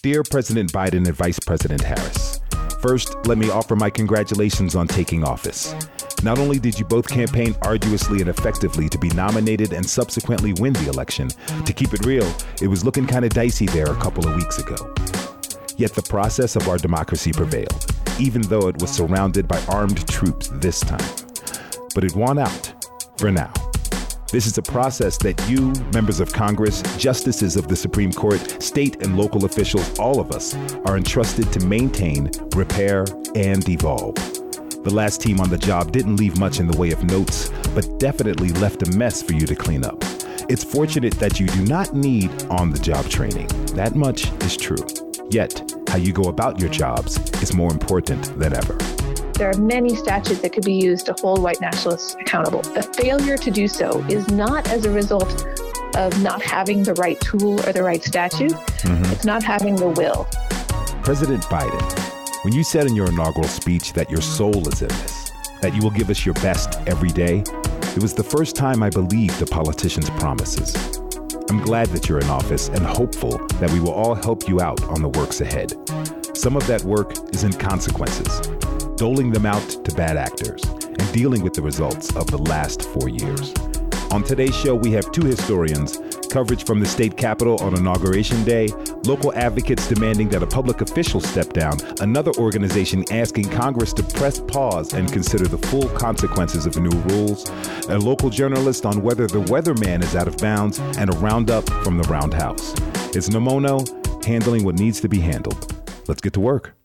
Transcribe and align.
Dear 0.00 0.22
President 0.22 0.72
Biden 0.72 1.08
and 1.08 1.16
Vice 1.16 1.40
President 1.40 1.82
Harris, 1.82 2.38
first, 2.80 3.16
let 3.26 3.36
me 3.36 3.50
offer 3.50 3.74
my 3.74 3.90
congratulations 3.90 4.76
on 4.76 4.86
taking 4.86 5.24
office. 5.24 5.74
Not 6.22 6.38
only 6.38 6.60
did 6.60 6.78
you 6.78 6.84
both 6.84 7.08
campaign 7.08 7.56
arduously 7.62 8.20
and 8.20 8.30
effectively 8.30 8.88
to 8.90 8.96
be 8.98 9.08
nominated 9.08 9.72
and 9.72 9.84
subsequently 9.84 10.52
win 10.60 10.72
the 10.74 10.88
election, 10.88 11.30
to 11.66 11.72
keep 11.72 11.94
it 11.94 12.06
real, 12.06 12.32
it 12.62 12.68
was 12.68 12.84
looking 12.84 13.08
kind 13.08 13.24
of 13.24 13.32
dicey 13.32 13.66
there 13.66 13.90
a 13.90 13.96
couple 13.96 14.24
of 14.24 14.36
weeks 14.36 14.58
ago. 14.58 14.76
Yet 15.76 15.94
the 15.94 16.06
process 16.08 16.54
of 16.54 16.68
our 16.68 16.78
democracy 16.78 17.32
prevailed, 17.32 17.86
even 18.20 18.42
though 18.42 18.68
it 18.68 18.80
was 18.80 18.92
surrounded 18.92 19.48
by 19.48 19.60
armed 19.66 20.06
troops 20.08 20.48
this 20.54 20.78
time. 20.78 21.10
But 21.92 22.04
it 22.04 22.14
won 22.14 22.38
out, 22.38 22.72
for 23.16 23.32
now. 23.32 23.52
This 24.30 24.46
is 24.46 24.58
a 24.58 24.62
process 24.62 25.16
that 25.18 25.42
you, 25.48 25.72
members 25.94 26.20
of 26.20 26.34
Congress, 26.34 26.82
justices 26.98 27.56
of 27.56 27.66
the 27.66 27.74
Supreme 27.74 28.12
Court, 28.12 28.62
state 28.62 29.02
and 29.02 29.16
local 29.16 29.46
officials, 29.46 29.98
all 29.98 30.20
of 30.20 30.32
us, 30.32 30.54
are 30.84 30.98
entrusted 30.98 31.50
to 31.54 31.64
maintain, 31.64 32.30
repair, 32.54 33.06
and 33.34 33.66
evolve. 33.66 34.14
The 34.84 34.92
last 34.92 35.22
team 35.22 35.40
on 35.40 35.48
the 35.48 35.56
job 35.56 35.92
didn't 35.92 36.16
leave 36.16 36.38
much 36.38 36.60
in 36.60 36.66
the 36.66 36.76
way 36.76 36.90
of 36.90 37.02
notes, 37.04 37.50
but 37.74 37.98
definitely 37.98 38.50
left 38.50 38.86
a 38.86 38.98
mess 38.98 39.22
for 39.22 39.32
you 39.32 39.46
to 39.46 39.56
clean 39.56 39.82
up. 39.82 39.96
It's 40.50 40.62
fortunate 40.62 41.14
that 41.14 41.40
you 41.40 41.46
do 41.46 41.64
not 41.64 41.94
need 41.94 42.30
on 42.50 42.70
the 42.70 42.78
job 42.78 43.08
training. 43.08 43.46
That 43.76 43.96
much 43.96 44.30
is 44.42 44.58
true. 44.58 44.84
Yet, 45.30 45.72
how 45.88 45.96
you 45.96 46.12
go 46.12 46.24
about 46.24 46.60
your 46.60 46.68
jobs 46.68 47.16
is 47.42 47.54
more 47.54 47.72
important 47.72 48.38
than 48.38 48.54
ever. 48.54 48.97
There 49.38 49.48
are 49.48 49.56
many 49.56 49.94
statutes 49.94 50.40
that 50.40 50.52
could 50.52 50.64
be 50.64 50.74
used 50.74 51.06
to 51.06 51.14
hold 51.20 51.40
white 51.40 51.60
nationalists 51.60 52.16
accountable. 52.20 52.62
The 52.62 52.82
failure 52.82 53.36
to 53.36 53.50
do 53.52 53.68
so 53.68 54.04
is 54.08 54.28
not 54.30 54.68
as 54.68 54.84
a 54.84 54.90
result 54.90 55.46
of 55.94 56.20
not 56.24 56.42
having 56.42 56.82
the 56.82 56.94
right 56.94 57.20
tool 57.20 57.60
or 57.60 57.72
the 57.72 57.84
right 57.84 58.02
statute, 58.02 58.50
mm-hmm. 58.50 59.12
it's 59.12 59.24
not 59.24 59.44
having 59.44 59.76
the 59.76 59.90
will. 59.90 60.26
President 61.04 61.44
Biden, 61.44 62.44
when 62.44 62.52
you 62.52 62.64
said 62.64 62.88
in 62.88 62.96
your 62.96 63.06
inaugural 63.06 63.46
speech 63.46 63.92
that 63.92 64.10
your 64.10 64.20
soul 64.20 64.66
is 64.66 64.82
in 64.82 64.88
this, 64.88 65.30
that 65.60 65.72
you 65.72 65.82
will 65.82 65.92
give 65.92 66.10
us 66.10 66.26
your 66.26 66.34
best 66.34 66.80
every 66.88 67.10
day, 67.10 67.44
it 67.94 68.02
was 68.02 68.14
the 68.14 68.24
first 68.24 68.56
time 68.56 68.82
I 68.82 68.90
believed 68.90 69.40
a 69.40 69.46
politician's 69.46 70.10
promises. 70.10 70.74
I'm 71.48 71.62
glad 71.62 71.86
that 71.90 72.08
you're 72.08 72.18
in 72.18 72.28
office 72.28 72.70
and 72.70 72.84
hopeful 72.84 73.38
that 73.60 73.70
we 73.70 73.78
will 73.78 73.92
all 73.92 74.16
help 74.16 74.48
you 74.48 74.60
out 74.60 74.82
on 74.84 75.00
the 75.00 75.10
works 75.10 75.40
ahead. 75.40 75.74
Some 76.36 76.56
of 76.56 76.66
that 76.66 76.82
work 76.82 77.12
is 77.32 77.44
in 77.44 77.52
consequences, 77.52 78.40
doling 78.98 79.30
them 79.30 79.46
out 79.46 79.62
to 79.84 79.94
bad 79.94 80.16
actors, 80.16 80.62
and 80.64 81.12
dealing 81.12 81.42
with 81.42 81.54
the 81.54 81.62
results 81.62 82.14
of 82.16 82.26
the 82.30 82.36
last 82.36 82.82
four 82.82 83.08
years. 83.08 83.54
On 84.10 84.24
today's 84.24 84.56
show, 84.56 84.74
we 84.74 84.90
have 84.92 85.12
two 85.12 85.24
historians, 85.24 86.00
coverage 86.30 86.64
from 86.64 86.80
the 86.80 86.86
state 86.86 87.16
capitol 87.16 87.56
on 87.62 87.76
Inauguration 87.76 88.42
Day, 88.42 88.68
local 89.04 89.32
advocates 89.34 89.86
demanding 89.86 90.28
that 90.30 90.42
a 90.42 90.46
public 90.46 90.80
official 90.80 91.20
step 91.20 91.52
down, 91.52 91.76
another 92.00 92.32
organization 92.38 93.04
asking 93.12 93.48
Congress 93.50 93.92
to 93.92 94.02
press 94.02 94.40
pause 94.40 94.94
and 94.94 95.12
consider 95.12 95.46
the 95.46 95.58
full 95.68 95.88
consequences 95.90 96.66
of 96.66 96.72
the 96.72 96.80
new 96.80 96.98
rules, 97.14 97.48
a 97.88 97.98
local 97.98 98.30
journalist 98.30 98.84
on 98.84 99.02
whether 99.02 99.26
the 99.26 99.42
weatherman 99.42 100.02
is 100.02 100.16
out 100.16 100.26
of 100.26 100.36
bounds, 100.38 100.80
and 100.98 101.14
a 101.14 101.16
roundup 101.18 101.68
from 101.84 101.98
the 101.98 102.08
Roundhouse. 102.08 102.72
It's 103.14 103.28
Nomono 103.28 104.24
handling 104.24 104.64
what 104.64 104.74
needs 104.74 105.00
to 105.02 105.08
be 105.08 105.20
handled. 105.20 105.72
Let's 106.08 106.20
get 106.20 106.32
to 106.32 106.40
work. 106.40 106.77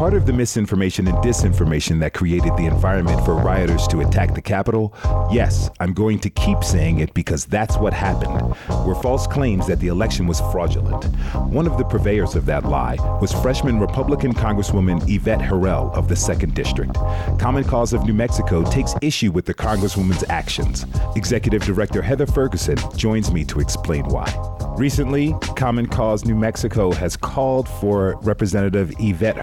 Part 0.00 0.14
of 0.14 0.24
the 0.24 0.32
misinformation 0.32 1.06
and 1.08 1.18
disinformation 1.18 2.00
that 2.00 2.14
created 2.14 2.56
the 2.56 2.64
environment 2.64 3.22
for 3.22 3.34
rioters 3.34 3.86
to 3.88 4.00
attack 4.00 4.34
the 4.34 4.40
Capitol, 4.40 4.94
yes, 5.30 5.68
I'm 5.78 5.92
going 5.92 6.18
to 6.20 6.30
keep 6.30 6.64
saying 6.64 7.00
it 7.00 7.12
because 7.12 7.44
that's 7.44 7.76
what 7.76 7.92
happened, 7.92 8.56
were 8.86 8.94
false 8.94 9.26
claims 9.26 9.66
that 9.66 9.78
the 9.78 9.88
election 9.88 10.26
was 10.26 10.40
fraudulent. 10.52 11.04
One 11.52 11.66
of 11.66 11.76
the 11.76 11.84
purveyors 11.84 12.34
of 12.34 12.46
that 12.46 12.64
lie 12.64 12.96
was 13.20 13.30
freshman 13.30 13.78
Republican 13.78 14.32
Congresswoman 14.32 15.06
Yvette 15.06 15.42
Herrell 15.42 15.92
of 15.92 16.08
the 16.08 16.14
2nd 16.14 16.54
District. 16.54 16.94
Common 17.38 17.64
Cause 17.64 17.92
of 17.92 18.06
New 18.06 18.14
Mexico 18.14 18.64
takes 18.70 18.94
issue 19.02 19.30
with 19.30 19.44
the 19.44 19.52
Congresswoman's 19.52 20.24
actions. 20.30 20.86
Executive 21.14 21.62
Director 21.62 22.00
Heather 22.00 22.26
Ferguson 22.26 22.78
joins 22.96 23.30
me 23.30 23.44
to 23.44 23.60
explain 23.60 24.06
why. 24.06 24.34
Recently, 24.78 25.34
Common 25.56 25.84
Cause 25.84 26.24
New 26.24 26.36
Mexico 26.36 26.90
has 26.92 27.14
called 27.14 27.68
for 27.68 28.16
Representative 28.22 28.94
Yvette 28.98 29.36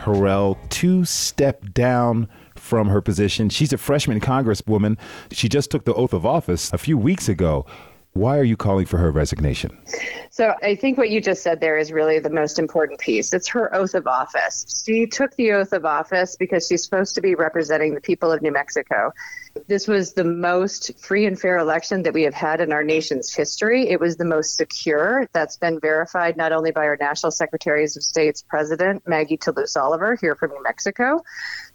To 0.56 1.06
step 1.06 1.74
down 1.74 2.28
from 2.56 2.90
her 2.90 3.02
position. 3.02 3.50
She's 3.50 3.74
a 3.74 3.78
freshman 3.78 4.20
congresswoman. 4.20 4.98
She 5.32 5.50
just 5.50 5.72
took 5.72 5.86
the 5.86 5.94
oath 5.94 6.14
of 6.14 6.26
office 6.26 6.72
a 6.74 6.78
few 6.78 6.98
weeks 6.98 7.30
ago. 7.30 7.66
Why 8.18 8.40
are 8.40 8.44
you 8.44 8.58
calling 8.58 8.88
for 8.88 8.98
her 8.98 9.12
resignation? 9.12 9.78
So, 10.32 10.56
I 10.64 10.74
think 10.76 10.98
what 10.98 11.12
you 11.12 11.22
just 11.22 11.44
said 11.44 11.62
there 11.62 11.78
is 11.78 11.92
really 11.92 12.18
the 12.18 12.32
most 12.32 12.58
important 12.58 13.00
piece. 13.00 13.32
It's 13.32 13.48
her 13.50 13.74
oath 13.76 13.94
of 13.94 14.08
office. 14.08 14.84
She 14.86 15.06
took 15.06 15.36
the 15.36 15.52
oath 15.52 15.72
of 15.72 15.86
office 15.86 16.36
because 16.36 16.68
she's 16.68 16.84
supposed 16.84 17.14
to 17.16 17.22
be 17.22 17.36
representing 17.36 17.94
the 17.94 18.02
people 18.02 18.32
of 18.32 18.42
New 18.42 18.52
Mexico. 18.52 19.12
This 19.68 19.88
was 19.88 20.14
the 20.14 20.24
most 20.24 21.00
free 21.00 21.26
and 21.26 21.40
fair 21.40 21.58
election 21.58 22.04
that 22.04 22.14
we 22.14 22.24
have 22.24 22.34
had 22.34 22.60
in 22.60 22.72
our 22.72 22.84
nation's 22.84 23.34
history. 23.34 23.90
It 23.90 24.00
was 24.00 24.18
the 24.18 24.26
most 24.26 24.58
secure. 24.58 25.28
That's 25.34 25.58
been 25.58 25.80
verified 25.80 26.38
not 26.38 26.52
only 26.52 26.72
by 26.72 26.86
our 26.86 26.98
National 27.00 27.32
Secretaries 27.32 27.98
of 27.98 28.04
State's 28.04 28.42
President, 28.42 29.08
Maggie 29.08 29.38
Toulouse 29.38 29.76
Oliver, 29.76 30.16
here 30.20 30.36
from 30.36 30.52
New 30.52 30.64
Mexico, 30.64 31.24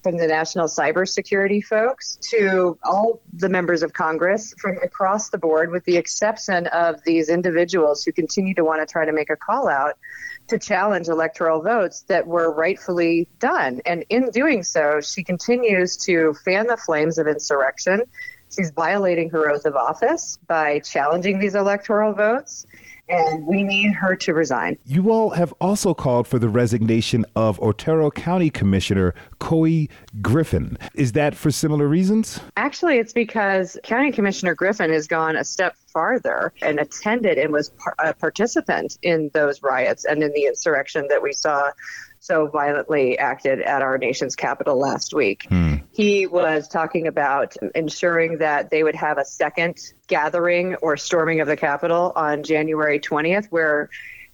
from 0.03 0.17
the 0.17 0.27
national 0.27 0.67
cybersecurity 0.67 1.65
folks, 1.65 2.19
to 2.31 2.77
all 2.83 3.23
the 3.35 3.49
members 3.49 3.83
of 3.83 3.93
Congress 3.93 4.55
from 4.59 4.79
across 4.83 5.31
the 5.31 5.39
board, 5.39 5.71
with 5.71 5.85
the 5.85 5.97
exception 5.97 6.67
of 6.69 7.03
these 7.05 7.29
individuals 7.29 8.05
who 8.05 8.13
continue 8.13 8.55
to 8.55 8.65
want 8.65 8.87
to 8.87 8.91
try 8.91 9.05
to 9.05 9.13
make 9.13 9.31
a 9.31 9.37
call 9.37 9.69
out 9.69 9.99
to 10.49 10.59
challenge 10.59 11.09
electoral 11.09 11.63
votes 11.63 12.03
that 12.09 12.27
were 12.27 12.53
rightfully 12.53 13.29
done. 13.39 13.81
And 13.87 14.05
in 14.09 14.31
doing 14.31 14.63
so, 14.63 15.01
she 15.01 15.23
continues 15.23 15.97
to 15.99 16.35
fan 16.45 16.67
the 16.67 16.77
flames 16.77 17.19
of 17.19 17.27
insurrection. 17.27 18.03
She's 18.55 18.71
violating 18.71 19.31
her 19.31 19.51
oath 19.51 19.65
of 19.65 19.77
office 19.77 20.39
by 20.47 20.81
challenging 20.81 21.39
these 21.39 21.55
electoral 21.55 22.13
votes 22.13 22.67
and 23.09 23.47
we 23.47 23.63
need 23.63 23.93
her 23.95 24.17
to 24.17 24.35
resign. 24.35 24.79
You 24.85 25.11
all 25.11 25.31
have 25.31 25.53
also 25.61 25.95
called 25.95 26.27
for 26.27 26.39
the 26.39 26.49
resignation 26.49 27.25
of 27.37 27.61
Otero 27.61 28.11
County 28.11 28.51
Commissioner 28.51 29.15
Couy 29.41 29.89
Griffin. 30.21 30.79
Is 30.95 31.13
that 31.13 31.35
for 31.35 31.51
similar 31.51 31.89
reasons? 31.89 32.41
Actually, 32.57 32.99
it's 32.99 33.13
because 33.13 33.79
County 33.83 34.13
Commissioner 34.13 34.55
Griffin 34.55 34.91
has 34.91 35.07
gone 35.07 35.37
a 35.37 35.45
step 35.45 35.77
farther 35.93 36.53
and 36.63 36.81
attended 36.81 37.39
and 37.39 37.53
was 37.53 37.71
a 37.99 38.15
participant 38.15 38.99
in 39.03 39.31
those 39.35 39.63
riots 39.63 40.05
and 40.05 40.23
in 40.23 40.33
the 40.33 40.47
insurrection 40.47 41.07
that 41.09 41.23
we 41.23 41.33
saw 41.33 41.71
so 42.23 42.47
violently 42.47 43.19
acted 43.19 43.61
at 43.63 43.83
our 43.83 43.99
nation's 43.99 44.37
capital 44.37 44.79
last 44.79 45.13
week. 45.13 45.45
Hmm. 45.49 45.79
He 45.91 46.29
was 46.29 46.69
talking 46.69 47.09
about 47.09 47.57
ensuring 47.75 48.39
that 48.39 48.71
they 48.71 48.85
would 48.85 48.95
have 48.95 49.19
a 49.19 49.25
second 49.25 49.93
gathering 50.07 50.77
or 50.77 50.97
storming 50.97 51.41
of 51.41 51.49
the 51.49 51.57
Capitol 51.57 52.13
on 52.15 52.45
January 52.45 53.01
20th, 53.01 53.47
where, 53.47 53.91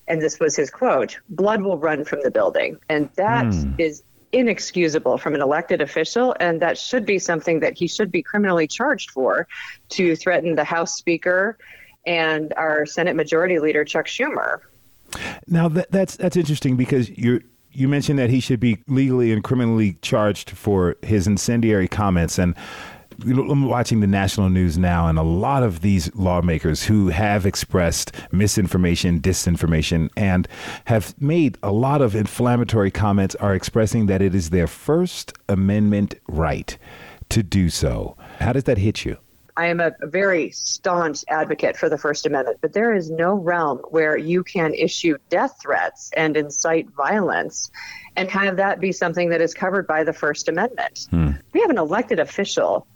and 0.06 0.20
this 0.20 0.38
was 0.38 0.54
his 0.54 0.68
quote, 0.68 1.18
blood 1.30 1.62
will 1.62 1.78
run 1.78 2.04
from 2.04 2.20
the 2.22 2.30
building. 2.30 2.76
And 2.90 3.08
that 3.16 3.46
hmm. 3.46 3.72
is 3.78 4.02
inexcusable 4.32 5.16
from 5.16 5.34
an 5.34 5.40
elected 5.40 5.80
official, 5.80 6.36
and 6.38 6.60
that 6.60 6.76
should 6.76 7.06
be 7.06 7.18
something 7.18 7.60
that 7.60 7.78
he 7.78 7.88
should 7.88 8.12
be 8.12 8.22
criminally 8.22 8.66
charged 8.66 9.12
for 9.12 9.48
to 9.88 10.14
threaten 10.14 10.56
the 10.56 10.64
House 10.64 10.94
Speaker 10.94 11.56
and 12.04 12.52
our 12.58 12.84
Senate 12.84 13.16
Majority 13.16 13.60
Leader 13.60 13.86
Chuck 13.86 14.04
Schumer. 14.04 14.58
Now 15.46 15.70
that, 15.70 15.90
that's 15.90 16.16
that's 16.16 16.36
interesting 16.36 16.76
because 16.76 17.08
you're 17.08 17.40
you 17.78 17.88
mentioned 17.88 18.18
that 18.18 18.28
he 18.28 18.40
should 18.40 18.58
be 18.58 18.78
legally 18.88 19.32
and 19.32 19.44
criminally 19.44 19.96
charged 20.02 20.50
for 20.50 20.96
his 21.02 21.26
incendiary 21.26 21.86
comments 21.86 22.38
and 22.38 22.54
I'm 23.20 23.66
watching 23.66 23.98
the 23.98 24.06
national 24.06 24.48
news 24.48 24.78
now, 24.78 25.08
and 25.08 25.18
a 25.18 25.24
lot 25.24 25.64
of 25.64 25.80
these 25.80 26.14
lawmakers 26.14 26.84
who 26.84 27.08
have 27.08 27.46
expressed 27.46 28.12
misinformation, 28.30 29.18
disinformation, 29.20 30.08
and 30.16 30.46
have 30.84 31.20
made 31.20 31.58
a 31.60 31.72
lot 31.72 32.00
of 32.00 32.14
inflammatory 32.14 32.92
comments 32.92 33.34
are 33.36 33.56
expressing 33.56 34.06
that 34.06 34.22
it 34.22 34.36
is 34.36 34.50
their 34.50 34.68
First 34.68 35.32
Amendment 35.48 36.14
right 36.28 36.78
to 37.30 37.42
do 37.42 37.70
so. 37.70 38.16
How 38.38 38.52
does 38.52 38.64
that 38.64 38.78
hit 38.78 39.04
you? 39.04 39.16
I 39.58 39.66
am 39.66 39.80
a 39.80 39.92
very 40.02 40.52
staunch 40.52 41.24
advocate 41.26 41.76
for 41.76 41.88
the 41.88 41.98
First 41.98 42.26
Amendment, 42.26 42.58
but 42.60 42.72
there 42.72 42.94
is 42.94 43.10
no 43.10 43.34
realm 43.34 43.78
where 43.90 44.16
you 44.16 44.44
can 44.44 44.72
issue 44.72 45.18
death 45.30 45.58
threats 45.60 46.12
and 46.16 46.36
incite 46.36 46.88
violence 46.90 47.68
and 48.14 48.30
have 48.30 48.58
that 48.58 48.78
be 48.78 48.92
something 48.92 49.30
that 49.30 49.40
is 49.40 49.54
covered 49.54 49.88
by 49.88 50.04
the 50.04 50.12
First 50.12 50.48
Amendment. 50.48 51.08
Hmm. 51.10 51.32
We 51.52 51.60
have 51.60 51.70
an 51.70 51.78
elected 51.78 52.20
official 52.20 52.86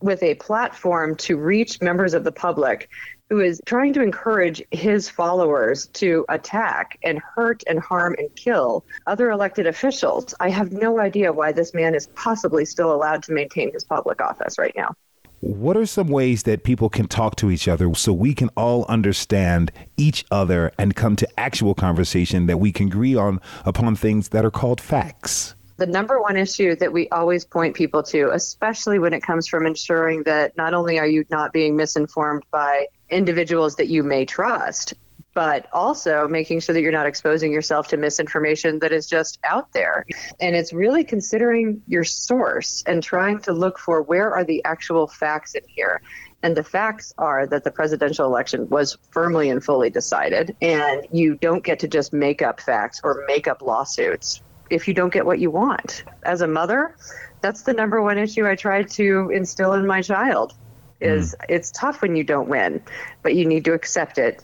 with 0.00 0.20
a 0.24 0.34
platform 0.34 1.14
to 1.14 1.36
reach 1.36 1.80
members 1.80 2.12
of 2.12 2.24
the 2.24 2.32
public 2.32 2.88
who 3.28 3.38
is 3.38 3.62
trying 3.64 3.92
to 3.92 4.02
encourage 4.02 4.60
his 4.72 5.08
followers 5.08 5.86
to 5.92 6.24
attack 6.28 6.98
and 7.04 7.20
hurt 7.20 7.62
and 7.68 7.78
harm 7.78 8.16
and 8.18 8.34
kill 8.34 8.84
other 9.06 9.30
elected 9.30 9.68
officials. 9.68 10.34
I 10.40 10.50
have 10.50 10.72
no 10.72 10.98
idea 10.98 11.32
why 11.32 11.52
this 11.52 11.72
man 11.72 11.94
is 11.94 12.08
possibly 12.08 12.64
still 12.64 12.92
allowed 12.92 13.22
to 13.24 13.32
maintain 13.32 13.72
his 13.72 13.84
public 13.84 14.20
office 14.20 14.58
right 14.58 14.74
now. 14.76 14.96
What 15.40 15.76
are 15.76 15.86
some 15.86 16.08
ways 16.08 16.42
that 16.42 16.64
people 16.64 16.88
can 16.88 17.08
talk 17.08 17.36
to 17.36 17.50
each 17.50 17.66
other 17.66 17.94
so 17.94 18.12
we 18.12 18.34
can 18.34 18.50
all 18.56 18.84
understand 18.86 19.72
each 19.96 20.24
other 20.30 20.70
and 20.78 20.94
come 20.94 21.16
to 21.16 21.28
actual 21.40 21.74
conversation 21.74 22.46
that 22.46 22.58
we 22.58 22.72
can 22.72 22.86
agree 22.88 23.16
on 23.16 23.40
upon 23.64 23.96
things 23.96 24.28
that 24.28 24.44
are 24.44 24.50
called 24.50 24.80
facts? 24.80 25.54
the 25.80 25.86
number 25.86 26.20
one 26.20 26.36
issue 26.36 26.76
that 26.76 26.92
we 26.92 27.08
always 27.08 27.42
point 27.42 27.74
people 27.74 28.02
to, 28.02 28.30
especially 28.32 28.98
when 28.98 29.14
it 29.14 29.22
comes 29.22 29.48
from 29.48 29.66
ensuring 29.66 30.22
that 30.24 30.54
not 30.54 30.74
only 30.74 30.98
are 30.98 31.06
you 31.06 31.24
not 31.30 31.54
being 31.54 31.74
misinformed 31.74 32.44
by 32.50 32.86
individuals 33.08 33.76
that 33.76 33.88
you 33.88 34.02
may 34.02 34.26
trust, 34.26 34.92
but 35.34 35.66
also 35.72 36.26
making 36.26 36.60
sure 36.60 36.72
that 36.72 36.80
you're 36.80 36.92
not 36.92 37.06
exposing 37.06 37.52
yourself 37.52 37.88
to 37.88 37.96
misinformation 37.96 38.78
that 38.80 38.92
is 38.92 39.06
just 39.06 39.38
out 39.44 39.72
there. 39.72 40.04
And 40.40 40.56
it's 40.56 40.72
really 40.72 41.04
considering 41.04 41.82
your 41.86 42.04
source 42.04 42.82
and 42.86 43.02
trying 43.02 43.40
to 43.40 43.52
look 43.52 43.78
for 43.78 44.02
where 44.02 44.34
are 44.34 44.44
the 44.44 44.64
actual 44.64 45.06
facts 45.06 45.54
in 45.54 45.62
here. 45.68 46.02
And 46.42 46.56
the 46.56 46.64
facts 46.64 47.12
are 47.18 47.46
that 47.46 47.64
the 47.64 47.70
presidential 47.70 48.26
election 48.26 48.68
was 48.70 48.96
firmly 49.10 49.50
and 49.50 49.62
fully 49.62 49.90
decided, 49.90 50.56
and 50.62 51.06
you 51.12 51.34
don't 51.34 51.62
get 51.62 51.80
to 51.80 51.88
just 51.88 52.14
make 52.14 52.40
up 52.40 52.60
facts 52.60 53.00
or 53.04 53.24
make 53.28 53.46
up 53.46 53.60
lawsuits 53.60 54.40
if 54.70 54.88
you 54.88 54.94
don't 54.94 55.12
get 55.12 55.26
what 55.26 55.38
you 55.38 55.50
want. 55.50 56.04
As 56.22 56.40
a 56.40 56.46
mother, 56.46 56.96
that's 57.42 57.62
the 57.62 57.74
number 57.74 58.00
one 58.00 58.16
issue 58.16 58.46
I 58.46 58.54
try 58.54 58.84
to 58.84 59.30
instill 59.30 59.74
in 59.74 59.86
my 59.86 60.00
child 60.00 60.54
is 61.00 61.34
mm. 61.34 61.44
it's 61.48 61.70
tough 61.70 62.00
when 62.00 62.16
you 62.16 62.24
don't 62.24 62.48
win, 62.48 62.82
but 63.22 63.34
you 63.34 63.44
need 63.44 63.64
to 63.66 63.74
accept 63.74 64.16
it 64.16 64.42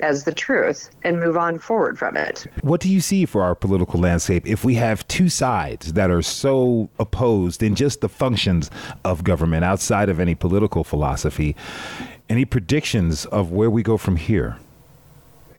as 0.00 0.24
the 0.24 0.32
truth 0.32 0.90
and 1.02 1.20
move 1.20 1.36
on 1.36 1.58
forward 1.58 1.98
from 1.98 2.16
it. 2.16 2.46
What 2.62 2.80
do 2.80 2.88
you 2.88 3.00
see 3.00 3.26
for 3.26 3.42
our 3.42 3.54
political 3.54 4.00
landscape 4.00 4.46
if 4.46 4.64
we 4.64 4.74
have 4.74 5.06
two 5.08 5.28
sides 5.28 5.94
that 5.94 6.10
are 6.10 6.22
so 6.22 6.88
opposed 6.98 7.62
in 7.62 7.74
just 7.74 8.00
the 8.00 8.08
functions 8.08 8.70
of 9.04 9.24
government 9.24 9.64
outside 9.64 10.08
of 10.08 10.20
any 10.20 10.34
political 10.34 10.84
philosophy? 10.84 11.56
Any 12.28 12.44
predictions 12.44 13.24
of 13.26 13.52
where 13.52 13.70
we 13.70 13.82
go 13.82 13.96
from 13.96 14.16
here? 14.16 14.56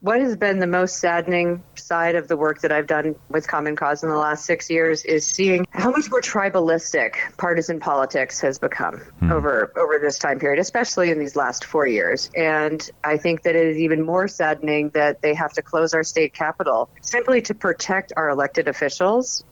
What 0.02 0.22
has 0.22 0.38
been 0.38 0.60
the 0.60 0.68
most 0.68 0.98
saddening 0.98 1.62
side 1.76 2.16
of 2.16 2.28
the 2.28 2.38
work 2.38 2.62
that 2.62 2.72
I've 2.72 2.88
done 2.88 3.16
with 3.30 3.48
Common 3.48 3.76
Cause 3.76 4.04
in 4.04 4.10
the 4.10 4.16
last 4.16 4.46
six 4.46 4.70
years 4.70 5.04
is 5.04 5.26
seeing 5.26 5.68
how 5.72 5.92
much 5.92 6.10
more 6.10 6.22
tribalistic 6.22 7.16
partisan 7.38 7.80
politics 7.80 8.40
has 8.42 8.60
become 8.60 9.00
hmm. 9.20 9.32
over 9.32 9.74
over 9.76 10.00
this 10.00 10.18
time 10.18 10.40
period, 10.40 10.60
especially 10.60 11.12
in 11.12 11.20
these 11.20 11.36
last 11.36 11.66
four 11.66 11.86
years. 11.86 12.30
And 12.36 12.90
I 13.04 13.18
think 13.18 13.44
that 13.44 13.56
it 13.56 13.68
is 13.68 13.78
even 13.78 14.02
more 14.02 14.28
saddening 14.28 14.90
that 14.90 15.22
they 15.22 15.34
have 15.34 15.54
to 15.54 15.62
close 15.62 15.94
our 15.94 16.04
state 16.04 16.34
capital 16.34 16.90
simply 17.02 17.42
to 17.44 17.54
protect 17.54 18.14
our 18.16 18.30
elected 18.30 18.68
officials. 18.68 19.44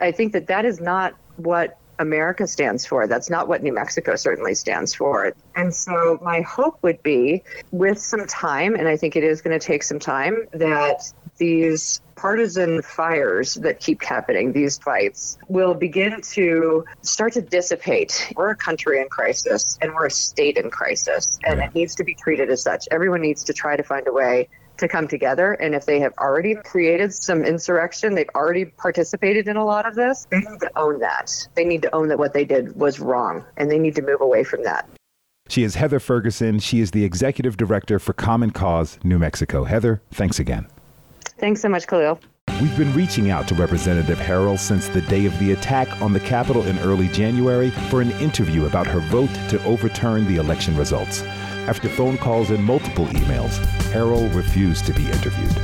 I 0.00 0.12
think 0.12 0.32
that 0.34 0.48
that 0.48 0.64
is 0.64 0.80
not 0.80 1.14
what 1.36 1.78
America 1.98 2.46
stands 2.46 2.86
for. 2.86 3.06
That's 3.06 3.30
not 3.30 3.48
what 3.48 3.62
New 3.62 3.72
Mexico 3.72 4.16
certainly 4.16 4.54
stands 4.54 4.94
for. 4.94 5.32
And 5.54 5.74
so 5.74 6.18
my 6.22 6.42
hope 6.42 6.78
would 6.82 7.02
be 7.02 7.42
with 7.70 7.98
some 7.98 8.26
time, 8.26 8.74
and 8.74 8.86
I 8.86 8.96
think 8.96 9.16
it 9.16 9.24
is 9.24 9.42
going 9.42 9.58
to 9.58 9.64
take 9.64 9.82
some 9.82 9.98
time, 9.98 10.46
that 10.52 11.12
these 11.38 12.00
partisan 12.16 12.80
fires 12.82 13.54
that 13.54 13.78
keep 13.78 14.02
happening, 14.02 14.52
these 14.52 14.78
fights, 14.78 15.38
will 15.48 15.74
begin 15.74 16.20
to 16.22 16.84
start 17.02 17.34
to 17.34 17.42
dissipate. 17.42 18.32
We're 18.34 18.50
a 18.50 18.56
country 18.56 19.00
in 19.00 19.08
crisis 19.08 19.78
and 19.82 19.94
we're 19.94 20.06
a 20.06 20.10
state 20.10 20.56
in 20.56 20.70
crisis, 20.70 21.38
and 21.44 21.60
it 21.60 21.74
needs 21.74 21.94
to 21.96 22.04
be 22.04 22.14
treated 22.14 22.50
as 22.50 22.62
such. 22.62 22.88
Everyone 22.90 23.20
needs 23.20 23.44
to 23.44 23.52
try 23.52 23.76
to 23.76 23.82
find 23.82 24.06
a 24.06 24.12
way 24.12 24.48
to 24.78 24.88
come 24.88 25.08
together. 25.08 25.52
And 25.54 25.74
if 25.74 25.86
they 25.86 26.00
have 26.00 26.12
already 26.18 26.54
created 26.54 27.12
some 27.12 27.44
insurrection, 27.44 28.14
they've 28.14 28.30
already 28.34 28.64
participated 28.64 29.48
in 29.48 29.56
a 29.56 29.64
lot 29.64 29.86
of 29.86 29.94
this, 29.94 30.26
they 30.30 30.40
need 30.40 30.60
to 30.60 30.70
own 30.76 31.00
that. 31.00 31.32
They 31.54 31.64
need 31.64 31.82
to 31.82 31.94
own 31.94 32.08
that 32.08 32.18
what 32.18 32.32
they 32.32 32.44
did 32.44 32.76
was 32.76 33.00
wrong 33.00 33.44
and 33.56 33.70
they 33.70 33.78
need 33.78 33.94
to 33.96 34.02
move 34.02 34.20
away 34.20 34.44
from 34.44 34.62
that. 34.64 34.88
She 35.48 35.62
is 35.62 35.76
Heather 35.76 36.00
Ferguson. 36.00 36.58
She 36.58 36.80
is 36.80 36.90
the 36.90 37.04
executive 37.04 37.56
director 37.56 37.98
for 37.98 38.12
Common 38.12 38.50
Cause 38.50 38.98
New 39.04 39.18
Mexico. 39.18 39.64
Heather, 39.64 40.02
thanks 40.10 40.40
again. 40.40 40.66
Thanks 41.38 41.60
so 41.60 41.68
much, 41.68 41.86
Khalil. 41.86 42.18
We've 42.60 42.76
been 42.78 42.92
reaching 42.94 43.30
out 43.30 43.46
to 43.48 43.54
Representative 43.54 44.18
Herrell 44.18 44.56
since 44.56 44.88
the 44.88 45.02
day 45.02 45.26
of 45.26 45.38
the 45.38 45.52
attack 45.52 45.88
on 46.00 46.14
the 46.14 46.20
Capitol 46.20 46.62
in 46.62 46.78
early 46.78 47.08
January 47.08 47.70
for 47.90 48.00
an 48.00 48.12
interview 48.12 48.64
about 48.64 48.86
her 48.86 49.00
vote 49.00 49.28
to 49.50 49.62
overturn 49.64 50.26
the 50.26 50.36
election 50.36 50.74
results. 50.76 51.22
After 51.68 51.88
phone 51.88 52.16
calls 52.16 52.50
and 52.50 52.62
multiple 52.64 53.06
emails, 53.06 53.58
Herrell 53.90 54.28
refused 54.34 54.86
to 54.86 54.92
be 54.92 55.04
interviewed 55.06 55.56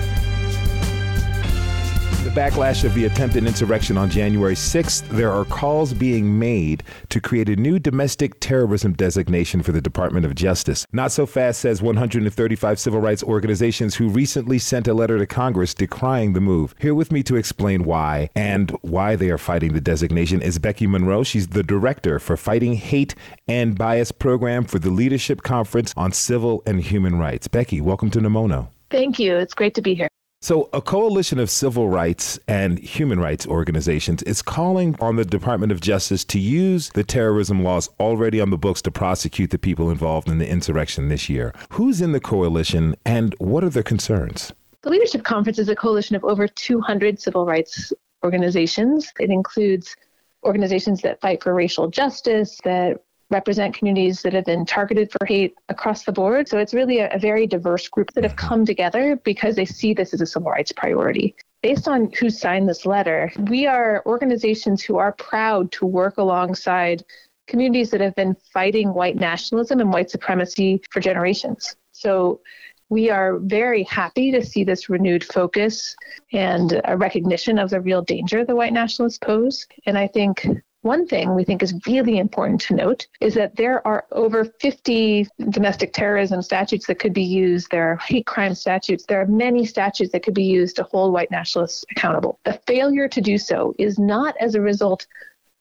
backlash 2.32 2.82
of 2.84 2.94
the 2.94 3.04
attempted 3.04 3.44
insurrection 3.44 3.98
on 3.98 4.08
January 4.08 4.54
6th, 4.54 5.06
there 5.08 5.30
are 5.30 5.44
calls 5.44 5.92
being 5.92 6.38
made 6.38 6.82
to 7.10 7.20
create 7.20 7.50
a 7.50 7.56
new 7.56 7.78
domestic 7.78 8.40
terrorism 8.40 8.94
designation 8.94 9.62
for 9.62 9.72
the 9.72 9.82
Department 9.82 10.24
of 10.24 10.34
Justice. 10.34 10.86
Not 10.92 11.12
so 11.12 11.26
fast 11.26 11.60
says 11.60 11.82
135 11.82 12.78
civil 12.78 13.00
rights 13.00 13.22
organizations 13.22 13.96
who 13.96 14.08
recently 14.08 14.58
sent 14.58 14.88
a 14.88 14.94
letter 14.94 15.18
to 15.18 15.26
Congress 15.26 15.74
decrying 15.74 16.32
the 16.32 16.40
move. 16.40 16.74
Here 16.80 16.94
with 16.94 17.12
me 17.12 17.22
to 17.24 17.36
explain 17.36 17.84
why 17.84 18.30
and 18.34 18.70
why 18.80 19.14
they 19.14 19.28
are 19.28 19.36
fighting 19.36 19.74
the 19.74 19.80
designation 19.82 20.40
is 20.40 20.58
Becky 20.58 20.86
Monroe. 20.86 21.24
She's 21.24 21.48
the 21.48 21.62
director 21.62 22.18
for 22.18 22.38
Fighting 22.38 22.74
Hate 22.74 23.14
and 23.46 23.76
Bias 23.76 24.10
program 24.10 24.64
for 24.64 24.78
the 24.78 24.90
Leadership 24.90 25.42
Conference 25.42 25.92
on 25.98 26.12
Civil 26.12 26.62
and 26.64 26.80
Human 26.80 27.18
Rights. 27.18 27.46
Becky, 27.46 27.82
welcome 27.82 28.10
to 28.10 28.20
Nimona. 28.20 28.68
Thank 28.90 29.18
you. 29.18 29.36
It's 29.36 29.52
great 29.52 29.74
to 29.74 29.82
be 29.82 29.94
here. 29.94 30.08
So, 30.44 30.68
a 30.72 30.82
coalition 30.82 31.38
of 31.38 31.48
civil 31.50 31.88
rights 31.88 32.36
and 32.48 32.76
human 32.80 33.20
rights 33.20 33.46
organizations 33.46 34.24
is 34.24 34.42
calling 34.42 34.96
on 34.98 35.14
the 35.14 35.24
Department 35.24 35.70
of 35.70 35.80
Justice 35.80 36.24
to 36.24 36.40
use 36.40 36.90
the 36.94 37.04
terrorism 37.04 37.62
laws 37.62 37.88
already 38.00 38.40
on 38.40 38.50
the 38.50 38.58
books 38.58 38.82
to 38.82 38.90
prosecute 38.90 39.50
the 39.50 39.58
people 39.58 39.88
involved 39.88 40.28
in 40.28 40.38
the 40.38 40.48
insurrection 40.48 41.08
this 41.08 41.28
year. 41.28 41.54
Who's 41.70 42.00
in 42.00 42.10
the 42.10 42.18
coalition 42.18 42.96
and 43.06 43.36
what 43.38 43.62
are 43.62 43.68
their 43.68 43.84
concerns? 43.84 44.52
The 44.80 44.90
Leadership 44.90 45.22
Conference 45.22 45.60
is 45.60 45.68
a 45.68 45.76
coalition 45.76 46.16
of 46.16 46.24
over 46.24 46.48
200 46.48 47.20
civil 47.20 47.46
rights 47.46 47.92
organizations. 48.24 49.12
It 49.20 49.30
includes 49.30 49.94
organizations 50.42 51.02
that 51.02 51.20
fight 51.20 51.40
for 51.40 51.54
racial 51.54 51.86
justice, 51.86 52.58
that 52.64 53.00
represent 53.32 53.74
communities 53.74 54.22
that 54.22 54.32
have 54.32 54.44
been 54.44 54.64
targeted 54.64 55.10
for 55.10 55.26
hate 55.26 55.54
across 55.68 56.04
the 56.04 56.12
board. 56.12 56.48
So 56.48 56.58
it's 56.58 56.74
really 56.74 56.98
a, 56.98 57.08
a 57.10 57.18
very 57.18 57.46
diverse 57.46 57.88
group 57.88 58.12
that 58.14 58.24
have 58.24 58.36
mm-hmm. 58.36 58.48
come 58.48 58.66
together 58.66 59.16
because 59.24 59.56
they 59.56 59.64
see 59.64 59.94
this 59.94 60.14
as 60.14 60.20
a 60.20 60.26
civil 60.26 60.50
rights 60.50 60.72
priority 60.72 61.34
based 61.62 61.86
on 61.86 62.10
who 62.18 62.28
signed 62.28 62.68
this 62.68 62.84
letter, 62.84 63.30
we 63.48 63.66
are 63.66 64.02
organizations 64.04 64.82
who 64.82 64.96
are 64.98 65.12
proud 65.12 65.70
to 65.72 65.86
work 65.86 66.18
alongside 66.18 67.04
communities 67.46 67.90
that 67.90 68.00
have 68.00 68.14
been 68.16 68.36
fighting 68.52 68.92
white 68.92 69.16
nationalism 69.16 69.80
and 69.80 69.92
white 69.92 70.10
supremacy 70.10 70.82
for 70.90 71.00
generations. 71.00 71.76
So 71.92 72.40
we 72.88 73.10
are 73.10 73.38
very 73.38 73.84
happy 73.84 74.30
to 74.32 74.44
see 74.44 74.64
this 74.64 74.90
renewed 74.90 75.24
focus 75.24 75.96
and 76.32 76.80
a 76.84 76.96
recognition 76.96 77.58
of 77.58 77.70
the 77.70 77.80
real 77.80 78.02
danger 78.02 78.44
the 78.44 78.56
white 78.56 78.72
nationalists 78.72 79.18
pose. 79.18 79.66
And 79.86 79.96
I 79.96 80.08
think 80.08 80.46
one 80.82 81.06
thing 81.06 81.34
we 81.34 81.44
think 81.44 81.62
is 81.62 81.74
really 81.86 82.18
important 82.18 82.60
to 82.62 82.74
note 82.74 83.06
is 83.20 83.34
that 83.34 83.56
there 83.56 83.86
are 83.86 84.04
over 84.12 84.44
50 84.44 85.28
domestic 85.48 85.92
terrorism 85.92 86.42
statutes 86.42 86.86
that 86.86 86.98
could 86.98 87.14
be 87.14 87.22
used. 87.22 87.70
There 87.70 87.92
are 87.92 87.96
hate 87.96 88.26
crime 88.26 88.54
statutes. 88.54 89.06
There 89.06 89.20
are 89.20 89.26
many 89.26 89.64
statutes 89.64 90.12
that 90.12 90.24
could 90.24 90.34
be 90.34 90.44
used 90.44 90.76
to 90.76 90.82
hold 90.84 91.12
white 91.12 91.30
nationalists 91.30 91.84
accountable. 91.90 92.40
The 92.44 92.60
failure 92.66 93.08
to 93.08 93.20
do 93.20 93.38
so 93.38 93.74
is 93.78 93.98
not 93.98 94.36
as 94.40 94.54
a 94.54 94.60
result 94.60 95.06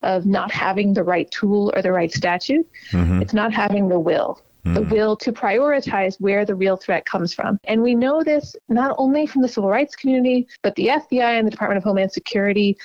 of 0.02 0.26
not 0.26 0.52
having 0.52 0.94
the 0.94 1.04
right 1.04 1.30
tool 1.30 1.72
or 1.76 1.84
the 1.84 1.92
right 1.92 2.12
statute, 2.12 2.68
mm-hmm. 2.92 3.22
it's 3.22 3.34
not 3.34 3.54
having 3.54 3.88
the 3.88 4.00
will. 4.00 4.42
The 4.64 4.84
will 4.84 5.16
to 5.18 5.32
prioritize 5.32 6.22
where 6.22 6.46
the 6.46 6.54
real 6.54 6.78
threat 6.78 7.04
comes 7.06 7.34
from. 7.34 7.60
And 7.64 7.82
we 7.82 7.96
know 7.96 8.24
this 8.24 8.56
not 8.70 8.94
only 9.00 9.26
from 9.26 9.42
the 9.42 9.48
civil 9.48 9.72
rights 9.72 9.96
community, 9.96 10.48
but 10.62 10.76
the 10.76 10.88
FBI 10.88 11.40
and 11.40 11.48
the 11.48 11.52
Department 11.52 11.78
of 11.78 11.84
Homeland 11.84 12.12
Security 12.12 12.78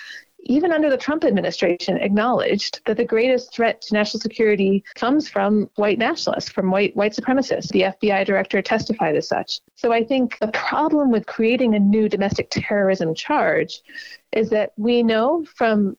even 0.49 0.73
under 0.73 0.91
the 0.91 0.97
Trump 0.97 1.25
administration, 1.25 1.97
acknowledged 1.99 2.81
that 2.87 2.97
the 2.97 3.05
greatest 3.05 3.53
threat 3.53 3.81
to 3.83 3.95
national 3.95 4.21
security 4.21 4.85
comes 4.95 5.29
from 5.29 5.69
white 5.77 5.99
nationalists, 5.99 6.51
from 6.51 6.71
white 6.71 6.95
white 6.97 7.13
supremacists. 7.13 7.69
The 7.71 7.83
FBI 7.83 8.25
director 8.25 8.63
testified 8.63 9.17
as 9.17 9.29
such. 9.29 9.61
So 9.75 9.93
I 9.93 10.05
think 10.05 10.39
the 10.39 10.49
problem 10.49 11.11
with 11.11 11.27
creating 11.27 11.75
a 11.75 11.79
new 11.79 12.09
domestic 12.09 12.49
terrorism 12.51 13.15
charge 13.15 13.83
is 14.33 14.51
that 14.51 14.73
we 14.77 15.03
know 15.03 15.45
from 15.57 15.97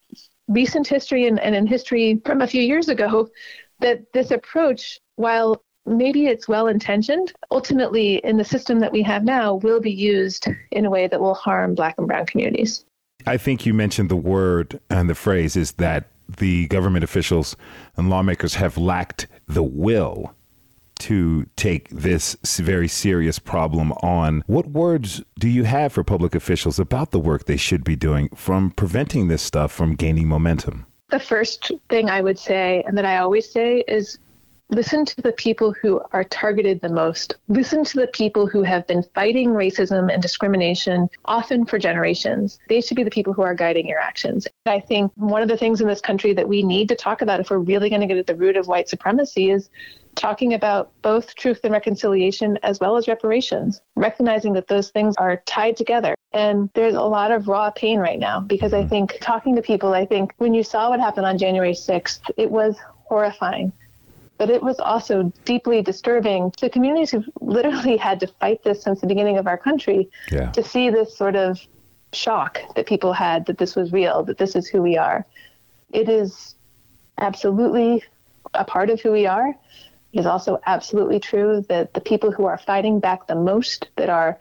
recent 0.47 0.87
history 0.87 1.27
and, 1.27 1.39
and 1.39 1.55
in 1.55 1.67
history 1.67 2.21
from 2.25 2.41
a 2.41 2.47
few 2.47 2.61
years 2.61 2.89
ago 2.89 3.29
that 3.79 4.11
this 4.13 4.31
approach, 4.31 4.99
while 5.15 5.61
maybe 5.85 6.27
it's 6.27 6.47
well 6.47 6.67
intentioned, 6.67 7.33
ultimately 7.51 8.15
in 8.17 8.37
the 8.37 8.45
system 8.45 8.79
that 8.79 8.91
we 8.91 9.01
have 9.01 9.23
now 9.23 9.55
will 9.55 9.79
be 9.79 9.91
used 9.91 10.47
in 10.71 10.85
a 10.85 10.89
way 10.89 11.07
that 11.07 11.19
will 11.19 11.33
harm 11.33 11.75
black 11.75 11.95
and 11.97 12.07
brown 12.07 12.25
communities. 12.25 12.85
I 13.27 13.37
think 13.37 13.65
you 13.65 13.73
mentioned 13.73 14.09
the 14.09 14.15
word 14.15 14.79
and 14.89 15.09
the 15.09 15.15
phrase 15.15 15.55
is 15.55 15.73
that 15.73 16.09
the 16.37 16.67
government 16.67 17.03
officials 17.03 17.55
and 17.95 18.09
lawmakers 18.09 18.55
have 18.55 18.77
lacked 18.77 19.27
the 19.47 19.63
will 19.63 20.33
to 20.99 21.45
take 21.55 21.89
this 21.89 22.35
very 22.57 22.87
serious 22.87 23.39
problem 23.39 23.91
on. 24.03 24.43
What 24.47 24.67
words 24.67 25.21
do 25.39 25.47
you 25.47 25.63
have 25.63 25.93
for 25.93 26.03
public 26.03 26.35
officials 26.35 26.79
about 26.79 27.11
the 27.11 27.19
work 27.19 27.45
they 27.45 27.57
should 27.57 27.83
be 27.83 27.95
doing 27.95 28.29
from 28.35 28.71
preventing 28.71 29.27
this 29.27 29.41
stuff 29.41 29.71
from 29.71 29.95
gaining 29.95 30.27
momentum? 30.27 30.85
The 31.09 31.19
first 31.19 31.71
thing 31.89 32.09
I 32.09 32.21
would 32.21 32.39
say, 32.39 32.83
and 32.87 32.97
that 32.97 33.05
I 33.05 33.17
always 33.17 33.49
say, 33.49 33.83
is 33.87 34.17
listen 34.69 35.05
to 35.05 35.21
the 35.21 35.31
people 35.31 35.73
who 35.81 36.01
are 36.11 36.23
targeted 36.25 36.81
the 36.81 36.89
most. 36.89 37.35
Listen 37.47 37.83
to 37.85 37.97
the 38.01 38.07
people 38.07 38.47
who 38.47 38.63
have 38.63 38.85
been 38.87 39.03
fighting 39.15 39.49
racism 39.49 40.11
and 40.11 40.21
discrimination 40.21 41.09
often 41.25 41.65
for 41.65 41.79
generations. 41.79 42.59
They 42.67 42.81
should 42.81 42.97
be 42.97 43.03
the 43.03 43.09
people 43.09 43.33
who 43.33 43.43
are 43.43 43.55
guiding 43.55 43.87
your 43.87 43.99
actions. 43.99 44.47
I 44.65 44.79
think 44.79 45.11
one 45.15 45.41
of 45.41 45.47
the 45.47 45.57
things 45.57 45.79
in 45.79 45.87
this 45.87 46.01
country 46.01 46.33
that 46.33 46.47
we 46.47 46.63
need 46.63 46.89
to 46.89 46.95
talk 46.95 47.21
about 47.21 47.39
if 47.39 47.49
we're 47.49 47.59
really 47.59 47.89
going 47.89 48.01
to 48.01 48.07
get 48.07 48.17
at 48.17 48.27
the 48.27 48.35
root 48.35 48.57
of 48.57 48.67
white 48.67 48.89
supremacy 48.89 49.51
is 49.51 49.69
talking 50.15 50.53
about 50.53 50.91
both 51.01 51.35
truth 51.35 51.59
and 51.63 51.71
reconciliation 51.71 52.57
as 52.63 52.79
well 52.79 52.97
as 52.97 53.07
reparations, 53.07 53.81
recognizing 53.95 54.53
that 54.53 54.67
those 54.67 54.89
things 54.89 55.15
are 55.17 55.43
tied 55.45 55.77
together. 55.77 56.15
And 56.33 56.69
there's 56.73 56.95
a 56.95 57.01
lot 57.01 57.31
of 57.31 57.47
raw 57.47 57.69
pain 57.69 57.99
right 57.99 58.19
now 58.19 58.41
because 58.41 58.73
I 58.73 58.79
mm-hmm. 58.79 58.89
think 58.89 59.17
talking 59.21 59.55
to 59.55 59.61
people, 59.61 59.93
I 59.93 60.05
think 60.05 60.33
when 60.37 60.53
you 60.53 60.63
saw 60.63 60.89
what 60.89 60.99
happened 60.99 61.25
on 61.25 61.37
January 61.37 61.73
6th, 61.73 62.19
it 62.35 62.49
was 62.51 62.75
horrifying. 63.05 63.71
But 64.37 64.49
it 64.49 64.61
was 64.61 64.79
also 64.79 65.31
deeply 65.45 65.81
disturbing 65.81 66.51
to 66.51 66.69
communities 66.69 67.11
who've 67.11 67.29
literally 67.41 67.97
had 68.07 68.19
to 68.21 68.27
fight 68.27 68.63
this 68.63 68.83
since 68.83 69.01
the 69.01 69.07
beginning 69.07 69.37
of 69.37 69.47
our 69.47 69.57
country 69.57 70.09
yeah. 70.31 70.51
to 70.51 70.63
see 70.63 70.89
this 70.89 71.17
sort 71.17 71.35
of 71.35 71.59
shock 72.13 72.61
that 72.75 72.85
people 72.85 73.13
had 73.13 73.45
that 73.47 73.57
this 73.57 73.75
was 73.75 73.91
real, 73.91 74.23
that 74.23 74.37
this 74.37 74.55
is 74.55 74.67
who 74.67 74.81
we 74.81 74.97
are. 74.97 75.25
It 75.91 76.09
is 76.09 76.55
absolutely 77.17 78.03
a 78.53 78.63
part 78.63 78.89
of 78.89 79.01
who 79.01 79.11
we 79.11 79.25
are. 79.25 79.49
It 80.13 80.19
is 80.19 80.25
also 80.25 80.61
absolutely 80.65 81.19
true 81.19 81.65
that 81.69 81.93
the 81.93 82.01
people 82.01 82.31
who 82.31 82.45
are 82.45 82.57
fighting 82.57 82.99
back 82.99 83.27
the 83.27 83.35
most, 83.35 83.89
that 83.97 84.09
are 84.09 84.39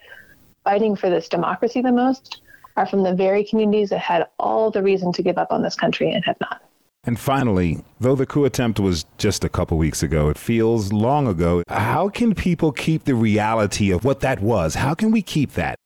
fighting 0.64 0.96
for 0.96 1.10
this 1.10 1.28
democracy 1.28 1.80
the 1.80 1.92
most, 1.92 2.42
are 2.76 2.86
from 2.86 3.02
the 3.02 3.14
very 3.14 3.44
communities 3.44 3.90
that 3.90 3.98
had 3.98 4.26
all 4.38 4.70
the 4.70 4.82
reason 4.82 5.12
to 5.12 5.22
give 5.22 5.38
up 5.38 5.50
on 5.50 5.62
this 5.62 5.74
country 5.74 6.12
and 6.12 6.24
have 6.24 6.36
not. 6.40 6.62
And 7.06 7.20
finally, 7.20 7.78
though 8.00 8.16
the 8.16 8.26
coup 8.26 8.44
attempt 8.44 8.80
was 8.80 9.06
just 9.16 9.44
a 9.44 9.48
couple 9.48 9.78
weeks 9.78 10.02
ago, 10.02 10.28
it 10.28 10.36
feels 10.36 10.92
long 10.92 11.28
ago. 11.28 11.62
How 11.68 12.08
can 12.08 12.34
people 12.34 12.72
keep 12.72 13.04
the 13.04 13.14
reality 13.14 13.92
of 13.92 14.04
what 14.04 14.20
that 14.20 14.40
was? 14.40 14.74
How 14.74 14.92
can 14.92 15.12
we 15.12 15.22
keep 15.22 15.52
that? 15.52 15.76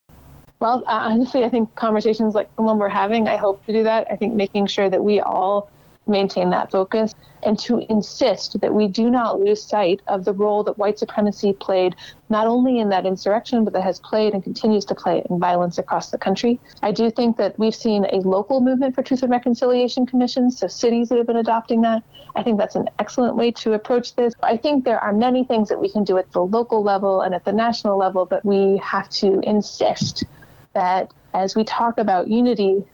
Well, 0.60 0.82
uh, 0.86 1.08
honestly, 1.10 1.44
I 1.44 1.50
think 1.50 1.74
conversations 1.74 2.34
like 2.34 2.54
the 2.56 2.62
one 2.62 2.78
we're 2.78 2.88
having, 2.88 3.28
I 3.28 3.36
hope 3.36 3.64
to 3.66 3.72
do 3.72 3.82
that. 3.84 4.06
I 4.10 4.16
think 4.16 4.34
making 4.34 4.66
sure 4.66 4.88
that 4.88 5.04
we 5.04 5.20
all 5.20 5.70
maintain 6.06 6.50
that 6.50 6.70
focus 6.70 7.14
and 7.42 7.58
to 7.58 7.84
insist 7.90 8.60
that 8.60 8.72
we 8.72 8.88
do 8.88 9.10
not 9.10 9.40
lose 9.40 9.62
sight 9.62 10.00
of 10.06 10.24
the 10.24 10.32
role 10.32 10.62
that 10.64 10.78
white 10.78 10.98
supremacy 10.98 11.52
played 11.52 11.94
not 12.28 12.46
only 12.46 12.78
in 12.78 12.88
that 12.90 13.06
insurrection, 13.06 13.64
but 13.64 13.72
that 13.72 13.82
has 13.82 13.98
played 14.00 14.34
and 14.34 14.42
continues 14.42 14.84
to 14.84 14.94
play 14.94 15.22
in 15.28 15.38
violence 15.38 15.78
across 15.78 16.10
the 16.10 16.18
country. 16.18 16.60
I 16.82 16.92
do 16.92 17.10
think 17.10 17.36
that 17.38 17.58
we've 17.58 17.74
seen 17.74 18.04
a 18.12 18.16
local 18.16 18.60
movement 18.60 18.94
for 18.94 19.02
truth 19.02 19.22
and 19.22 19.30
reconciliation 19.30 20.06
commissions, 20.06 20.58
so 20.58 20.66
cities 20.66 21.08
that 21.08 21.18
have 21.18 21.26
been 21.26 21.36
adopting 21.36 21.80
that. 21.82 22.02
I 22.36 22.42
think 22.42 22.58
that's 22.58 22.76
an 22.76 22.88
excellent 22.98 23.36
way 23.36 23.50
to 23.52 23.72
approach 23.72 24.14
this. 24.14 24.34
I 24.42 24.56
think 24.56 24.84
there 24.84 25.00
are 25.00 25.12
many 25.12 25.44
things 25.44 25.68
that 25.68 25.80
we 25.80 25.90
can 25.90 26.04
do 26.04 26.18
at 26.18 26.30
the 26.32 26.44
local 26.44 26.82
level 26.82 27.22
and 27.22 27.34
at 27.34 27.44
the 27.44 27.52
national 27.52 27.98
level, 27.98 28.26
but 28.26 28.44
we 28.44 28.76
have 28.78 29.08
to 29.10 29.40
insist 29.40 30.24
that 30.72 31.12
as 31.34 31.56
we 31.56 31.64
talk 31.64 31.98
about 31.98 32.28
unity, 32.28 32.84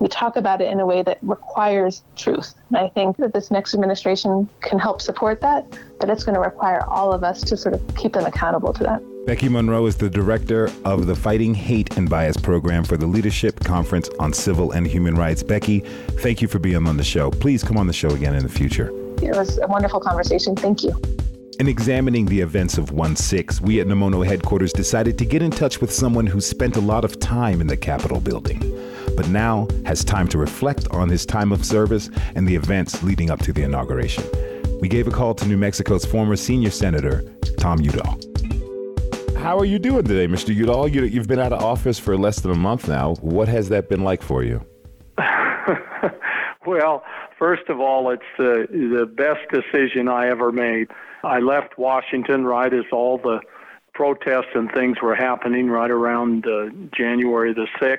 we 0.00 0.08
talk 0.08 0.36
about 0.36 0.60
it 0.60 0.72
in 0.72 0.80
a 0.80 0.86
way 0.86 1.02
that 1.02 1.18
requires 1.22 2.02
truth. 2.16 2.54
And 2.68 2.78
I 2.78 2.88
think 2.88 3.18
that 3.18 3.32
this 3.34 3.50
next 3.50 3.74
administration 3.74 4.48
can 4.62 4.78
help 4.78 5.00
support 5.02 5.40
that, 5.42 5.66
but 6.00 6.08
it's 6.08 6.24
going 6.24 6.34
to 6.34 6.40
require 6.40 6.84
all 6.86 7.12
of 7.12 7.22
us 7.22 7.42
to 7.42 7.56
sort 7.56 7.74
of 7.74 7.96
keep 7.96 8.14
them 8.14 8.24
accountable 8.24 8.72
to 8.72 8.82
that. 8.84 9.02
Becky 9.26 9.50
Monroe 9.50 9.84
is 9.84 9.96
the 9.96 10.08
director 10.08 10.70
of 10.86 11.06
the 11.06 11.14
Fighting 11.14 11.54
Hate 11.54 11.98
and 11.98 12.08
Bias 12.08 12.38
program 12.38 12.82
for 12.82 12.96
the 12.96 13.06
Leadership 13.06 13.60
Conference 13.60 14.08
on 14.18 14.32
Civil 14.32 14.72
and 14.72 14.86
Human 14.86 15.14
Rights. 15.14 15.42
Becky, 15.42 15.80
thank 15.80 16.40
you 16.40 16.48
for 16.48 16.58
being 16.58 16.86
on 16.86 16.96
the 16.96 17.04
show. 17.04 17.30
Please 17.30 17.62
come 17.62 17.76
on 17.76 17.86
the 17.86 17.92
show 17.92 18.08
again 18.08 18.34
in 18.34 18.42
the 18.42 18.48
future. 18.48 18.88
It 19.22 19.36
was 19.36 19.58
a 19.58 19.66
wonderful 19.66 20.00
conversation. 20.00 20.56
Thank 20.56 20.82
you. 20.82 20.98
In 21.60 21.68
examining 21.68 22.24
the 22.24 22.40
events 22.40 22.78
of 22.78 22.92
1 22.92 23.16
6, 23.16 23.60
we 23.60 23.80
at 23.80 23.86
Namono 23.86 24.26
headquarters 24.26 24.72
decided 24.72 25.18
to 25.18 25.26
get 25.26 25.42
in 25.42 25.50
touch 25.50 25.82
with 25.82 25.92
someone 25.92 26.26
who 26.26 26.40
spent 26.40 26.76
a 26.76 26.80
lot 26.80 27.04
of 27.04 27.20
time 27.20 27.60
in 27.60 27.66
the 27.66 27.76
Capitol 27.76 28.18
building 28.18 28.79
but 29.20 29.28
now 29.28 29.68
has 29.84 30.02
time 30.02 30.26
to 30.26 30.38
reflect 30.38 30.88
on 30.92 31.06
his 31.06 31.26
time 31.26 31.52
of 31.52 31.62
service 31.62 32.08
and 32.36 32.48
the 32.48 32.54
events 32.54 33.02
leading 33.02 33.30
up 33.30 33.38
to 33.38 33.52
the 33.52 33.62
inauguration. 33.62 34.24
We 34.80 34.88
gave 34.88 35.06
a 35.06 35.10
call 35.10 35.34
to 35.34 35.46
New 35.46 35.58
Mexico's 35.58 36.06
former 36.06 36.36
senior 36.36 36.70
senator, 36.70 37.22
Tom 37.58 37.80
Udall. 37.82 38.18
How 39.36 39.58
are 39.58 39.66
you 39.66 39.78
doing 39.78 40.04
today, 40.04 40.26
Mr. 40.26 40.54
Udall? 40.54 40.88
You, 40.88 41.06
have 41.18 41.28
been 41.28 41.38
out 41.38 41.52
of 41.52 41.62
office 41.62 41.98
for 41.98 42.16
less 42.16 42.40
than 42.40 42.52
a 42.52 42.56
month 42.56 42.88
now. 42.88 43.16
What 43.16 43.46
has 43.48 43.68
that 43.68 43.90
been 43.90 44.04
like 44.04 44.22
for 44.22 44.42
you? 44.42 44.64
well, 46.66 47.04
first 47.38 47.68
of 47.68 47.78
all, 47.78 48.10
it's 48.10 48.22
the 48.38 48.66
the 48.70 49.04
best 49.04 49.40
decision 49.52 50.08
I 50.08 50.28
ever 50.28 50.50
made. 50.50 50.88
I 51.24 51.40
left 51.40 51.76
Washington 51.76 52.46
right 52.46 52.72
as 52.72 52.84
all 52.90 53.18
the 53.18 53.40
protests 53.92 54.52
and 54.54 54.72
things 54.72 54.96
were 55.02 55.14
happening 55.14 55.68
right 55.68 55.90
around 55.90 56.46
uh, 56.46 56.70
January 56.96 57.52
the 57.52 57.66
6th. 57.78 57.98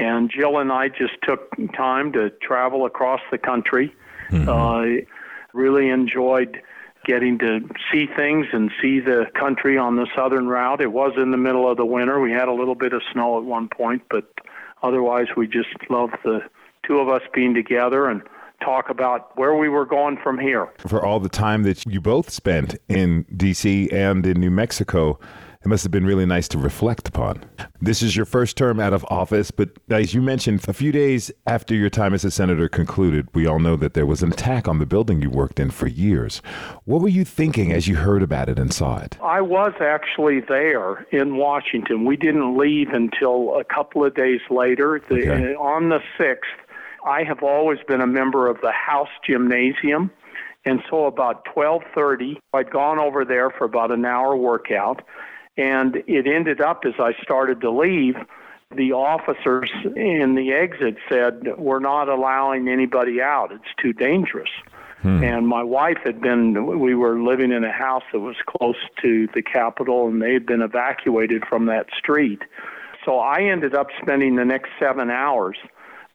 And 0.00 0.30
Jill 0.30 0.58
and 0.58 0.72
I 0.72 0.88
just 0.88 1.12
took 1.22 1.54
time 1.76 2.10
to 2.12 2.30
travel 2.42 2.86
across 2.86 3.20
the 3.30 3.36
country. 3.36 3.94
Mm-hmm. 4.30 4.48
Uh, 4.48 5.04
really 5.52 5.90
enjoyed 5.90 6.62
getting 7.04 7.38
to 7.38 7.60
see 7.92 8.06
things 8.16 8.46
and 8.52 8.70
see 8.80 9.00
the 9.00 9.26
country 9.38 9.76
on 9.76 9.96
the 9.96 10.06
southern 10.16 10.48
route. 10.48 10.80
It 10.80 10.92
was 10.92 11.12
in 11.16 11.32
the 11.32 11.36
middle 11.36 11.70
of 11.70 11.76
the 11.76 11.84
winter. 11.84 12.18
We 12.18 12.32
had 12.32 12.48
a 12.48 12.52
little 12.52 12.74
bit 12.74 12.94
of 12.94 13.02
snow 13.12 13.38
at 13.38 13.44
one 13.44 13.68
point, 13.68 14.02
but 14.10 14.32
otherwise 14.82 15.26
we 15.36 15.46
just 15.46 15.68
loved 15.90 16.16
the 16.24 16.40
two 16.86 16.98
of 16.98 17.08
us 17.08 17.22
being 17.34 17.52
together 17.52 18.06
and 18.06 18.22
talk 18.64 18.88
about 18.88 19.36
where 19.36 19.54
we 19.54 19.68
were 19.68 19.86
going 19.86 20.16
from 20.22 20.38
here. 20.38 20.70
For 20.78 21.04
all 21.04 21.20
the 21.20 21.28
time 21.28 21.62
that 21.64 21.84
you 21.86 22.00
both 22.00 22.30
spent 22.30 22.76
in 22.88 23.24
DC 23.24 23.92
and 23.92 24.26
in 24.26 24.40
New 24.40 24.50
Mexico, 24.50 25.18
it 25.62 25.68
must 25.68 25.82
have 25.82 25.92
been 25.92 26.06
really 26.06 26.24
nice 26.24 26.48
to 26.48 26.58
reflect 26.58 27.06
upon. 27.06 27.44
This 27.82 28.00
is 28.00 28.16
your 28.16 28.24
first 28.24 28.56
term 28.56 28.80
out 28.80 28.94
of 28.94 29.04
office, 29.10 29.50
but 29.50 29.68
as 29.90 30.14
you 30.14 30.22
mentioned, 30.22 30.66
a 30.66 30.72
few 30.72 30.90
days 30.90 31.30
after 31.46 31.74
your 31.74 31.90
time 31.90 32.14
as 32.14 32.24
a 32.24 32.30
senator 32.30 32.66
concluded, 32.66 33.28
we 33.34 33.46
all 33.46 33.58
know 33.58 33.76
that 33.76 33.92
there 33.92 34.06
was 34.06 34.22
an 34.22 34.32
attack 34.32 34.66
on 34.66 34.78
the 34.78 34.86
building 34.86 35.20
you 35.20 35.28
worked 35.28 35.60
in 35.60 35.70
for 35.70 35.86
years. 35.86 36.40
What 36.84 37.02
were 37.02 37.08
you 37.08 37.26
thinking 37.26 37.72
as 37.72 37.86
you 37.86 37.96
heard 37.96 38.22
about 38.22 38.48
it 38.48 38.58
and 38.58 38.72
saw 38.72 39.00
it? 39.00 39.18
I 39.22 39.42
was 39.42 39.74
actually 39.82 40.40
there 40.40 41.06
in 41.12 41.36
Washington. 41.36 42.06
We 42.06 42.16
didn't 42.16 42.56
leave 42.56 42.88
until 42.88 43.58
a 43.58 43.64
couple 43.64 44.02
of 44.02 44.14
days 44.14 44.40
later. 44.48 45.02
The, 45.10 45.30
okay. 45.30 45.54
Uh, 45.54 45.58
on 45.58 45.90
the 45.90 46.00
6th, 46.18 46.38
I 47.06 47.22
have 47.24 47.42
always 47.42 47.80
been 47.86 48.00
a 48.00 48.06
member 48.06 48.48
of 48.48 48.62
the 48.62 48.72
House 48.72 49.10
Gymnasium. 49.26 50.10
And 50.64 50.82
so 50.88 51.04
about 51.04 51.44
12:30, 51.54 52.38
I'd 52.54 52.70
gone 52.70 52.98
over 52.98 53.24
there 53.26 53.50
for 53.50 53.64
about 53.64 53.90
an 53.90 54.04
hour 54.06 54.36
workout 54.36 55.02
and 55.56 55.96
it 56.06 56.26
ended 56.26 56.60
up 56.60 56.84
as 56.86 56.94
I 56.98 57.12
started 57.22 57.60
to 57.62 57.70
leave, 57.70 58.16
the 58.76 58.92
officers 58.92 59.70
in 59.96 60.34
the 60.36 60.52
exit 60.52 60.96
said, 61.08 61.58
We're 61.58 61.80
not 61.80 62.08
allowing 62.08 62.68
anybody 62.68 63.20
out. 63.20 63.50
It's 63.52 63.74
too 63.80 63.92
dangerous. 63.92 64.50
Hmm. 65.02 65.24
And 65.24 65.48
my 65.48 65.62
wife 65.62 65.98
had 66.04 66.20
been, 66.20 66.78
we 66.78 66.94
were 66.94 67.18
living 67.20 67.52
in 67.52 67.64
a 67.64 67.72
house 67.72 68.02
that 68.12 68.20
was 68.20 68.36
close 68.46 68.76
to 69.02 69.28
the 69.34 69.42
Capitol, 69.42 70.08
and 70.08 70.20
they 70.20 70.34
had 70.34 70.46
been 70.46 70.62
evacuated 70.62 71.44
from 71.48 71.66
that 71.66 71.86
street. 71.96 72.42
So 73.04 73.18
I 73.18 73.42
ended 73.42 73.74
up 73.74 73.88
spending 74.02 74.36
the 74.36 74.44
next 74.44 74.70
seven 74.78 75.10
hours. 75.10 75.56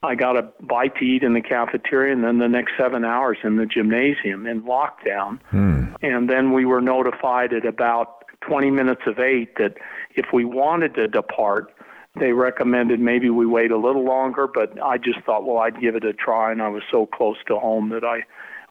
I 0.04 0.14
got 0.14 0.38
a 0.38 0.44
bite 0.62 0.96
to 0.98 1.06
eat 1.06 1.24
in 1.24 1.34
the 1.34 1.42
cafeteria, 1.42 2.14
and 2.14 2.24
then 2.24 2.38
the 2.38 2.48
next 2.48 2.74
seven 2.78 3.04
hours 3.04 3.38
in 3.44 3.56
the 3.56 3.66
gymnasium 3.66 4.46
in 4.46 4.62
lockdown. 4.62 5.40
Hmm. 5.50 5.86
And 6.04 6.30
then 6.30 6.54
we 6.54 6.66
were 6.66 6.82
notified 6.82 7.54
at 7.54 7.66
about 7.66 8.15
20 8.42 8.72
minutes 8.72 9.02
of 9.06 9.20
eight 9.20 9.56
that 9.58 9.76
if 10.16 10.28
we 10.34 10.46
wanted 10.46 10.96
to 10.96 11.08
depart, 11.08 11.74
they 12.20 12.32
recommended 12.32 13.00
maybe 13.00 13.30
we 13.30 13.46
wait 13.46 13.72
a 13.72 13.78
little 13.78 14.06
longer, 14.06 14.48
but 14.48 14.82
I 14.82 14.98
just 14.98 15.20
thought, 15.26 15.46
well, 15.46 15.58
I'd 15.58 15.80
give 15.82 15.96
it 15.96 16.06
a 16.06 16.14
try, 16.14 16.52
and 16.52 16.62
I 16.62 16.70
was 16.70 16.84
so 16.90 17.06
close 17.06 17.38
to 17.48 17.60
home 17.60 17.90
that 17.90 18.04
I 18.04 18.24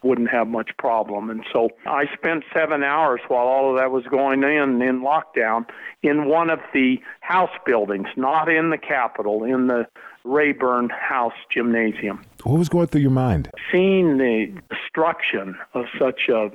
wouldn't 0.03 0.29
have 0.29 0.47
much 0.47 0.71
problem. 0.77 1.29
And 1.29 1.45
so 1.51 1.69
I 1.85 2.05
spent 2.13 2.43
seven 2.53 2.83
hours 2.83 3.21
while 3.27 3.47
all 3.47 3.71
of 3.71 3.79
that 3.79 3.91
was 3.91 4.05
going 4.05 4.43
in 4.43 4.81
in 4.81 5.01
lockdown 5.01 5.65
in 6.03 6.25
one 6.25 6.49
of 6.49 6.59
the 6.73 6.99
house 7.21 7.57
buildings, 7.65 8.07
not 8.15 8.49
in 8.49 8.69
the 8.69 8.77
Capitol, 8.77 9.43
in 9.43 9.67
the 9.67 9.87
Rayburn 10.25 10.89
House 10.89 11.33
Gymnasium. 11.53 12.23
What 12.43 12.57
was 12.59 12.69
going 12.69 12.87
through 12.87 13.01
your 13.01 13.11
mind? 13.11 13.49
Seeing 13.71 14.17
the 14.17 14.53
destruction 14.69 15.55
of 15.73 15.85
such 15.97 16.29
a 16.29 16.49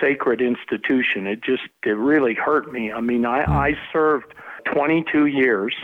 sacred 0.00 0.40
institution, 0.40 1.26
it 1.26 1.42
just 1.42 1.64
it 1.84 1.90
really 1.90 2.34
hurt 2.34 2.72
me. 2.72 2.92
I 2.92 3.00
mean, 3.00 3.26
I, 3.26 3.44
mm. 3.44 3.48
I 3.48 3.72
served 3.92 4.32
22 4.72 5.26
years 5.26 5.74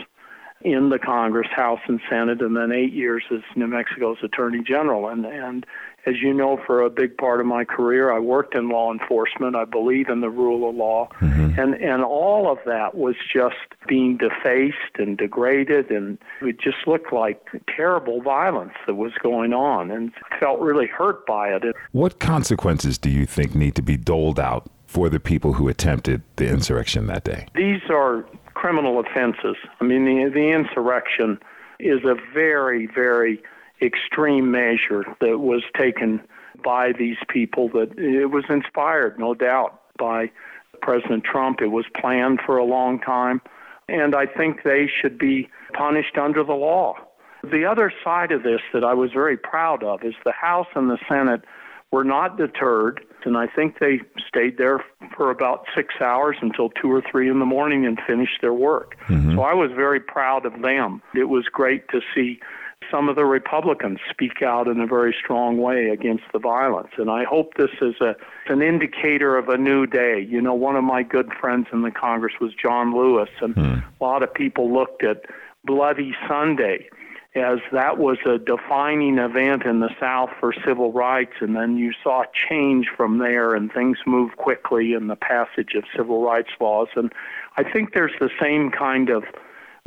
in 0.61 0.89
the 0.89 0.99
Congress, 0.99 1.49
House, 1.53 1.81
and 1.87 1.99
Senate, 2.09 2.41
and 2.41 2.55
then 2.55 2.71
eight 2.71 2.93
years 2.93 3.23
as 3.31 3.41
New 3.55 3.67
Mexico's 3.67 4.17
Attorney 4.23 4.63
General, 4.63 5.09
and 5.09 5.25
and 5.25 5.65
as 6.05 6.21
you 6.21 6.33
know, 6.33 6.59
for 6.65 6.81
a 6.81 6.89
big 6.89 7.17
part 7.17 7.39
of 7.39 7.45
my 7.45 7.63
career, 7.63 8.11
I 8.11 8.19
worked 8.19 8.55
in 8.55 8.69
law 8.69 8.91
enforcement. 8.91 9.55
I 9.55 9.65
believe 9.65 10.09
in 10.09 10.19
the 10.21 10.29
rule 10.29 10.69
of 10.69 10.75
law. 10.75 11.07
Mm-hmm. 11.21 11.59
And, 11.59 11.75
and 11.75 12.03
all 12.03 12.51
of 12.51 12.59
that 12.65 12.95
was 12.95 13.15
just 13.31 13.55
being 13.87 14.17
defaced 14.17 14.97
and 14.97 15.17
degraded. 15.17 15.91
And 15.91 16.17
it 16.41 16.59
just 16.59 16.87
looked 16.87 17.13
like 17.13 17.47
terrible 17.73 18.21
violence 18.21 18.73
that 18.85 18.95
was 18.95 19.13
going 19.21 19.53
on. 19.53 19.91
And 19.91 20.11
felt 20.39 20.59
really 20.59 20.87
hurt 20.87 21.25
by 21.25 21.49
it. 21.49 21.63
What 21.91 22.19
consequences 22.19 22.97
do 22.97 23.09
you 23.09 23.25
think 23.25 23.55
need 23.55 23.75
to 23.75 23.81
be 23.81 23.95
doled 23.95 24.39
out 24.39 24.69
for 24.85 25.09
the 25.09 25.19
people 25.19 25.53
who 25.53 25.69
attempted 25.69 26.21
the 26.35 26.47
insurrection 26.47 27.07
that 27.07 27.23
day? 27.23 27.47
These 27.55 27.81
are 27.89 28.25
criminal 28.53 28.99
offenses. 28.99 29.55
I 29.79 29.85
mean, 29.85 30.05
the, 30.05 30.29
the 30.29 30.49
insurrection 30.49 31.39
is 31.79 32.03
a 32.03 32.15
very, 32.33 32.87
very 32.87 33.41
extreme 33.83 34.51
measure 34.51 35.03
that 35.19 35.39
was 35.39 35.63
taken 35.77 36.21
by 36.63 36.91
these 36.93 37.17
people 37.29 37.69
that 37.69 37.97
it 37.97 38.27
was 38.27 38.45
inspired, 38.49 39.19
no 39.19 39.33
doubt, 39.33 39.81
by 39.97 40.31
President 40.81 41.23
Trump. 41.23 41.61
It 41.61 41.67
was 41.67 41.85
planned 41.99 42.39
for 42.45 42.57
a 42.57 42.65
long 42.65 42.99
time, 42.99 43.41
and 43.87 44.15
I 44.15 44.25
think 44.25 44.63
they 44.63 44.87
should 44.87 45.17
be 45.17 45.49
punished 45.73 46.17
under 46.17 46.43
the 46.43 46.53
law. 46.53 46.95
The 47.43 47.65
other 47.65 47.91
side 48.03 48.31
of 48.31 48.43
this 48.43 48.61
that 48.73 48.83
I 48.83 48.93
was 48.93 49.11
very 49.11 49.37
proud 49.37 49.83
of 49.83 50.03
is 50.03 50.13
the 50.23 50.31
House 50.31 50.67
and 50.75 50.89
the 50.89 50.97
Senate 51.09 51.43
were 51.91 52.03
not 52.03 52.37
deterred, 52.37 53.05
and 53.23 53.37
I 53.37 53.47
think 53.47 53.79
they 53.79 54.01
stayed 54.27 54.57
there 54.57 54.83
for 55.15 55.29
about 55.29 55.65
six 55.75 55.93
hours 56.01 56.37
until 56.41 56.69
two 56.69 56.91
or 56.91 57.03
three 57.11 57.29
in 57.29 57.39
the 57.39 57.45
morning 57.45 57.85
and 57.85 57.99
finished 58.07 58.41
their 58.41 58.53
work. 58.53 58.95
Mm-hmm. 59.07 59.35
So 59.35 59.43
I 59.43 59.53
was 59.53 59.71
very 59.75 59.99
proud 59.99 60.45
of 60.45 60.61
them. 60.61 61.01
It 61.13 61.25
was 61.25 61.45
great 61.45 61.87
to 61.89 62.01
see 62.15 62.39
some 62.93 63.09
of 63.09 63.15
the 63.15 63.25
Republicans 63.25 63.97
speak 64.07 64.43
out 64.43 64.67
in 64.67 64.79
a 64.79 64.85
very 64.85 65.15
strong 65.19 65.57
way 65.57 65.89
against 65.89 66.25
the 66.31 66.37
violence. 66.37 66.91
And 66.97 67.09
I 67.09 67.23
hope 67.23 67.55
this 67.55 67.71
is 67.81 67.95
a, 67.99 68.15
an 68.47 68.61
indicator 68.61 69.35
of 69.35 69.49
a 69.49 69.57
new 69.57 69.87
day. 69.87 70.19
You 70.21 70.39
know, 70.39 70.53
one 70.53 70.75
of 70.75 70.83
my 70.83 71.01
good 71.01 71.31
friends 71.41 71.67
in 71.73 71.81
the 71.81 71.89
Congress 71.89 72.33
was 72.39 72.51
John 72.53 72.95
Lewis, 72.95 73.29
and 73.41 73.55
mm. 73.55 73.83
a 73.83 74.03
lot 74.03 74.21
of 74.21 74.31
people 74.31 74.71
looked 74.71 75.03
at 75.03 75.23
Bloody 75.65 76.13
Sunday 76.27 76.87
as 77.35 77.57
that 77.71 77.97
was 77.97 78.19
a 78.27 78.37
defining 78.37 79.17
event 79.17 79.63
in 79.63 79.79
the 79.79 79.89
South 79.99 80.29
for 80.39 80.53
civil 80.63 80.91
rights, 80.91 81.33
and 81.39 81.55
then 81.55 81.77
you 81.77 81.91
saw 82.03 82.23
change 82.31 82.89
from 82.95 83.17
there, 83.17 83.55
and 83.55 83.73
things 83.73 83.97
moved 84.05 84.37
quickly 84.37 84.93
in 84.93 85.07
the 85.07 85.15
passage 85.15 85.73
of 85.73 85.83
civil 85.97 86.23
rights 86.23 86.51
laws. 86.59 86.89
And 86.95 87.11
I 87.57 87.63
think 87.63 87.93
there's 87.93 88.13
the 88.19 88.29
same 88.39 88.69
kind 88.69 89.09
of 89.09 89.23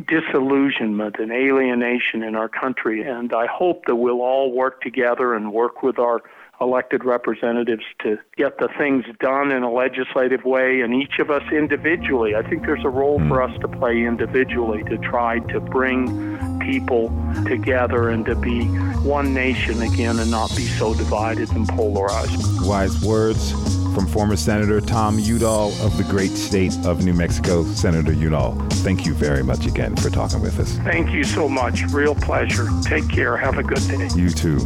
disillusionment 0.05 1.17
and 1.19 1.33
alienation 1.33 2.23
in 2.23 2.35
our 2.35 2.49
country. 2.49 3.03
And 3.03 3.33
I 3.33 3.47
hope 3.47 3.87
that 3.87 3.97
we'll 3.97 4.21
all 4.21 4.53
work 4.53 4.83
together 4.83 5.35
and 5.35 5.53
work 5.53 5.83
with 5.83 5.99
our 5.99 6.23
elected 6.61 7.05
representatives 7.05 7.85
to 8.03 8.19
get 8.37 8.59
the 8.59 8.69
things 8.79 9.05
done 9.21 9.53
in 9.53 9.62
a 9.62 9.71
legislative 9.71 10.45
way, 10.45 10.81
and 10.81 10.95
each 10.95 11.19
of 11.19 11.31
us 11.31 11.43
individually. 11.53 12.35
I 12.35 12.43
think 12.43 12.62
there's 12.62 12.85
a 12.85 12.88
role 12.88 13.19
for 13.29 13.43
us 13.43 13.59
to 13.61 13.69
play 13.69 14.05
individually 14.05 14.83
to 14.85 14.97
try 14.99 15.41
to 15.50 15.61
bring 15.61 16.59
people 16.61 17.09
together 17.45 18.09
and 18.09 18.25
to 18.25 18.35
be 18.35 18.65
one 19.03 19.35
nation 19.35 19.83
again 19.83 20.19
and 20.19 20.31
not 20.31 20.55
be 20.57 20.65
so 20.65 20.95
divided 20.95 21.50
and 21.53 21.69
polarized. 21.69 22.67
Wise 22.67 23.05
words 23.05 23.86
from 23.97 24.07
former 24.07 24.37
Senator 24.37 24.79
Tom 24.79 25.19
Udall 25.19 25.73
of 25.81 25.97
the 25.97 26.05
great 26.05 26.33
state 26.33 26.75
of 26.85 27.03
New 27.03 27.15
Mexico. 27.15 27.65
Senator 27.65 28.12
Udall, 28.12 28.53
thank 28.85 29.07
you 29.07 29.15
very 29.15 29.43
much 29.43 29.65
again 29.65 29.97
for 29.97 30.11
talking 30.11 30.43
with 30.43 30.61
us. 30.61 30.76
Thank 30.81 31.12
you 31.12 31.25
so 31.25 31.49
much. 31.49 31.81
Real 31.85 32.15
pleasure. 32.15 32.69
Take 32.83 33.09
care. 33.09 33.38
Have 33.38 33.57
a 33.57 33.62
good 33.62 33.81
day. 33.88 34.07
You 34.15 34.29
too. 34.29 34.59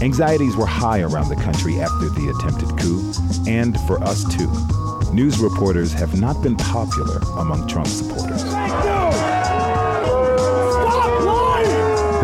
Anxieties 0.00 0.54
were 0.54 0.64
high 0.64 1.00
around 1.00 1.28
the 1.28 1.40
country 1.42 1.80
after 1.80 2.08
the 2.10 2.28
attempted 2.38 2.68
coup, 2.78 3.12
and 3.50 3.76
for 3.80 4.00
us 4.04 4.22
too. 4.36 4.48
News 5.12 5.40
reporters 5.40 5.92
have 5.92 6.20
not 6.20 6.40
been 6.40 6.54
popular 6.54 7.18
among 7.38 7.66
Trump 7.66 7.88
supporters. 7.88 8.44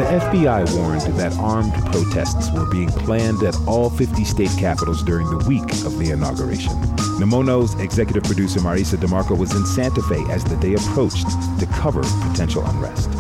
FBI 0.08 0.74
warned 0.74 1.02
that 1.18 1.34
armed 1.34 1.74
protests 1.92 2.50
were 2.54 2.64
being 2.64 2.88
planned 2.88 3.42
at 3.42 3.54
all 3.66 3.90
50 3.90 4.24
state 4.24 4.50
capitals 4.58 5.02
during 5.02 5.28
the 5.28 5.44
week 5.46 5.70
of 5.84 5.98
the 5.98 6.12
inauguration. 6.12 6.72
Nemono's 7.18 7.78
executive 7.78 8.22
producer 8.24 8.58
Marisa 8.60 8.96
DeMarco 8.96 9.36
was 9.36 9.54
in 9.54 9.66
Santa 9.66 10.00
Fe 10.00 10.24
as 10.30 10.42
the 10.44 10.56
day 10.56 10.72
approached 10.72 11.26
to 11.60 11.66
cover 11.66 12.00
potential 12.26 12.64
unrest. 12.64 13.10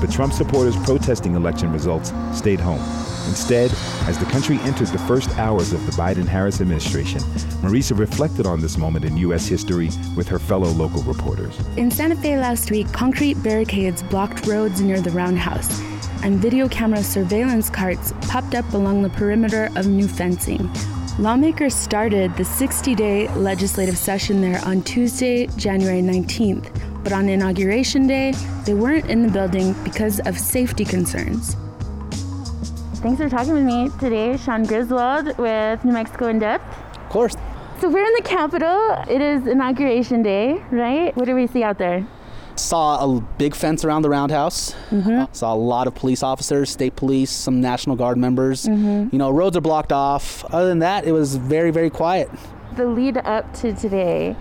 But 0.00 0.12
Trump 0.12 0.32
supporters 0.32 0.76
protesting 0.84 1.34
election 1.34 1.72
results 1.72 2.12
stayed 2.32 2.60
home. 2.60 2.80
Instead, 3.26 3.72
as 4.06 4.16
the 4.18 4.26
country 4.26 4.58
entered 4.60 4.86
the 4.88 4.98
first 5.00 5.28
hours 5.38 5.72
of 5.72 5.84
the 5.86 5.92
Biden 5.92 6.26
Harris 6.28 6.60
administration, 6.60 7.20
Marisa 7.62 7.98
reflected 7.98 8.46
on 8.46 8.60
this 8.60 8.78
moment 8.78 9.04
in 9.04 9.16
U.S. 9.16 9.48
history 9.48 9.90
with 10.14 10.28
her 10.28 10.38
fellow 10.38 10.68
local 10.68 11.02
reporters. 11.02 11.58
In 11.76 11.90
Santa 11.90 12.14
Fe 12.14 12.38
last 12.38 12.70
week, 12.70 12.92
concrete 12.92 13.42
barricades 13.42 14.04
blocked 14.04 14.46
roads 14.46 14.80
near 14.80 15.00
the 15.00 15.10
Roundhouse, 15.10 15.80
and 16.22 16.38
video 16.38 16.68
camera 16.68 17.02
surveillance 17.02 17.70
carts 17.70 18.12
popped 18.22 18.54
up 18.54 18.72
along 18.74 19.02
the 19.02 19.10
perimeter 19.10 19.70
of 19.76 19.86
new 19.86 20.08
fencing. 20.08 20.70
Lawmakers 21.18 21.74
started 21.74 22.36
the 22.36 22.44
60 22.44 22.94
day 22.94 23.28
legislative 23.34 23.96
session 23.96 24.40
there 24.40 24.60
on 24.64 24.82
Tuesday, 24.82 25.46
January 25.56 26.02
19th, 26.02 26.70
but 27.02 27.12
on 27.12 27.28
Inauguration 27.28 28.06
Day, 28.06 28.32
they 28.64 28.74
weren't 28.74 29.06
in 29.06 29.22
the 29.22 29.30
building 29.30 29.74
because 29.82 30.20
of 30.20 30.38
safety 30.38 30.84
concerns. 30.84 31.56
Thanks 33.00 33.20
for 33.20 33.28
talking 33.28 33.54
with 33.54 33.64
me 33.64 33.88
today, 34.00 34.36
Shaun 34.36 34.64
Griswold 34.64 35.38
with 35.38 35.84
New 35.84 35.92
Mexico 35.92 36.26
in 36.28 36.38
Depth. 36.38 36.64
Of 36.96 37.08
course. 37.08 37.34
So 37.80 37.88
we're 37.88 38.04
in 38.04 38.14
the 38.14 38.28
Capitol. 38.28 39.04
It 39.08 39.20
is 39.20 39.46
Inauguration 39.46 40.22
Day, 40.22 40.62
right? 40.70 41.16
What 41.16 41.26
do 41.26 41.34
we 41.34 41.46
see 41.46 41.62
out 41.62 41.78
there? 41.78 42.06
Saw 42.56 43.04
a 43.04 43.20
big 43.38 43.54
fence 43.54 43.84
around 43.84 44.02
the 44.02 44.08
roundhouse. 44.08 44.72
Mm-hmm. 44.90 45.10
Uh, 45.10 45.26
saw 45.32 45.52
a 45.52 45.56
lot 45.56 45.86
of 45.86 45.94
police 45.94 46.22
officers, 46.22 46.70
state 46.70 46.96
police, 46.96 47.30
some 47.30 47.60
National 47.60 47.96
Guard 47.96 48.16
members. 48.16 48.64
Mm-hmm. 48.64 49.10
You 49.12 49.18
know, 49.18 49.30
roads 49.30 49.56
are 49.56 49.60
blocked 49.60 49.92
off. 49.92 50.44
Other 50.46 50.68
than 50.68 50.78
that, 50.80 51.04
it 51.04 51.12
was 51.12 51.36
very, 51.36 51.70
very 51.70 51.90
quiet. 51.90 52.30
The 52.76 52.86
lead 52.86 53.18
up 53.18 53.52
to 53.60 53.74
today, 53.74 54.36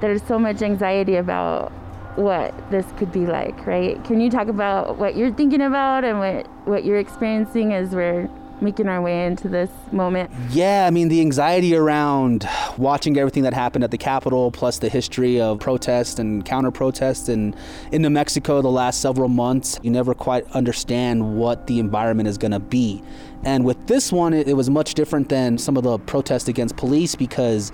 there's 0.00 0.22
so 0.24 0.38
much 0.38 0.62
anxiety 0.62 1.16
about 1.16 1.70
what 2.16 2.70
this 2.70 2.84
could 2.98 3.10
be 3.12 3.26
like, 3.26 3.66
right? 3.66 4.02
Can 4.04 4.20
you 4.20 4.30
talk 4.30 4.48
about 4.48 4.98
what 4.98 5.16
you're 5.16 5.32
thinking 5.32 5.62
about 5.62 6.04
and 6.04 6.18
what, 6.18 6.46
what 6.66 6.84
you're 6.84 6.98
experiencing 6.98 7.72
as 7.72 7.94
we're 7.94 8.28
making 8.62 8.88
our 8.88 9.02
way 9.02 9.26
into 9.26 9.48
this 9.48 9.70
moment? 9.90 10.30
Yeah, 10.50 10.86
I 10.86 10.90
mean, 10.90 11.08
the 11.08 11.20
anxiety 11.20 11.74
around 11.74 12.48
watching 12.78 13.18
everything 13.18 13.42
that 13.42 13.54
happened 13.54 13.84
at 13.84 13.90
the 13.90 13.98
Capitol, 13.98 14.50
plus 14.50 14.78
the 14.78 14.88
history 14.88 15.40
of 15.40 15.60
protest 15.60 16.18
and 16.18 16.44
counter 16.44 16.70
protest 16.70 17.28
and 17.28 17.54
in 17.90 18.02
New 18.02 18.10
Mexico 18.10 18.62
the 18.62 18.70
last 18.70 19.00
several 19.00 19.28
months, 19.28 19.78
you 19.82 19.90
never 19.90 20.14
quite 20.14 20.50
understand 20.52 21.36
what 21.36 21.66
the 21.66 21.78
environment 21.78 22.28
is 22.28 22.38
going 22.38 22.52
to 22.52 22.60
be. 22.60 23.02
And 23.44 23.64
with 23.64 23.88
this 23.88 24.12
one, 24.12 24.32
it, 24.32 24.48
it 24.48 24.54
was 24.54 24.70
much 24.70 24.94
different 24.94 25.28
than 25.28 25.58
some 25.58 25.76
of 25.76 25.82
the 25.82 25.98
protests 25.98 26.48
against 26.48 26.76
police 26.76 27.16
because 27.16 27.72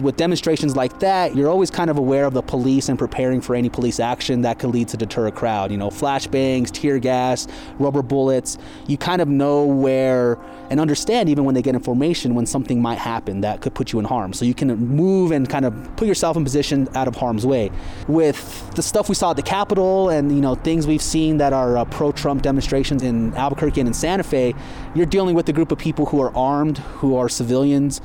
with 0.00 0.16
demonstrations 0.16 0.76
like 0.76 1.00
that, 1.00 1.34
you're 1.34 1.48
always 1.48 1.70
kind 1.70 1.90
of 1.90 1.98
aware 1.98 2.24
of 2.24 2.34
the 2.34 2.42
police 2.42 2.88
and 2.88 2.98
preparing 2.98 3.40
for 3.40 3.54
any 3.54 3.68
police 3.68 4.00
action 4.00 4.42
that 4.42 4.58
could 4.58 4.70
lead 4.70 4.88
to 4.88 4.96
deter 4.96 5.26
a 5.26 5.32
crowd. 5.32 5.70
You 5.70 5.76
know, 5.76 5.90
flashbangs, 5.90 6.70
tear 6.70 6.98
gas, 6.98 7.46
rubber 7.78 8.02
bullets. 8.02 8.58
You 8.86 8.96
kind 8.96 9.22
of 9.22 9.28
know 9.28 9.64
where 9.64 10.38
and 10.70 10.80
understand 10.80 11.28
even 11.28 11.44
when 11.44 11.54
they 11.54 11.62
get 11.62 11.74
information 11.74 12.34
when 12.34 12.46
something 12.46 12.80
might 12.80 12.98
happen 12.98 13.42
that 13.42 13.60
could 13.60 13.74
put 13.74 13.92
you 13.92 13.98
in 13.98 14.04
harm. 14.04 14.32
So 14.32 14.44
you 14.44 14.54
can 14.54 14.74
move 14.76 15.30
and 15.30 15.48
kind 15.48 15.64
of 15.64 15.96
put 15.96 16.08
yourself 16.08 16.36
in 16.36 16.44
position 16.44 16.88
out 16.94 17.08
of 17.08 17.14
harm's 17.16 17.46
way. 17.46 17.70
With 18.08 18.74
the 18.74 18.82
stuff 18.82 19.08
we 19.08 19.14
saw 19.14 19.30
at 19.30 19.36
the 19.36 19.42
Capitol 19.42 20.08
and 20.08 20.32
you 20.32 20.40
know 20.40 20.54
things 20.54 20.86
we've 20.86 21.02
seen 21.02 21.36
that 21.38 21.52
are 21.52 21.76
uh, 21.76 21.84
pro-Trump 21.84 22.42
demonstrations 22.42 23.02
in 23.02 23.34
Albuquerque 23.34 23.80
and 23.80 23.88
in 23.88 23.94
Santa 23.94 24.22
Fe, 24.22 24.54
you're 24.94 25.06
dealing 25.06 25.34
with 25.34 25.48
a 25.48 25.52
group 25.52 25.70
of 25.72 25.78
people 25.78 26.06
who 26.06 26.20
are 26.20 26.34
armed, 26.36 26.78
who 26.78 27.16
are 27.16 27.28
civilians, 27.28 28.00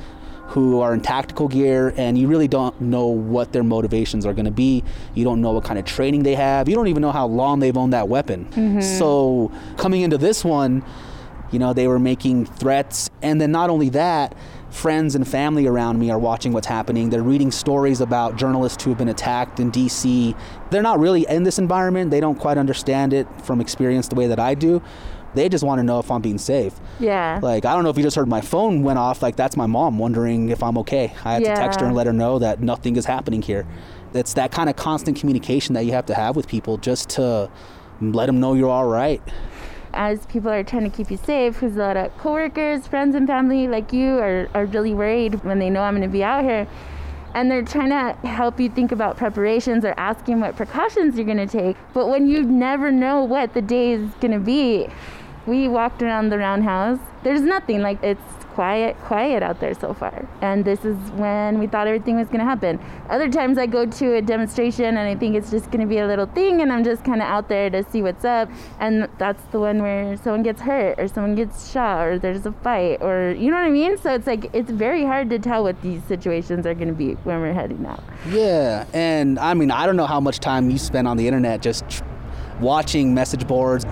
who 0.50 0.80
are 0.80 0.92
in 0.92 1.00
tactical 1.00 1.46
gear 1.46 1.94
and 1.96 2.18
you 2.18 2.26
really 2.26 2.48
don't 2.48 2.78
know 2.80 3.06
what 3.06 3.52
their 3.52 3.62
motivations 3.62 4.26
are 4.26 4.32
going 4.32 4.46
to 4.46 4.50
be. 4.50 4.82
You 5.14 5.22
don't 5.22 5.40
know 5.40 5.52
what 5.52 5.62
kind 5.62 5.78
of 5.78 5.84
training 5.84 6.24
they 6.24 6.34
have. 6.34 6.68
You 6.68 6.74
don't 6.74 6.88
even 6.88 7.02
know 7.02 7.12
how 7.12 7.26
long 7.26 7.60
they've 7.60 7.76
owned 7.76 7.92
that 7.92 8.08
weapon. 8.08 8.46
Mm-hmm. 8.46 8.80
So 8.80 9.52
coming 9.76 10.02
into 10.02 10.18
this 10.18 10.44
one, 10.44 10.84
you 11.52 11.60
know, 11.60 11.72
they 11.72 11.86
were 11.86 12.00
making 12.00 12.46
threats. 12.46 13.10
And 13.22 13.40
then 13.40 13.52
not 13.52 13.70
only 13.70 13.90
that, 13.90 14.34
friends 14.70 15.14
and 15.14 15.26
family 15.26 15.68
around 15.68 16.00
me 16.00 16.10
are 16.10 16.18
watching 16.18 16.52
what's 16.52 16.66
happening. 16.66 17.10
They're 17.10 17.22
reading 17.22 17.52
stories 17.52 18.00
about 18.00 18.36
journalists 18.36 18.82
who 18.82 18.90
have 18.90 18.98
been 18.98 19.08
attacked 19.08 19.60
in 19.60 19.70
DC. 19.70 20.36
They're 20.70 20.82
not 20.82 20.98
really 20.98 21.26
in 21.28 21.44
this 21.44 21.60
environment. 21.60 22.10
They 22.10 22.20
don't 22.20 22.38
quite 22.38 22.58
understand 22.58 23.12
it 23.12 23.28
from 23.44 23.60
experience 23.60 24.08
the 24.08 24.16
way 24.16 24.26
that 24.26 24.40
I 24.40 24.54
do. 24.54 24.82
They 25.34 25.48
just 25.48 25.62
want 25.62 25.78
to 25.78 25.82
know 25.82 25.98
if 25.98 26.10
I'm 26.10 26.22
being 26.22 26.38
safe. 26.38 26.74
Yeah. 26.98 27.38
Like, 27.42 27.64
I 27.64 27.74
don't 27.74 27.84
know 27.84 27.90
if 27.90 27.96
you 27.96 28.02
just 28.02 28.16
heard 28.16 28.28
my 28.28 28.40
phone 28.40 28.82
went 28.82 28.98
off. 28.98 29.22
Like, 29.22 29.36
that's 29.36 29.56
my 29.56 29.66
mom 29.66 29.98
wondering 29.98 30.48
if 30.48 30.62
I'm 30.62 30.76
okay. 30.78 31.12
I 31.24 31.34
had 31.34 31.42
yeah. 31.42 31.54
to 31.54 31.60
text 31.60 31.80
her 31.80 31.86
and 31.86 31.94
let 31.94 32.06
her 32.06 32.12
know 32.12 32.38
that 32.40 32.60
nothing 32.60 32.96
is 32.96 33.04
happening 33.06 33.42
here. 33.42 33.66
It's 34.12 34.34
that 34.34 34.50
kind 34.50 34.68
of 34.68 34.76
constant 34.76 35.18
communication 35.18 35.74
that 35.74 35.84
you 35.84 35.92
have 35.92 36.06
to 36.06 36.14
have 36.14 36.34
with 36.34 36.48
people 36.48 36.78
just 36.78 37.08
to 37.10 37.50
let 38.00 38.26
them 38.26 38.40
know 38.40 38.54
you're 38.54 38.70
all 38.70 38.88
right. 38.88 39.22
as 39.92 40.26
people 40.26 40.50
are 40.50 40.62
trying 40.62 40.88
to 40.88 40.96
keep 40.96 41.10
you 41.10 41.16
safe, 41.16 41.54
because 41.54 41.76
a 41.76 41.78
lot 41.78 41.96
of 41.96 42.16
coworkers, 42.18 42.86
friends, 42.86 43.14
and 43.14 43.26
family 43.26 43.66
like 43.68 43.92
you 43.92 44.18
are, 44.18 44.48
are 44.54 44.66
really 44.66 44.94
worried 44.94 45.42
when 45.44 45.58
they 45.58 45.70
know 45.70 45.82
I'm 45.82 45.94
going 45.94 46.08
to 46.08 46.12
be 46.12 46.22
out 46.22 46.44
here. 46.44 46.66
And 47.32 47.48
they're 47.48 47.62
trying 47.62 47.90
to 47.90 48.26
help 48.26 48.58
you 48.58 48.68
think 48.68 48.90
about 48.90 49.16
preparations 49.16 49.84
or 49.84 49.94
asking 49.96 50.40
what 50.40 50.56
precautions 50.56 51.16
you're 51.16 51.26
going 51.26 51.36
to 51.36 51.46
take. 51.46 51.76
But 51.94 52.08
when 52.08 52.28
you 52.28 52.42
never 52.42 52.90
know 52.90 53.22
what 53.22 53.54
the 53.54 53.62
day 53.62 53.92
is 53.92 54.10
going 54.20 54.32
to 54.32 54.40
be, 54.40 54.88
we 55.46 55.68
walked 55.68 56.02
around 56.02 56.30
the 56.30 56.38
roundhouse. 56.38 56.98
There's 57.22 57.42
nothing 57.42 57.80
like 57.80 58.02
it's 58.02 58.20
quiet, 58.54 58.96
quiet 59.04 59.42
out 59.42 59.60
there 59.60 59.74
so 59.74 59.94
far. 59.94 60.28
And 60.42 60.64
this 60.64 60.84
is 60.84 60.96
when 61.12 61.58
we 61.58 61.66
thought 61.66 61.86
everything 61.86 62.16
was 62.16 62.28
to 62.28 62.38
happen. 62.38 62.78
Other 63.08 63.30
times 63.30 63.58
I 63.58 63.66
go 63.66 63.86
to 63.86 64.16
a 64.16 64.22
demonstration 64.22 64.84
and 64.84 64.98
I 64.98 65.14
think 65.14 65.34
it's 65.34 65.50
just 65.50 65.70
to 65.72 65.86
be 65.86 65.98
a 65.98 66.06
little 66.06 66.26
thing 66.26 66.60
and 66.60 66.72
I'm 66.72 66.84
just 66.84 67.04
kind 67.04 67.22
of 67.22 67.28
out 67.28 67.48
there 67.48 67.70
to 67.70 67.82
see 67.90 68.02
what's 68.02 68.24
up. 68.24 68.50
And 68.78 69.08
that's 69.18 69.42
the 69.52 69.60
one 69.60 69.80
where 69.80 70.16
someone 70.18 70.42
gets 70.42 70.60
hurt 70.60 70.98
or 70.98 71.08
someone 71.08 71.34
gets 71.34 71.70
shot 71.72 72.06
or 72.06 72.18
there's 72.18 72.44
a 72.44 72.52
fight 72.52 72.98
or, 73.00 73.34
you 73.38 73.50
know 73.50 73.56
what 73.56 73.66
I 73.66 73.70
mean? 73.70 73.96
So 73.98 74.12
it's 74.14 74.26
like, 74.26 74.50
it's 74.52 74.70
very 74.70 75.04
hard 75.04 75.30
to 75.30 75.38
tell 75.38 75.62
what 75.62 75.80
these 75.80 76.02
situations 76.04 76.66
are 76.66 76.74
to 76.74 76.92
be 76.92 77.12
when 77.24 77.40
we're 77.40 77.52
heading 77.52 77.86
out. 77.86 78.02
Yeah. 78.28 78.84
And 78.92 79.38
I 79.38 79.54
mean, 79.54 79.70
I 79.70 79.86
don't 79.86 79.96
know 79.96 80.06
how 80.06 80.20
much 80.20 80.40
time 80.40 80.70
you 80.70 80.78
spend 80.78 81.08
on 81.08 81.16
the 81.16 81.26
internet 81.26 81.62
just 81.62 82.02
watching 82.60 83.14
message 83.14 83.46
boards 83.46 83.86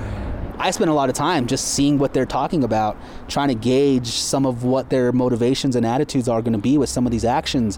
I 0.61 0.73
spend 0.73 0.90
a 0.90 0.94
lot 0.94 1.09
of 1.09 1.14
time 1.14 1.47
just 1.47 1.68
seeing 1.68 1.99
what 1.99 2.12
they're 2.12 2.27
talking 2.27 2.64
about, 2.64 2.97
trying 3.29 3.49
to 3.49 3.55
gauge 3.55 4.09
some 4.09 4.44
of 4.44 4.64
what 4.64 4.90
their 4.90 5.12
motivations 5.12 5.77
and 5.77 5.87
attitudes 5.87 6.29
are 6.29 6.42
going 6.42 6.53
to 6.53 6.59
be 6.59 6.77
with 6.77 6.88
some 6.88 7.07
of 7.07 7.12
these 7.12 7.25
actions. 7.25 7.77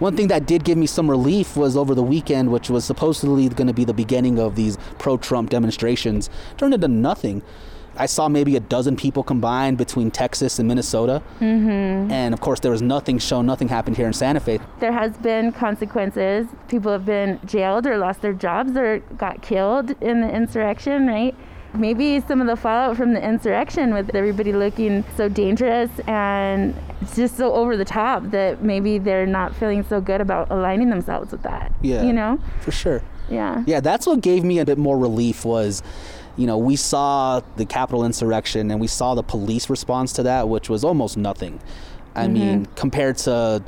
One 0.00 0.16
thing 0.16 0.28
that 0.28 0.46
did 0.46 0.64
give 0.64 0.76
me 0.76 0.86
some 0.86 1.08
relief 1.08 1.56
was 1.56 1.76
over 1.76 1.94
the 1.94 2.02
weekend, 2.02 2.50
which 2.50 2.68
was 2.68 2.84
supposedly 2.84 3.48
going 3.48 3.68
to 3.68 3.74
be 3.74 3.84
the 3.84 3.94
beginning 3.94 4.38
of 4.38 4.54
these 4.54 4.76
pro 4.98 5.16
Trump 5.16 5.50
demonstrations, 5.50 6.28
turned 6.56 6.74
into 6.74 6.88
nothing. 6.88 7.42
I 7.96 8.06
saw 8.06 8.28
maybe 8.28 8.56
a 8.56 8.60
dozen 8.60 8.96
people 8.96 9.22
combined 9.22 9.76
between 9.76 10.10
Texas 10.10 10.58
and 10.58 10.68
Minnesota. 10.68 11.22
Mm-hmm. 11.40 12.10
And 12.10 12.32
of 12.32 12.40
course, 12.40 12.60
there 12.60 12.70
was 12.70 12.82
nothing 12.82 13.18
shown, 13.18 13.46
nothing 13.46 13.68
happened 13.68 13.96
here 13.96 14.06
in 14.06 14.12
Santa 14.12 14.40
Fe. 14.40 14.58
There 14.78 14.92
has 14.92 15.16
been 15.18 15.52
consequences. 15.52 16.46
People 16.68 16.92
have 16.92 17.04
been 17.04 17.40
jailed 17.44 17.86
or 17.86 17.98
lost 17.98 18.22
their 18.22 18.32
jobs 18.32 18.76
or 18.76 19.00
got 19.18 19.42
killed 19.42 19.90
in 20.02 20.20
the 20.20 20.30
insurrection, 20.30 21.06
right? 21.06 21.34
Maybe 21.74 22.20
some 22.20 22.40
of 22.40 22.46
the 22.46 22.56
fallout 22.56 22.96
from 22.96 23.12
the 23.12 23.24
insurrection 23.24 23.94
with 23.94 24.14
everybody 24.14 24.52
looking 24.52 25.04
so 25.16 25.28
dangerous 25.28 25.90
and 26.06 26.74
just 27.14 27.36
so 27.36 27.52
over 27.54 27.76
the 27.76 27.84
top 27.84 28.22
that 28.30 28.62
maybe 28.62 28.98
they're 28.98 29.26
not 29.26 29.54
feeling 29.54 29.84
so 29.84 30.00
good 30.00 30.20
about 30.20 30.50
aligning 30.50 30.90
themselves 30.90 31.32
with 31.32 31.42
that. 31.42 31.72
Yeah. 31.82 32.02
You 32.02 32.12
know? 32.12 32.40
For 32.60 32.72
sure. 32.72 33.02
Yeah. 33.28 33.62
Yeah, 33.66 33.80
that's 33.80 34.06
what 34.06 34.20
gave 34.20 34.44
me 34.44 34.58
a 34.58 34.64
bit 34.64 34.78
more 34.78 34.98
relief 34.98 35.44
was 35.44 35.82
you 36.36 36.46
know, 36.46 36.56
we 36.56 36.76
saw 36.76 37.40
the 37.56 37.66
Capitol 37.66 38.04
insurrection 38.04 38.70
and 38.70 38.80
we 38.80 38.86
saw 38.86 39.14
the 39.14 39.22
police 39.22 39.68
response 39.68 40.12
to 40.14 40.22
that, 40.22 40.48
which 40.48 40.70
was 40.70 40.84
almost 40.84 41.16
nothing. 41.18 41.60
I 42.14 42.24
mm-hmm. 42.24 42.32
mean, 42.32 42.66
compared 42.76 43.18
to 43.18 43.62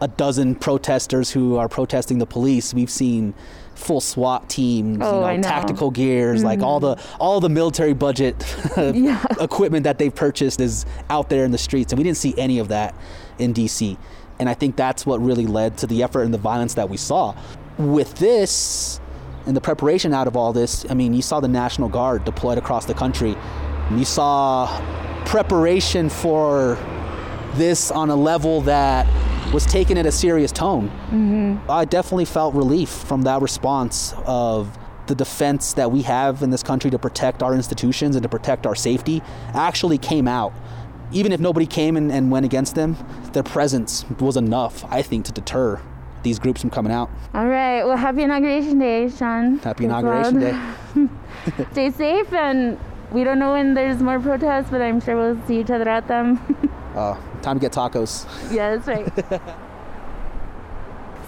a 0.00 0.08
dozen 0.08 0.54
protesters 0.54 1.30
who 1.30 1.56
are 1.56 1.68
protesting 1.68 2.18
the 2.18 2.26
police, 2.26 2.74
we've 2.74 2.90
seen 2.90 3.34
full 3.78 4.00
SWAT 4.00 4.48
teams, 4.48 4.98
oh, 5.00 5.14
you 5.14 5.20
know, 5.20 5.36
know. 5.36 5.42
tactical 5.42 5.90
gears, 5.90 6.38
mm-hmm. 6.38 6.46
like 6.46 6.60
all 6.60 6.80
the 6.80 7.00
all 7.18 7.40
the 7.40 7.48
military 7.48 7.94
budget 7.94 8.36
yeah. 8.76 9.22
equipment 9.40 9.84
that 9.84 9.98
they've 9.98 10.14
purchased 10.14 10.60
is 10.60 10.84
out 11.08 11.28
there 11.28 11.44
in 11.44 11.50
the 11.50 11.58
streets, 11.58 11.92
and 11.92 11.98
we 11.98 12.04
didn't 12.04 12.18
see 12.18 12.34
any 12.36 12.58
of 12.58 12.68
that 12.68 12.94
in 13.38 13.54
DC. 13.54 13.96
And 14.38 14.48
I 14.48 14.54
think 14.54 14.76
that's 14.76 15.04
what 15.04 15.20
really 15.20 15.46
led 15.46 15.78
to 15.78 15.86
the 15.86 16.02
effort 16.02 16.22
and 16.22 16.32
the 16.32 16.38
violence 16.38 16.74
that 16.74 16.88
we 16.88 16.96
saw. 16.96 17.34
With 17.76 18.14
this 18.16 19.00
and 19.46 19.56
the 19.56 19.60
preparation 19.60 20.12
out 20.12 20.26
of 20.26 20.36
all 20.36 20.52
this, 20.52 20.86
I 20.90 20.94
mean, 20.94 21.14
you 21.14 21.22
saw 21.22 21.40
the 21.40 21.48
National 21.48 21.88
Guard 21.88 22.24
deployed 22.24 22.58
across 22.58 22.84
the 22.84 22.94
country. 22.94 23.36
You 23.90 24.04
saw 24.04 24.66
preparation 25.24 26.08
for 26.08 26.78
this 27.54 27.90
on 27.90 28.10
a 28.10 28.16
level 28.16 28.60
that 28.62 29.06
was 29.52 29.64
taken 29.64 29.96
at 29.96 30.06
a 30.06 30.12
serious 30.12 30.52
tone. 30.52 30.88
Mm-hmm. 31.10 31.70
I 31.70 31.84
definitely 31.84 32.26
felt 32.26 32.54
relief 32.54 32.88
from 32.90 33.22
that 33.22 33.40
response 33.40 34.14
of 34.26 34.78
the 35.06 35.14
defense 35.14 35.72
that 35.72 35.90
we 35.90 36.02
have 36.02 36.42
in 36.42 36.50
this 36.50 36.62
country 36.62 36.90
to 36.90 36.98
protect 36.98 37.42
our 37.42 37.54
institutions 37.54 38.14
and 38.14 38.22
to 38.22 38.28
protect 38.28 38.66
our 38.66 38.74
safety 38.74 39.22
actually 39.54 39.98
came 39.98 40.28
out. 40.28 40.52
Even 41.12 41.32
if 41.32 41.40
nobody 41.40 41.66
came 41.66 41.96
and, 41.96 42.12
and 42.12 42.30
went 42.30 42.44
against 42.44 42.74
them, 42.74 42.96
their 43.32 43.42
presence 43.42 44.04
was 44.20 44.36
enough, 44.36 44.84
I 44.92 45.00
think, 45.00 45.24
to 45.26 45.32
deter 45.32 45.80
these 46.22 46.38
groups 46.38 46.60
from 46.60 46.68
coming 46.68 46.92
out. 46.92 47.10
All 47.32 47.46
right. 47.46 47.84
Well, 47.84 47.96
happy 47.96 48.22
Inauguration 48.22 48.78
Day, 48.78 49.08
Shaun. 49.08 49.58
Happy 49.60 49.86
Inauguration 49.86 50.40
Day. 50.40 50.74
Stay 51.72 51.90
safe, 51.90 52.32
and 52.32 52.78
we 53.10 53.24
don't 53.24 53.38
know 53.38 53.52
when 53.52 53.74
there's 53.74 54.02
more 54.02 54.20
protests, 54.20 54.70
but 54.70 54.82
I'm 54.82 55.00
sure 55.00 55.16
we'll 55.16 55.46
see 55.46 55.60
each 55.60 55.70
other 55.70 55.88
at 55.88 56.08
them. 56.08 56.38
uh, 56.94 57.18
time 57.42 57.58
to 57.58 57.60
get 57.60 57.72
tacos. 57.72 58.26
Yeah, 58.52 58.76
that's 58.76 58.86
right. 58.86 59.40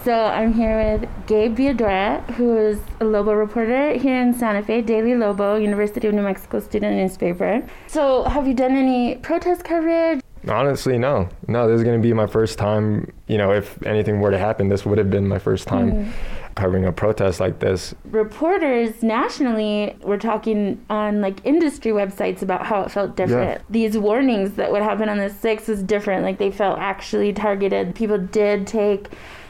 so 0.03 0.13
I'm 0.25 0.53
here 0.53 0.99
with 0.99 1.09
Gabe 1.27 1.55
Villadora, 1.55 2.21
who 2.33 2.57
is 2.57 2.79
a 2.99 3.05
Lobo 3.05 3.33
reporter 3.33 3.93
here 3.93 4.21
in 4.21 4.33
Santa 4.33 4.63
Fe, 4.63 4.81
Daily 4.81 5.15
Lobo, 5.15 5.55
University 5.55 6.07
of 6.07 6.13
New 6.13 6.23
Mexico 6.23 6.59
student 6.59 6.97
newspaper. 6.97 7.63
So 7.87 8.23
have 8.23 8.47
you 8.47 8.53
done 8.53 8.75
any 8.75 9.15
protest 9.15 9.63
coverage? 9.63 10.21
Honestly, 10.47 10.97
no. 10.97 11.29
No, 11.47 11.67
this 11.67 11.77
is 11.77 11.83
going 11.83 12.01
to 12.01 12.01
be 12.01 12.13
my 12.13 12.25
first 12.25 12.57
time. 12.57 13.13
You 13.27 13.37
know, 13.37 13.51
if 13.51 13.81
anything 13.85 14.19
were 14.19 14.31
to 14.31 14.39
happen, 14.39 14.69
this 14.69 14.85
would 14.85 14.97
have 14.97 15.11
been 15.11 15.27
my 15.27 15.37
first 15.37 15.67
time. 15.67 15.91
Mm 15.91 16.11
covering 16.61 16.85
a 16.85 16.91
protest 16.91 17.39
like 17.39 17.57
this. 17.57 17.95
Reporters 18.05 19.01
nationally 19.01 19.97
were 20.03 20.19
talking 20.19 20.79
on 20.91 21.19
like 21.19 21.43
industry 21.43 21.91
websites 21.91 22.43
about 22.43 22.67
how 22.67 22.81
it 22.81 22.91
felt 22.91 23.15
different. 23.15 23.59
Yeah. 23.59 23.65
These 23.71 23.97
warnings 23.97 24.53
that 24.53 24.71
would 24.71 24.83
happen 24.83 25.09
on 25.09 25.17
the 25.17 25.29
6th 25.29 25.67
was 25.67 25.81
different. 25.81 26.23
Like 26.23 26.37
they 26.37 26.51
felt 26.51 26.77
actually 26.77 27.33
targeted. 27.33 27.95
People 27.95 28.19
did 28.19 28.67
take 28.67 29.07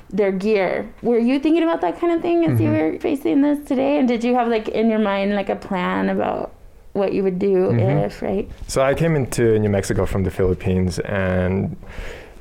their 0.09 0.31
gear. 0.31 0.89
Were 1.01 1.19
you 1.19 1.37
thinking 1.37 1.63
about 1.63 1.81
that 1.81 1.99
kind 1.99 2.13
of 2.13 2.21
thing 2.21 2.45
as 2.45 2.51
mm-hmm. 2.51 2.63
you 2.63 2.71
were 2.71 2.99
facing 2.99 3.41
this 3.41 3.59
today? 3.67 3.99
And 3.99 4.07
did 4.07 4.23
you 4.23 4.33
have 4.35 4.47
like 4.47 4.69
in 4.69 4.89
your 4.89 4.99
mind 4.99 5.35
like 5.35 5.49
a 5.49 5.57
plan 5.57 6.07
about 6.07 6.53
what 6.93 7.11
you 7.11 7.23
would 7.23 7.39
do 7.39 7.71
mm-hmm. 7.71 8.05
if, 8.05 8.21
right? 8.21 8.49
So 8.67 8.81
I 8.81 8.93
came 8.93 9.17
into 9.17 9.59
New 9.59 9.69
Mexico 9.69 10.05
from 10.05 10.23
the 10.23 10.31
Philippines 10.31 10.97
and 10.99 11.75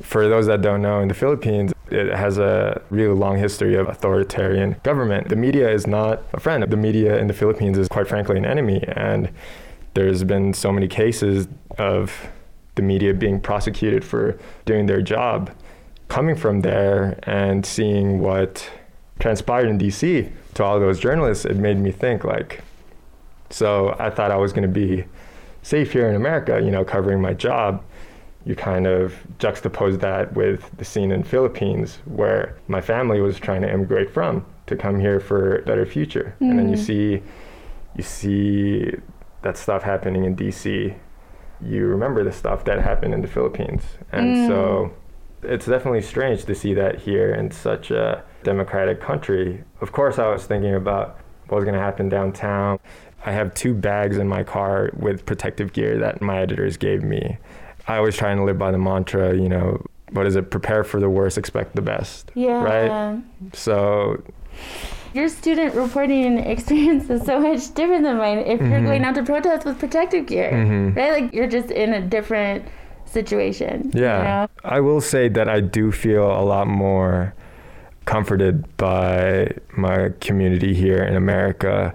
for 0.01 0.29
those 0.29 0.47
that 0.47 0.63
don't 0.63 0.81
know, 0.81 1.01
in 1.01 1.09
the 1.09 1.15
Philippines, 1.15 1.73
it 1.93 2.15
has 2.15 2.39
a 2.39 2.81
really 2.91 3.15
long 3.15 3.39
history 3.39 3.75
of 3.75 3.89
authoritarian 3.89 4.77
government. 4.83 5.29
The 5.29 5.37
media 5.37 5.71
is 5.71 5.87
not 5.87 6.23
a 6.33 6.41
friend. 6.41 6.63
The 6.63 6.77
media 6.77 7.19
in 7.19 7.27
the 7.27 7.35
Philippines 7.35 7.79
is 7.79 7.89
quite 7.89 8.09
frankly 8.09 8.37
an 8.37 8.45
enemy. 8.45 8.85
And 8.89 9.31
there's 9.95 10.25
been 10.25 10.55
so 10.55 10.73
many 10.73 10.89
cases 10.89 11.49
of 11.79 12.29
the 12.77 12.83
media 12.83 13.13
being 13.15 13.41
prosecuted 13.41 14.05
for 14.05 14.39
doing 14.65 14.87
their 14.87 15.03
job. 15.03 15.51
Coming 16.09 16.35
from 16.35 16.61
there 16.61 17.19
and 17.25 17.65
seeing 17.65 18.21
what 18.21 18.69
transpired 19.19 19.69
in 19.69 19.79
DC 19.79 20.31
to 20.55 20.65
all 20.65 20.81
those 20.81 20.99
journalists, 20.99 21.45
it 21.45 21.57
made 21.57 21.79
me 21.79 21.91
think 21.91 22.25
like, 22.25 22.63
so 23.51 23.95
I 23.99 24.11
thought 24.11 24.31
I 24.31 24.37
was 24.37 24.53
going 24.53 24.63
to 24.63 24.69
be 24.69 25.05
safe 25.63 25.93
here 25.93 26.09
in 26.09 26.17
America, 26.17 26.61
you 26.63 26.71
know, 26.71 26.85
covering 26.85 27.21
my 27.21 27.35
job 27.35 27.85
you 28.45 28.57
kind 28.57 28.87
of 28.87 29.15
juxtapose 29.39 30.01
that 30.01 30.33
with 30.35 30.71
the 30.79 30.85
scene 30.85 31.13
in 31.13 31.23
Philippines 31.23 31.99
where 32.07 32.57
my 32.69 32.81
family 32.81 33.21
was 33.21 33.39
trying 33.39 33.63
to 33.63 33.71
immigrate 33.71 34.11
from 34.11 34.45
to 34.67 34.77
come 34.77 34.99
here 34.99 35.21
for 35.21 35.59
a 35.59 35.63
better 35.63 35.85
future. 35.85 36.35
Mm. 36.41 36.51
And 36.51 36.59
then 36.59 36.69
you 36.71 36.77
mm. 36.77 36.87
see 36.87 37.23
you 37.97 38.03
see 38.03 38.91
that 39.43 39.57
stuff 39.57 39.83
happening 39.83 40.25
in 40.25 40.37
DC. 40.37 40.95
You 41.61 41.87
remember 41.87 42.25
the 42.25 42.33
stuff 42.33 42.65
that 42.65 42.81
happened 42.81 43.13
in 43.13 43.21
the 43.21 43.29
Philippines. 43.29 43.83
And 44.13 44.37
mm. 44.37 44.49
so 44.49 44.95
it's 45.43 45.67
definitely 45.67 46.03
strange 46.03 46.45
to 46.45 46.55
see 46.55 46.75
that 46.75 47.01
here 47.01 47.35
in 47.35 47.51
such 47.51 47.91
a 47.91 48.23
democratic 48.43 49.01
country. 49.01 49.65
Of 49.81 49.93
course 49.93 50.19
I 50.19 50.29
was 50.29 50.47
thinking 50.47 50.75
about 50.75 51.19
what 51.49 51.57
was 51.57 51.65
going 51.65 51.75
to 51.75 51.81
happen 51.81 52.09
downtown. 52.09 52.79
I 53.25 53.33
have 53.33 53.53
two 53.53 53.75
bags 53.75 54.17
in 54.17 54.29
my 54.29 54.43
car 54.45 54.91
with 54.97 55.27
protective 55.27 55.73
gear 55.73 55.99
that 55.99 56.23
my 56.23 56.41
editors 56.41 56.77
gave 56.77 57.03
me. 57.03 57.39
I 57.91 57.97
always 57.97 58.17
try 58.17 58.31
and 58.31 58.47
live 58.47 58.59
by 58.59 58.71
the 58.71 58.79
mantra, 58.79 59.35
you 59.35 59.49
know, 59.49 59.85
what 60.13 60.27
is 60.27 60.37
it? 60.37 60.51
Prepare 60.51 60.85
for 60.85 61.01
the 61.01 61.11
worst, 61.11 61.37
expect 61.37 61.75
the 61.75 61.83
best. 61.83 62.31
Yeah. 62.35 62.63
Right? 62.63 63.23
So 63.53 64.23
your 65.13 65.29
student 65.29 65.75
reporting 65.75 66.39
experience 66.39 67.11
is 67.11 67.25
so 67.25 67.41
much 67.41 67.75
different 67.75 68.05
than 68.05 68.17
mine. 68.17 68.39
If 68.39 68.61
mm-hmm. 68.61 68.71
you're 68.71 68.83
going 68.83 69.05
out 69.05 69.17
to 69.17 69.25
protest 69.25 69.67
with 69.67 69.79
protective 69.79 70.27
gear, 70.27 70.53
mm-hmm. 70.53 70.97
right? 70.97 71.23
Like 71.23 71.35
you're 71.35 71.49
just 71.49 71.71
in 71.71 71.93
a 71.95 72.01
different 72.01 72.65
situation. 73.07 73.91
Yeah. 73.93 74.19
You 74.19 74.25
know? 74.25 74.49
I 74.65 74.81
will 74.81 75.01
say 75.01 75.29
that 75.29 75.49
I 75.49 75.61
do 75.61 75.91
feel 75.91 76.31
a 76.31 76.45
lot 76.45 76.69
more 76.69 77.35
comforted 78.05 78.77
by 78.77 79.53
my 79.77 80.11
community 80.21 80.75
here 80.75 81.03
in 81.03 81.17
America 81.17 81.95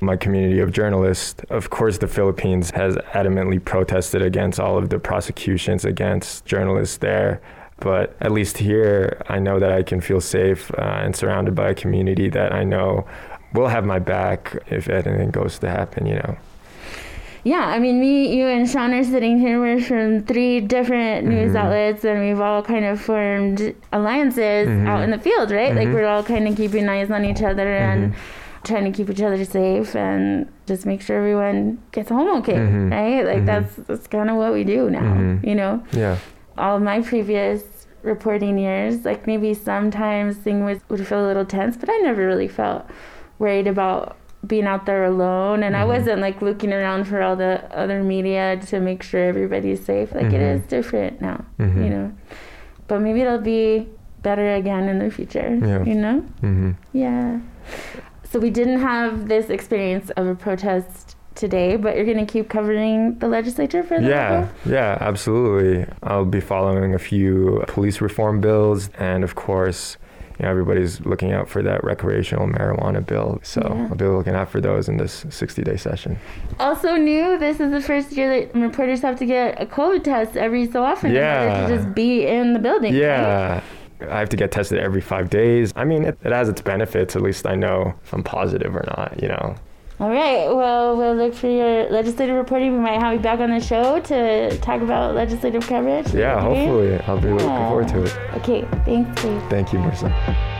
my 0.00 0.16
community 0.16 0.60
of 0.60 0.72
journalists. 0.72 1.42
Of 1.50 1.70
course, 1.70 1.98
the 1.98 2.08
Philippines 2.08 2.70
has 2.70 2.96
adamantly 3.12 3.64
protested 3.64 4.22
against 4.22 4.60
all 4.60 4.78
of 4.78 4.90
the 4.90 4.98
prosecutions 4.98 5.84
against 5.84 6.44
journalists 6.44 6.98
there. 6.98 7.40
But 7.80 8.16
at 8.20 8.32
least 8.32 8.58
here, 8.58 9.22
I 9.28 9.38
know 9.38 9.58
that 9.60 9.72
I 9.72 9.82
can 9.82 10.00
feel 10.00 10.20
safe 10.20 10.70
uh, 10.74 10.82
and 10.82 11.14
surrounded 11.14 11.54
by 11.54 11.70
a 11.70 11.74
community 11.74 12.28
that 12.30 12.52
I 12.52 12.64
know 12.64 13.06
will 13.54 13.68
have 13.68 13.84
my 13.84 13.98
back 13.98 14.56
if 14.66 14.88
anything 14.88 15.30
goes 15.30 15.58
to 15.60 15.70
happen, 15.70 16.06
you 16.06 16.14
know. 16.14 16.36
yeah, 17.44 17.66
I 17.66 17.78
mean, 17.78 18.00
me, 18.00 18.36
you, 18.36 18.46
and 18.46 18.68
Shaun 18.68 18.92
are 18.92 19.04
sitting 19.04 19.38
here. 19.38 19.60
We're 19.60 19.80
from 19.80 20.24
three 20.24 20.60
different 20.60 21.26
news 21.26 21.52
mm-hmm. 21.52 21.56
outlets, 21.56 22.04
and 22.04 22.20
we've 22.20 22.40
all 22.40 22.62
kind 22.62 22.84
of 22.84 23.00
formed 23.00 23.74
alliances 23.92 24.68
mm-hmm. 24.68 24.86
out 24.86 25.02
in 25.02 25.10
the 25.10 25.18
field, 25.18 25.50
right? 25.50 25.68
Mm-hmm. 25.68 25.78
Like 25.78 25.88
we're 25.88 26.06
all 26.06 26.24
kind 26.24 26.48
of 26.48 26.56
keeping 26.56 26.88
eyes 26.88 27.10
on 27.10 27.24
each 27.24 27.42
other 27.42 27.76
and 27.76 28.12
mm-hmm. 28.12 28.47
Trying 28.64 28.90
to 28.90 28.96
keep 28.96 29.10
each 29.10 29.22
other 29.22 29.44
safe 29.44 29.94
and 29.94 30.50
just 30.66 30.86
make 30.86 31.00
sure 31.00 31.18
everyone 31.18 31.82
gets 31.92 32.08
home 32.08 32.28
okay, 32.38 32.54
mm-hmm. 32.54 32.90
right? 32.90 33.24
Like 33.24 33.36
mm-hmm. 33.38 33.46
that's 33.46 33.76
that's 33.76 34.06
kind 34.06 34.30
of 34.30 34.36
what 34.36 34.52
we 34.52 34.64
do 34.64 34.90
now, 34.90 35.40
you 35.42 35.54
know? 35.54 35.84
Yeah. 35.92 36.18
All 36.56 36.76
of 36.76 36.82
my 36.82 37.00
previous 37.02 37.86
reporting 38.02 38.58
years, 38.58 39.04
like 39.04 39.26
maybe 39.26 39.54
sometimes 39.54 40.36
things 40.36 40.62
would, 40.64 40.82
would 40.88 41.06
feel 41.06 41.24
a 41.24 41.26
little 41.26 41.44
tense, 41.44 41.76
but 41.76 41.88
I 41.88 41.96
never 41.98 42.26
really 42.26 42.48
felt 42.48 42.84
worried 43.38 43.66
about 43.66 44.16
being 44.46 44.66
out 44.66 44.86
there 44.86 45.04
alone 45.04 45.62
and 45.62 45.74
mm-hmm. 45.74 45.82
I 45.82 45.86
wasn't 45.98 46.20
like 46.20 46.40
looking 46.42 46.72
around 46.72 47.04
for 47.04 47.22
all 47.22 47.34
the 47.36 47.64
other 47.76 48.02
media 48.04 48.60
to 48.68 48.80
make 48.80 49.02
sure 49.02 49.24
everybody's 49.24 49.84
safe. 49.84 50.12
Like 50.12 50.26
mm-hmm. 50.26 50.36
it 50.36 50.42
is 50.42 50.62
different 50.62 51.20
now, 51.20 51.44
mm-hmm. 51.58 51.82
you 51.82 51.90
know. 51.90 52.12
But 52.86 53.00
maybe 53.00 53.20
it'll 53.20 53.38
be 53.38 53.88
better 54.22 54.54
again 54.54 54.88
in 54.88 54.98
the 54.98 55.10
future, 55.10 55.58
yeah. 55.60 55.84
you 55.84 55.94
know? 55.94 56.24
Mm-hmm. 56.42 56.72
Yeah. 56.92 57.40
So 58.30 58.38
we 58.38 58.50
didn't 58.50 58.80
have 58.80 59.28
this 59.28 59.48
experience 59.48 60.10
of 60.10 60.26
a 60.26 60.34
protest 60.34 61.16
today, 61.34 61.76
but 61.76 61.96
you're 61.96 62.04
going 62.04 62.24
to 62.24 62.30
keep 62.30 62.50
covering 62.50 63.18
the 63.20 63.28
legislature 63.28 63.82
for 63.82 64.00
that? 64.00 64.08
Yeah, 64.08 64.48
yeah, 64.66 64.98
absolutely. 65.00 65.86
I'll 66.02 66.26
be 66.26 66.40
following 66.40 66.94
a 66.94 66.98
few 66.98 67.64
police 67.68 68.00
reform 68.00 68.40
bills 68.40 68.90
and 68.98 69.24
of 69.24 69.34
course 69.34 69.96
you 70.38 70.44
know, 70.44 70.50
everybody's 70.50 71.00
looking 71.00 71.32
out 71.32 71.48
for 71.48 71.62
that 71.62 71.82
recreational 71.82 72.46
marijuana 72.46 73.04
bill. 73.04 73.40
So 73.42 73.60
yeah. 73.64 73.88
I'll 73.88 73.96
be 73.96 74.04
looking 74.04 74.34
out 74.34 74.50
for 74.50 74.60
those 74.60 74.88
in 74.88 74.98
this 74.98 75.24
60 75.30 75.62
day 75.62 75.76
session. 75.76 76.18
Also 76.60 76.96
new, 76.96 77.38
this 77.38 77.60
is 77.60 77.70
the 77.70 77.80
first 77.80 78.12
year 78.12 78.40
that 78.40 78.54
reporters 78.54 79.00
have 79.02 79.18
to 79.20 79.26
get 79.26 79.60
a 79.60 79.66
COVID 79.66 80.04
test 80.04 80.36
every 80.36 80.70
so 80.70 80.84
often 80.84 81.12
yeah. 81.12 81.42
in 81.42 81.48
order 81.48 81.68
to 81.68 81.82
just 81.82 81.94
be 81.94 82.26
in 82.26 82.52
the 82.52 82.58
building. 82.58 82.94
Yeah. 82.94 83.54
Right? 83.54 83.62
I 84.00 84.18
have 84.18 84.28
to 84.30 84.36
get 84.36 84.52
tested 84.52 84.78
every 84.78 85.00
five 85.00 85.30
days. 85.30 85.72
I 85.76 85.84
mean, 85.84 86.04
it, 86.04 86.18
it 86.24 86.32
has 86.32 86.48
its 86.48 86.60
benefits. 86.60 87.16
At 87.16 87.22
least 87.22 87.46
I 87.46 87.54
know 87.54 87.94
if 88.04 88.12
I'm 88.12 88.22
positive 88.22 88.74
or 88.74 88.84
not, 88.96 89.20
you 89.20 89.28
know. 89.28 89.56
All 90.00 90.10
right. 90.10 90.46
Well, 90.46 90.96
we'll 90.96 91.16
look 91.16 91.34
for 91.34 91.48
your 91.48 91.90
legislative 91.90 92.36
reporting. 92.36 92.72
We 92.72 92.78
might 92.78 93.00
have 93.00 93.14
you 93.14 93.18
back 93.18 93.40
on 93.40 93.50
the 93.50 93.60
show 93.60 93.98
to 94.00 94.56
talk 94.58 94.80
about 94.80 95.16
legislative 95.16 95.66
coverage. 95.66 96.14
Yeah, 96.14 96.40
hopefully. 96.40 96.98
I'll 97.00 97.20
be 97.20 97.28
yeah. 97.28 97.34
looking 97.34 97.48
forward 97.48 97.88
to 97.88 98.04
it. 98.04 98.16
Okay. 98.36 98.68
Thanks, 98.84 99.22
Dave. 99.22 99.42
Thank 99.50 99.72
you, 99.72 99.80
Marisa. 99.80 100.57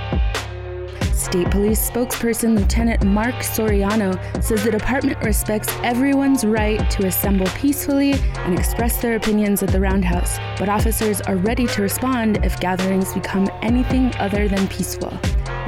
State 1.28 1.50
Police 1.50 1.90
spokesperson 1.90 2.56
Lieutenant 2.56 3.04
Mark 3.04 3.34
Soriano 3.34 4.16
says 4.42 4.64
the 4.64 4.70
department 4.70 5.22
respects 5.22 5.68
everyone's 5.82 6.42
right 6.42 6.90
to 6.90 7.06
assemble 7.06 7.46
peacefully 7.48 8.14
and 8.38 8.58
express 8.58 9.02
their 9.02 9.16
opinions 9.16 9.62
at 9.62 9.68
the 9.68 9.78
Roundhouse, 9.78 10.38
but 10.58 10.70
officers 10.70 11.20
are 11.20 11.36
ready 11.36 11.66
to 11.66 11.82
respond 11.82 12.42
if 12.42 12.58
gatherings 12.60 13.12
become 13.12 13.46
anything 13.60 14.10
other 14.14 14.48
than 14.48 14.66
peaceful. 14.68 15.10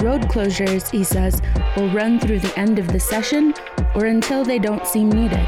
Road 0.01 0.23
closures, 0.23 0.91
he 0.91 1.05
says, 1.05 1.43
will 1.77 1.91
run 1.91 2.19
through 2.19 2.41
the 2.41 2.59
end 2.59 2.79
of 2.79 2.89
the 2.89 2.99
session 2.99 3.53
or 3.95 4.07
until 4.07 4.43
they 4.47 4.59
don't 4.59 4.87
seem 4.87 5.11
needed. 5.11 5.47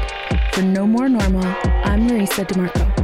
For 0.51 0.61
No 0.61 0.85
More 0.85 1.09
Normal, 1.09 1.43
I'm 1.85 2.07
Marisa 2.07 2.45
DeMarco. 2.45 3.02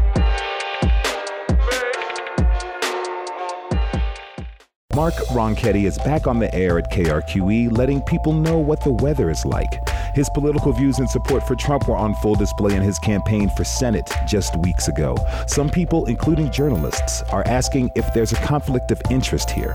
Mark 4.99 5.15
Ronchetti 5.29 5.85
is 5.85 5.97
back 5.99 6.27
on 6.27 6.39
the 6.39 6.53
air 6.53 6.77
at 6.77 6.91
KRQE, 6.91 7.71
letting 7.71 8.01
people 8.01 8.33
know 8.33 8.57
what 8.57 8.83
the 8.83 8.91
weather 8.91 9.29
is 9.29 9.45
like. 9.45 9.87
His 10.13 10.29
political 10.31 10.73
views 10.73 10.99
and 10.99 11.09
support 11.09 11.41
for 11.47 11.55
Trump 11.55 11.87
were 11.87 11.95
on 11.95 12.13
full 12.15 12.35
display 12.35 12.75
in 12.75 12.81
his 12.81 12.99
campaign 12.99 13.47
for 13.47 13.63
Senate 13.63 14.11
just 14.27 14.57
weeks 14.57 14.89
ago. 14.89 15.15
Some 15.47 15.69
people, 15.69 16.05
including 16.07 16.51
journalists, 16.51 17.21
are 17.31 17.47
asking 17.47 17.91
if 17.95 18.13
there's 18.13 18.33
a 18.33 18.45
conflict 18.45 18.91
of 18.91 19.01
interest 19.09 19.49
here. 19.49 19.73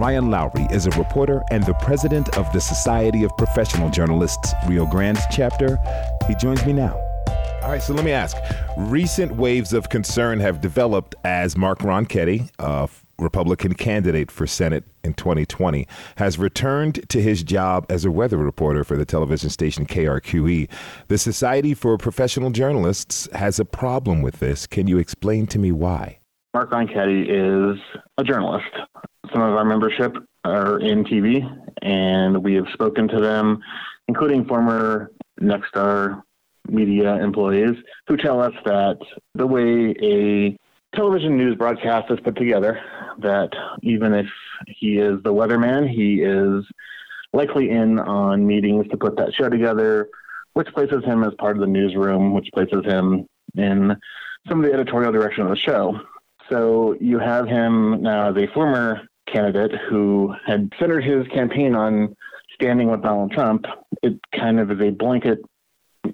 Ryan 0.00 0.32
Lowry 0.32 0.66
is 0.72 0.86
a 0.88 0.90
reporter 0.98 1.44
and 1.52 1.64
the 1.64 1.74
president 1.74 2.36
of 2.36 2.52
the 2.52 2.60
Society 2.60 3.22
of 3.22 3.30
Professional 3.38 3.90
Journalists 3.90 4.54
Rio 4.66 4.86
Grande 4.86 5.20
chapter. 5.30 5.78
He 6.26 6.34
joins 6.34 6.66
me 6.66 6.72
now. 6.72 7.00
All 7.62 7.70
right, 7.70 7.80
so 7.80 7.94
let 7.94 8.04
me 8.04 8.10
ask. 8.10 8.36
Recent 8.76 9.36
waves 9.36 9.72
of 9.72 9.88
concern 9.88 10.40
have 10.40 10.60
developed 10.60 11.14
as 11.22 11.56
Mark 11.56 11.78
Ronchetti, 11.78 12.50
a 12.58 12.88
Republican 13.18 13.74
candidate 13.74 14.30
for 14.30 14.46
Senate 14.46 14.84
in 15.02 15.14
2020, 15.14 15.86
has 16.16 16.38
returned 16.38 17.08
to 17.08 17.20
his 17.20 17.42
job 17.42 17.86
as 17.88 18.04
a 18.04 18.10
weather 18.10 18.38
reporter 18.38 18.84
for 18.84 18.96
the 18.96 19.04
television 19.04 19.50
station 19.50 19.86
KRQE. 19.86 20.68
The 21.08 21.18
Society 21.18 21.74
for 21.74 21.96
Professional 21.98 22.50
Journalists 22.50 23.28
has 23.32 23.58
a 23.58 23.64
problem 23.64 24.22
with 24.22 24.40
this. 24.40 24.66
Can 24.66 24.86
you 24.86 24.98
explain 24.98 25.46
to 25.48 25.58
me 25.58 25.72
why? 25.72 26.18
Mark 26.54 26.70
Ronchetti 26.70 27.26
is 27.28 27.80
a 28.18 28.24
journalist. 28.24 28.70
Some 29.32 29.42
of 29.42 29.54
our 29.54 29.64
membership 29.64 30.16
are 30.44 30.78
in 30.80 31.04
TV, 31.04 31.42
and 31.82 32.42
we 32.44 32.54
have 32.54 32.66
spoken 32.72 33.08
to 33.08 33.20
them, 33.20 33.60
including 34.08 34.44
former 34.44 35.10
Nexstar 35.40 36.22
media 36.68 37.16
employees, 37.16 37.76
who 38.06 38.16
tell 38.16 38.40
us 38.40 38.52
that 38.64 38.98
the 39.34 39.46
way 39.46 39.94
a 40.02 40.56
television 40.96 41.36
news 41.36 41.56
broadcast 41.56 42.10
is 42.10 42.20
put 42.20 42.36
together 42.36 42.80
that 43.20 43.50
even 43.82 44.14
if 44.14 44.26
he 44.66 44.98
is 44.98 45.22
the 45.22 45.32
weatherman, 45.32 45.88
he 45.88 46.22
is 46.22 46.64
likely 47.32 47.70
in 47.70 47.98
on 47.98 48.46
meetings 48.46 48.86
to 48.88 48.96
put 48.96 49.16
that 49.16 49.34
show 49.34 49.48
together, 49.48 50.08
which 50.52 50.68
places 50.68 51.04
him 51.04 51.24
as 51.24 51.32
part 51.38 51.56
of 51.56 51.60
the 51.60 51.66
newsroom, 51.66 52.32
which 52.32 52.48
places 52.54 52.84
him 52.84 53.26
in 53.56 53.96
some 54.48 54.62
of 54.62 54.70
the 54.70 54.72
editorial 54.72 55.12
direction 55.12 55.42
of 55.42 55.50
the 55.50 55.56
show. 55.56 55.98
So 56.50 56.96
you 57.00 57.18
have 57.18 57.46
him 57.46 58.02
now 58.02 58.30
as 58.30 58.36
a 58.36 58.46
former 58.52 59.02
candidate 59.26 59.72
who 59.88 60.34
had 60.46 60.70
centered 60.78 61.02
his 61.02 61.26
campaign 61.28 61.74
on 61.74 62.14
standing 62.54 62.90
with 62.90 63.02
Donald 63.02 63.32
Trump. 63.32 63.64
It 64.02 64.20
kind 64.38 64.60
of 64.60 64.70
is 64.70 64.80
a 64.80 64.90
blanket 64.90 65.40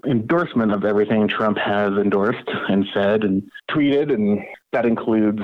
endorsement 0.07 0.71
of 0.71 0.85
everything 0.85 1.27
Trump 1.27 1.57
has 1.57 1.91
endorsed 1.93 2.47
and 2.69 2.85
said 2.93 3.23
and 3.23 3.43
tweeted, 3.69 4.13
and 4.13 4.39
that 4.71 4.85
includes 4.85 5.41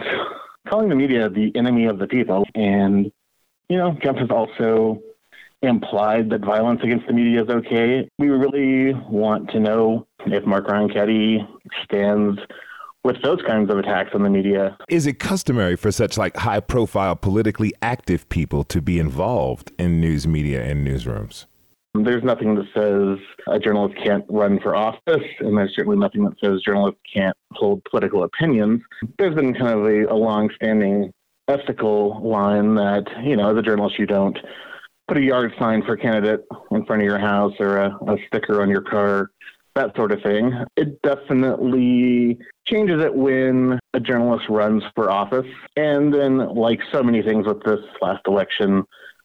calling 0.70 0.90
the 0.90 0.96
media 0.96 1.30
the 1.30 1.52
enemy 1.56 1.86
of 1.86 2.00
the 2.00 2.08
people. 2.08 2.46
And, 2.56 3.12
you 3.70 3.78
know, 3.78 3.98
Trump 4.02 4.20
has 4.20 4.30
also 4.30 5.02
implied 5.62 6.30
that 6.30 6.42
violence 6.42 6.82
against 6.84 7.08
the 7.08 7.14
media 7.14 7.44
is 7.44 7.50
okay. 7.50 8.10
We 8.20 8.30
really 8.30 8.94
want 9.10 9.50
to 9.52 9.60
know 9.60 10.08
if 10.26 10.46
Mark 10.46 10.68
Ronchetti 10.68 11.48
stands 11.84 12.40
with 13.04 13.22
those 13.24 13.42
kinds 13.48 13.72
of 13.72 13.78
attacks 13.78 14.12
on 14.14 14.24
the 14.24 14.30
media. 14.30 14.78
Is 14.90 15.08
it 15.08 15.20
customary 15.20 15.76
for 15.76 15.92
such 15.92 16.18
like 16.18 16.36
high 16.38 16.60
profile 16.60 17.16
politically 17.16 17.74
active 17.82 18.28
people 18.30 18.64
to 18.66 18.82
be 18.82 19.00
involved 19.00 19.72
in 19.80 20.02
news 20.02 20.28
media 20.28 20.64
and 20.64 20.86
newsrooms? 20.86 21.46
There's 22.04 22.24
nothing 22.24 22.56
that 22.56 22.68
says 22.74 23.20
a 23.48 23.60
journalist 23.60 23.96
can't 24.04 24.26
run 24.30 24.60
for 24.60 24.76
office, 24.76 25.24
and 25.40 25.58
there's 25.58 25.76
certainly 25.76 25.98
nothing 25.98 26.24
that 26.26 26.40
says 26.44 26.62
journalists 26.62 27.02
can't 27.14 27.36
hold 27.52 27.84
political 27.86 28.24
opinions. 28.24 28.82
There's 29.18 29.36
been 29.36 29.54
kind 29.54 29.80
of 29.80 29.86
a, 29.86 30.06
a 30.06 30.16
long-standing 30.16 31.12
ethical 31.48 32.22
line 32.22 32.76
that, 32.76 33.06
you 33.24 33.36
know, 33.36 33.50
as 33.52 33.58
a 33.58 33.62
journalist, 33.62 33.98
you 33.98 34.06
don't 34.06 34.38
put 35.08 35.18
a 35.18 35.22
yard 35.22 35.54
sign 35.58 35.82
for 35.84 35.94
a 35.94 35.98
candidate 35.98 36.46
in 36.72 36.86
front 36.86 37.02
of 37.02 37.06
your 37.06 37.20
house 37.20 37.54
or 37.60 37.78
a, 37.78 37.98
a 38.08 38.18
sticker 38.28 38.62
on 38.62 38.70
your 38.70 38.82
car, 38.82 39.32
that 39.76 39.96
sort 39.96 40.12
of 40.12 40.22
thing. 40.22 40.52
It 40.76 41.02
definitely 41.04 42.38
changes 42.66 43.02
it 43.02 43.14
when 43.14 43.80
a 43.94 44.00
journalist 44.00 44.50
runs 44.50 44.84
for 44.96 45.10
office. 45.10 45.48
And 45.78 46.14
then, 46.14 46.54
like 46.54 46.82
so 46.92 47.02
many 47.02 47.22
things 47.22 47.48
with 47.48 47.64
this 47.64 47.80
last 48.02 48.28
election, 48.28 48.84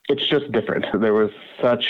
it's 0.09 0.27
just 0.27 0.53
different. 0.53 0.85
There 1.01 1.15
was 1.15 1.31
such 1.61 1.89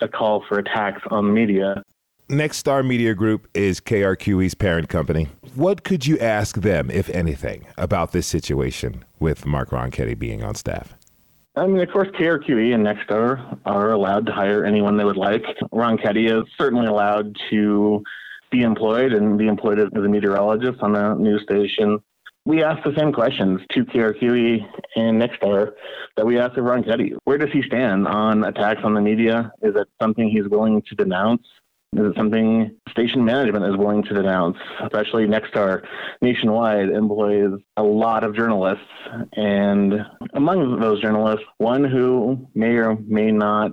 a 0.00 0.08
call 0.08 0.44
for 0.48 0.58
attacks 0.58 1.02
on 1.10 1.26
the 1.26 1.32
media. 1.32 1.82
Nexstar 2.28 2.86
Media 2.86 3.14
Group 3.14 3.48
is 3.54 3.80
KRQE's 3.80 4.54
parent 4.54 4.88
company. 4.88 5.28
What 5.54 5.84
could 5.84 6.06
you 6.06 6.18
ask 6.18 6.62
them, 6.62 6.90
if 6.90 7.10
anything, 7.10 7.66
about 7.76 8.12
this 8.12 8.26
situation 8.26 9.04
with 9.20 9.44
Mark 9.44 9.70
Ronchetti 9.70 10.18
being 10.18 10.42
on 10.42 10.54
staff? 10.54 10.94
I 11.56 11.66
mean, 11.66 11.80
of 11.80 11.90
course, 11.92 12.08
KRQE 12.18 12.74
and 12.74 12.84
Nexstar 12.84 13.58
are 13.66 13.92
allowed 13.92 14.26
to 14.26 14.32
hire 14.32 14.64
anyone 14.64 14.96
they 14.96 15.04
would 15.04 15.18
like. 15.18 15.44
Ronchetti 15.72 16.28
is 16.28 16.48
certainly 16.58 16.86
allowed 16.86 17.36
to 17.50 18.02
be 18.50 18.62
employed 18.62 19.12
and 19.12 19.38
be 19.38 19.46
employed 19.46 19.78
as 19.78 19.88
a 19.94 20.08
meteorologist 20.08 20.80
on 20.80 20.96
a 20.96 21.14
news 21.14 21.42
station 21.42 22.00
we 22.46 22.62
asked 22.62 22.84
the 22.84 22.94
same 22.96 23.12
questions 23.12 23.60
to 23.70 23.84
KRQE 23.84 24.66
and 24.96 25.20
Nexstar 25.20 25.72
that 26.16 26.26
we 26.26 26.38
asked 26.38 26.58
of 26.58 26.64
Ronchetti. 26.64 27.16
Where 27.24 27.38
does 27.38 27.50
he 27.52 27.62
stand 27.62 28.06
on 28.06 28.44
attacks 28.44 28.80
on 28.84 28.94
the 28.94 29.00
media? 29.00 29.52
Is 29.62 29.74
it 29.76 29.88
something 30.00 30.28
he's 30.28 30.48
willing 30.48 30.82
to 30.82 30.94
denounce? 30.94 31.46
Is 31.94 32.06
it 32.06 32.16
something 32.16 32.76
station 32.90 33.24
management 33.24 33.64
is 33.64 33.76
willing 33.76 34.02
to 34.04 34.14
denounce? 34.14 34.58
Especially 34.82 35.26
Nexstar 35.26 35.84
nationwide 36.20 36.90
employs 36.90 37.52
a 37.76 37.82
lot 37.82 38.24
of 38.24 38.34
journalists. 38.34 38.84
And 39.36 39.94
among 40.34 40.80
those 40.80 41.00
journalists, 41.00 41.46
one 41.58 41.84
who 41.84 42.46
may 42.54 42.76
or 42.76 42.98
may 43.06 43.30
not 43.30 43.72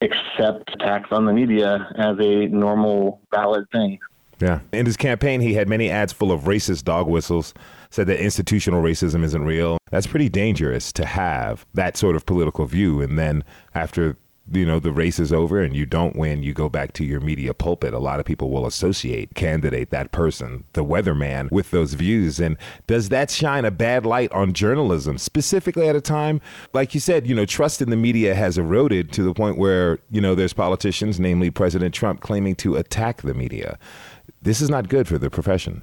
accept 0.00 0.72
attacks 0.74 1.08
on 1.10 1.26
the 1.26 1.32
media 1.32 1.88
as 1.98 2.16
a 2.20 2.46
normal, 2.46 3.20
valid 3.34 3.64
thing. 3.72 3.98
Yeah. 4.40 4.60
In 4.72 4.86
his 4.86 4.96
campaign, 4.96 5.40
he 5.40 5.54
had 5.54 5.68
many 5.68 5.90
ads 5.90 6.12
full 6.12 6.30
of 6.30 6.42
racist 6.42 6.84
dog 6.84 7.08
whistles, 7.08 7.54
said 7.90 8.06
that 8.06 8.22
institutional 8.22 8.82
racism 8.82 9.24
isn't 9.24 9.44
real. 9.44 9.78
That's 9.90 10.06
pretty 10.06 10.28
dangerous 10.28 10.92
to 10.92 11.06
have 11.06 11.66
that 11.74 11.96
sort 11.96 12.16
of 12.16 12.26
political 12.26 12.66
view. 12.66 13.00
And 13.00 13.18
then 13.18 13.44
after 13.74 14.16
you 14.52 14.64
know 14.64 14.78
the 14.78 14.92
race 14.92 15.18
is 15.18 15.32
over 15.32 15.60
and 15.60 15.76
you 15.76 15.84
don't 15.84 16.16
win 16.16 16.42
you 16.42 16.54
go 16.54 16.68
back 16.68 16.92
to 16.92 17.04
your 17.04 17.20
media 17.20 17.52
pulpit 17.52 17.92
a 17.92 17.98
lot 17.98 18.20
of 18.20 18.26
people 18.26 18.50
will 18.50 18.66
associate 18.66 19.34
candidate 19.34 19.90
that 19.90 20.10
person 20.12 20.64
the 20.72 20.84
weatherman 20.84 21.50
with 21.50 21.70
those 21.70 21.94
views 21.94 22.40
and 22.40 22.56
does 22.86 23.08
that 23.10 23.30
shine 23.30 23.64
a 23.64 23.70
bad 23.70 24.06
light 24.06 24.32
on 24.32 24.52
journalism 24.52 25.18
specifically 25.18 25.88
at 25.88 25.96
a 25.96 26.00
time 26.00 26.40
like 26.72 26.94
you 26.94 27.00
said 27.00 27.26
you 27.26 27.34
know 27.34 27.44
trust 27.44 27.82
in 27.82 27.90
the 27.90 27.96
media 27.96 28.34
has 28.34 28.56
eroded 28.56 29.12
to 29.12 29.22
the 29.22 29.34
point 29.34 29.58
where 29.58 29.98
you 30.10 30.20
know 30.20 30.34
there's 30.34 30.52
politicians 30.52 31.20
namely 31.20 31.50
president 31.50 31.94
trump 31.94 32.20
claiming 32.20 32.54
to 32.54 32.76
attack 32.76 33.22
the 33.22 33.34
media 33.34 33.78
this 34.42 34.60
is 34.60 34.70
not 34.70 34.88
good 34.88 35.06
for 35.08 35.18
the 35.18 35.30
profession 35.30 35.82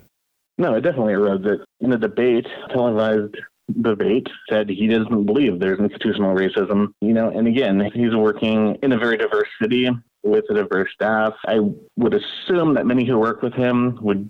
no 0.57 0.75
it 0.75 0.81
definitely 0.81 1.13
erodes 1.13 1.45
it 1.45 1.61
in 1.81 1.89
the 1.89 1.97
debate 1.97 2.47
televised 2.71 3.35
debate 3.81 4.27
said 4.49 4.69
he 4.69 4.87
doesn't 4.87 5.25
believe 5.25 5.59
there's 5.59 5.79
institutional 5.79 6.35
racism. 6.35 6.93
You 7.01 7.13
know, 7.13 7.29
and 7.29 7.47
again, 7.47 7.91
he's 7.93 8.15
working 8.15 8.77
in 8.83 8.91
a 8.91 8.97
very 8.97 9.17
diverse 9.17 9.47
city 9.61 9.89
with 10.23 10.45
a 10.49 10.53
diverse 10.53 10.89
staff. 10.93 11.33
I 11.45 11.59
would 11.97 12.13
assume 12.13 12.73
that 12.75 12.85
many 12.85 13.05
who 13.05 13.19
work 13.19 13.41
with 13.41 13.53
him 13.53 13.97
would 14.01 14.29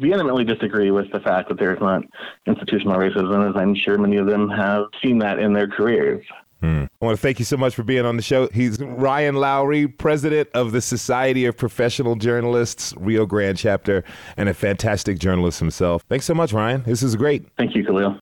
vehemently 0.00 0.44
disagree 0.44 0.90
with 0.90 1.10
the 1.12 1.20
fact 1.20 1.48
that 1.48 1.58
there's 1.58 1.80
not 1.80 2.02
institutional 2.46 2.98
racism, 2.98 3.48
as 3.48 3.56
I'm 3.56 3.74
sure 3.74 3.98
many 3.98 4.16
of 4.16 4.26
them 4.26 4.48
have 4.48 4.84
seen 5.02 5.18
that 5.18 5.38
in 5.38 5.52
their 5.52 5.68
careers. 5.68 6.24
Hmm. 6.60 6.84
I 7.00 7.04
want 7.04 7.16
to 7.16 7.22
thank 7.22 7.38
you 7.38 7.44
so 7.44 7.56
much 7.56 7.74
for 7.74 7.84
being 7.84 8.04
on 8.04 8.16
the 8.16 8.22
show. 8.22 8.48
He's 8.48 8.80
Ryan 8.80 9.36
Lowry, 9.36 9.86
president 9.86 10.48
of 10.54 10.72
the 10.72 10.80
Society 10.80 11.44
of 11.44 11.56
Professional 11.56 12.16
Journalists, 12.16 12.92
Rio 12.96 13.26
Grande 13.26 13.56
chapter, 13.56 14.02
and 14.36 14.48
a 14.48 14.54
fantastic 14.54 15.18
journalist 15.18 15.60
himself. 15.60 16.02
Thanks 16.08 16.26
so 16.26 16.34
much, 16.34 16.52
Ryan. 16.52 16.82
This 16.84 17.02
is 17.02 17.14
great. 17.14 17.46
Thank 17.56 17.76
you, 17.76 17.84
Khalil. 17.84 18.18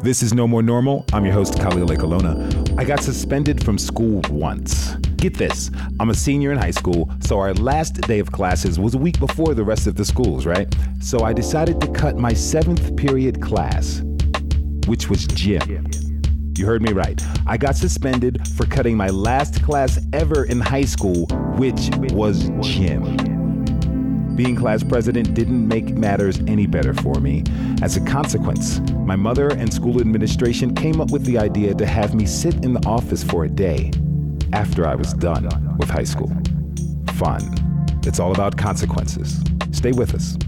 This 0.00 0.22
is 0.22 0.34
No 0.34 0.46
More 0.46 0.62
Normal. 0.62 1.04
I'm 1.12 1.24
your 1.24 1.34
host, 1.34 1.58
Khalil 1.58 1.88
Ekulona. 1.88 2.78
I 2.78 2.84
got 2.84 3.02
suspended 3.02 3.64
from 3.64 3.78
school 3.78 4.20
once. 4.30 4.94
Get 5.16 5.34
this, 5.34 5.70
I'm 5.98 6.10
a 6.10 6.14
senior 6.14 6.52
in 6.52 6.58
high 6.58 6.70
school, 6.70 7.10
so 7.20 7.38
our 7.38 7.54
last 7.54 8.00
day 8.02 8.18
of 8.18 8.30
classes 8.30 8.78
was 8.78 8.94
a 8.94 8.98
week 8.98 9.18
before 9.18 9.54
the 9.54 9.64
rest 9.64 9.86
of 9.86 9.96
the 9.96 10.04
schools, 10.04 10.46
right? 10.46 10.72
So 11.00 11.24
I 11.24 11.32
decided 11.32 11.80
to 11.80 11.90
cut 11.92 12.16
my 12.16 12.32
seventh 12.32 12.96
period 12.96 13.40
class, 13.40 14.02
which 14.86 15.08
was 15.08 15.26
gym. 15.26 15.90
You 16.56 16.64
heard 16.64 16.80
me 16.80 16.92
right. 16.92 17.22
I 17.46 17.58
got 17.58 17.76
suspended 17.76 18.48
for 18.56 18.64
cutting 18.64 18.96
my 18.96 19.10
last 19.10 19.62
class 19.62 20.00
ever 20.14 20.44
in 20.44 20.58
high 20.58 20.86
school, 20.86 21.26
which 21.58 21.90
was 22.12 22.48
gym. 22.62 24.34
Being 24.36 24.56
class 24.56 24.82
president 24.82 25.34
didn't 25.34 25.68
make 25.68 25.90
matters 25.90 26.40
any 26.46 26.66
better 26.66 26.94
for 26.94 27.20
me. 27.20 27.44
As 27.82 27.98
a 27.98 28.04
consequence, 28.06 28.80
my 29.04 29.16
mother 29.16 29.48
and 29.48 29.70
school 29.70 30.00
administration 30.00 30.74
came 30.74 30.98
up 30.98 31.10
with 31.10 31.24
the 31.26 31.36
idea 31.36 31.74
to 31.74 31.84
have 31.84 32.14
me 32.14 32.24
sit 32.24 32.54
in 32.64 32.72
the 32.72 32.86
office 32.86 33.22
for 33.22 33.44
a 33.44 33.50
day 33.50 33.90
after 34.54 34.86
I 34.86 34.94
was 34.94 35.12
done 35.12 35.76
with 35.76 35.90
high 35.90 36.04
school. 36.04 36.32
Fun. 37.16 37.42
It's 38.04 38.18
all 38.18 38.32
about 38.32 38.56
consequences. 38.56 39.42
Stay 39.72 39.92
with 39.92 40.14
us. 40.14 40.38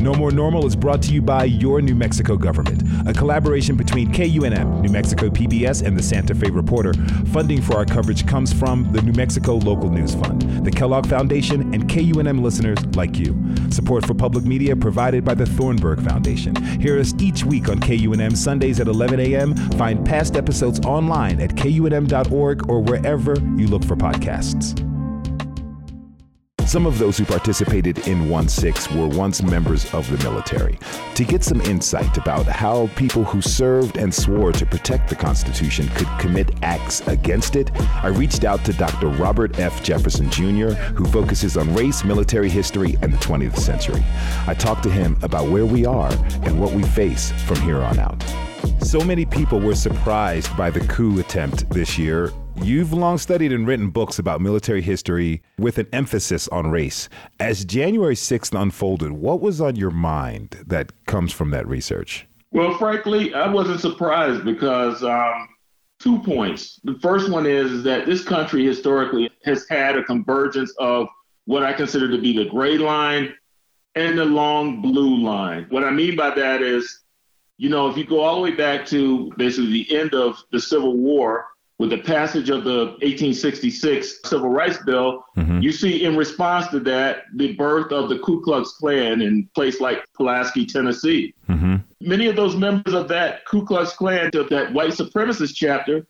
No 0.00 0.14
More 0.14 0.30
Normal 0.30 0.66
is 0.66 0.76
brought 0.76 1.02
to 1.02 1.12
you 1.12 1.22
by 1.22 1.44
your 1.44 1.80
New 1.80 1.94
Mexico 1.94 2.36
government, 2.36 2.82
a 3.08 3.12
collaboration 3.12 3.76
between 3.76 4.12
KUNM, 4.12 4.82
New 4.82 4.90
Mexico 4.92 5.28
PBS, 5.28 5.84
and 5.84 5.96
the 5.96 6.02
Santa 6.02 6.34
Fe 6.34 6.50
Reporter. 6.50 6.92
Funding 7.32 7.60
for 7.62 7.76
our 7.76 7.84
coverage 7.84 8.26
comes 8.26 8.52
from 8.52 8.92
the 8.92 9.02
New 9.02 9.12
Mexico 9.12 9.54
Local 9.56 9.90
News 9.90 10.14
Fund, 10.14 10.42
the 10.64 10.70
Kellogg 10.70 11.06
Foundation, 11.06 11.74
and 11.74 11.88
KUNM 11.88 12.42
listeners 12.42 12.78
like 12.94 13.16
you. 13.16 13.36
Support 13.70 14.06
for 14.06 14.14
public 14.14 14.44
media 14.44 14.76
provided 14.76 15.24
by 15.24 15.34
the 15.34 15.46
Thornburg 15.46 16.02
Foundation. 16.02 16.54
Hear 16.80 16.98
us 16.98 17.14
each 17.18 17.44
week 17.44 17.68
on 17.68 17.80
KUNM 17.80 18.36
Sundays 18.36 18.80
at 18.80 18.88
11 18.88 19.20
a.m. 19.20 19.54
Find 19.72 20.04
past 20.04 20.36
episodes 20.36 20.78
online 20.80 21.40
at 21.40 21.50
kunm.org 21.50 22.68
or 22.68 22.80
wherever 22.80 23.34
you 23.56 23.66
look 23.66 23.84
for 23.84 23.96
podcasts. 23.96 24.95
Some 26.66 26.84
of 26.84 26.98
those 26.98 27.16
who 27.16 27.24
participated 27.24 28.08
in 28.08 28.28
1 28.28 28.48
6 28.48 28.90
were 28.90 29.06
once 29.06 29.40
members 29.40 29.92
of 29.94 30.10
the 30.10 30.18
military. 30.28 30.76
To 31.14 31.24
get 31.24 31.44
some 31.44 31.60
insight 31.60 32.18
about 32.18 32.44
how 32.46 32.88
people 32.96 33.22
who 33.22 33.40
served 33.40 33.96
and 33.96 34.12
swore 34.12 34.50
to 34.50 34.66
protect 34.66 35.08
the 35.08 35.14
Constitution 35.14 35.88
could 35.90 36.08
commit 36.18 36.50
acts 36.64 37.06
against 37.06 37.54
it, 37.54 37.70
I 38.02 38.08
reached 38.08 38.42
out 38.42 38.64
to 38.64 38.72
Dr. 38.72 39.06
Robert 39.06 39.60
F. 39.60 39.80
Jefferson 39.84 40.28
Jr., 40.28 40.70
who 40.96 41.04
focuses 41.04 41.56
on 41.56 41.72
race, 41.72 42.02
military 42.02 42.50
history, 42.50 42.98
and 43.00 43.12
the 43.12 43.18
20th 43.18 43.58
century. 43.58 44.04
I 44.48 44.54
talked 44.54 44.82
to 44.82 44.90
him 44.90 45.16
about 45.22 45.48
where 45.48 45.66
we 45.66 45.86
are 45.86 46.12
and 46.42 46.60
what 46.60 46.72
we 46.72 46.82
face 46.82 47.30
from 47.46 47.60
here 47.60 47.80
on 47.80 48.00
out. 48.00 48.24
So 48.82 49.00
many 49.00 49.24
people 49.24 49.60
were 49.60 49.76
surprised 49.76 50.54
by 50.56 50.70
the 50.70 50.80
coup 50.80 51.20
attempt 51.20 51.70
this 51.70 51.96
year. 51.96 52.32
You've 52.62 52.92
long 52.92 53.18
studied 53.18 53.52
and 53.52 53.66
written 53.66 53.90
books 53.90 54.18
about 54.18 54.40
military 54.40 54.82
history 54.82 55.42
with 55.58 55.78
an 55.78 55.86
emphasis 55.92 56.48
on 56.48 56.70
race. 56.70 57.08
As 57.38 57.64
January 57.64 58.14
6th 58.14 58.60
unfolded, 58.60 59.12
what 59.12 59.40
was 59.40 59.60
on 59.60 59.76
your 59.76 59.90
mind 59.90 60.64
that 60.66 60.92
comes 61.06 61.32
from 61.32 61.50
that 61.50 61.68
research? 61.68 62.26
Well, 62.52 62.76
frankly, 62.76 63.34
I 63.34 63.48
wasn't 63.48 63.80
surprised 63.80 64.44
because 64.44 65.04
um, 65.04 65.48
two 66.00 66.18
points. 66.22 66.80
The 66.84 66.98
first 67.00 67.30
one 67.30 67.46
is, 67.46 67.70
is 67.70 67.82
that 67.84 68.06
this 68.06 68.24
country 68.24 68.64
historically 68.64 69.30
has 69.44 69.68
had 69.68 69.96
a 69.96 70.02
convergence 70.02 70.72
of 70.78 71.08
what 71.44 71.62
I 71.62 71.72
consider 71.72 72.10
to 72.10 72.18
be 72.18 72.36
the 72.36 72.50
gray 72.50 72.78
line 72.78 73.34
and 73.94 74.18
the 74.18 74.24
long 74.24 74.82
blue 74.82 75.16
line. 75.18 75.66
What 75.70 75.84
I 75.84 75.90
mean 75.90 76.16
by 76.16 76.34
that 76.34 76.62
is, 76.62 77.00
you 77.58 77.68
know, 77.68 77.88
if 77.88 77.96
you 77.96 78.04
go 78.04 78.20
all 78.20 78.36
the 78.36 78.40
way 78.42 78.50
back 78.54 78.84
to 78.86 79.32
basically 79.36 79.72
the 79.72 79.96
end 79.96 80.14
of 80.14 80.42
the 80.52 80.60
Civil 80.60 80.96
War, 80.96 81.46
with 81.78 81.90
the 81.90 81.98
passage 81.98 82.48
of 82.48 82.64
the 82.64 82.86
1866 83.02 84.20
Civil 84.24 84.48
Rights 84.48 84.78
Bill, 84.84 85.24
mm-hmm. 85.36 85.60
you 85.60 85.72
see 85.72 86.04
in 86.04 86.16
response 86.16 86.68
to 86.68 86.80
that 86.80 87.24
the 87.34 87.52
birth 87.54 87.92
of 87.92 88.08
the 88.08 88.18
Ku 88.18 88.40
Klux 88.42 88.72
Klan 88.72 89.20
in 89.20 89.48
place 89.54 89.80
like 89.80 90.04
Pulaski, 90.14 90.64
Tennessee. 90.64 91.34
Mm-hmm. 91.48 91.76
Many 92.00 92.28
of 92.28 92.36
those 92.36 92.56
members 92.56 92.94
of 92.94 93.08
that 93.08 93.44
Ku 93.44 93.64
Klux 93.66 93.92
Klan, 93.92 94.30
of 94.34 94.48
that 94.48 94.72
white 94.72 94.92
supremacist 94.92 95.54
chapter, 95.54 96.06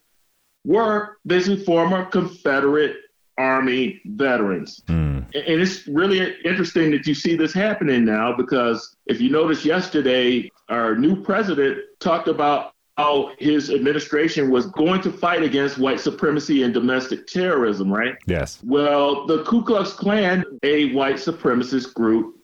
were 0.64 1.18
basically 1.26 1.64
former 1.64 2.04
Confederate 2.06 2.96
Army 3.38 4.00
veterans. 4.04 4.82
Mm. 4.88 5.24
And 5.34 5.60
it's 5.60 5.86
really 5.86 6.36
interesting 6.44 6.90
that 6.92 7.06
you 7.06 7.14
see 7.14 7.36
this 7.36 7.52
happening 7.52 8.04
now 8.04 8.34
because 8.36 8.96
if 9.06 9.20
you 9.20 9.30
notice 9.30 9.64
yesterday, 9.64 10.50
our 10.68 10.96
new 10.96 11.22
president 11.22 11.80
talked 12.00 12.28
about 12.28 12.72
how 12.96 13.32
his 13.38 13.70
administration 13.70 14.50
was 14.50 14.66
going 14.66 15.02
to 15.02 15.12
fight 15.12 15.42
against 15.42 15.76
white 15.76 16.00
supremacy 16.00 16.62
and 16.62 16.72
domestic 16.72 17.26
terrorism, 17.26 17.92
right? 17.92 18.16
Yes. 18.26 18.58
Well, 18.64 19.26
the 19.26 19.44
Ku 19.44 19.62
Klux 19.62 19.92
Klan, 19.92 20.44
a 20.62 20.94
white 20.94 21.16
supremacist 21.16 21.92
group, 21.92 22.36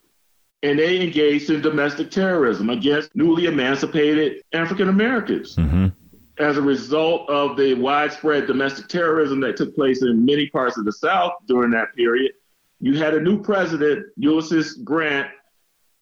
and 0.63 0.79
they 0.79 1.01
engaged 1.01 1.51
in 1.51 1.63
domestic 1.63 2.11
terrorism 2.11 2.71
against 2.71 3.17
newly 3.17 3.47
emancipated 3.47 4.43
African 4.53 4.89
Americans. 4.89 5.57
Mm-hmm. 5.57 5.89
As 6.39 6.57
a 6.57 6.63
result 6.63 7.29
of 7.29 7.57
the 7.57 7.75
widespread 7.75 8.47
domestic 8.47 8.89
terrorism 8.89 9.41
that 9.41 9.57
took 9.57 9.75
place 9.75 10.03
in 10.03 10.25
many 10.25 10.49
parts 10.51 10.77
of 10.77 10.85
the 10.85 10.93
South 10.93 11.33
during 11.47 11.71
that 11.71 11.95
period, 11.97 12.33
you 12.81 12.99
had 12.99 13.15
a 13.15 13.21
new 13.21 13.43
president, 13.43 14.07
Ulysses 14.17 14.75
Grant, 14.75 15.29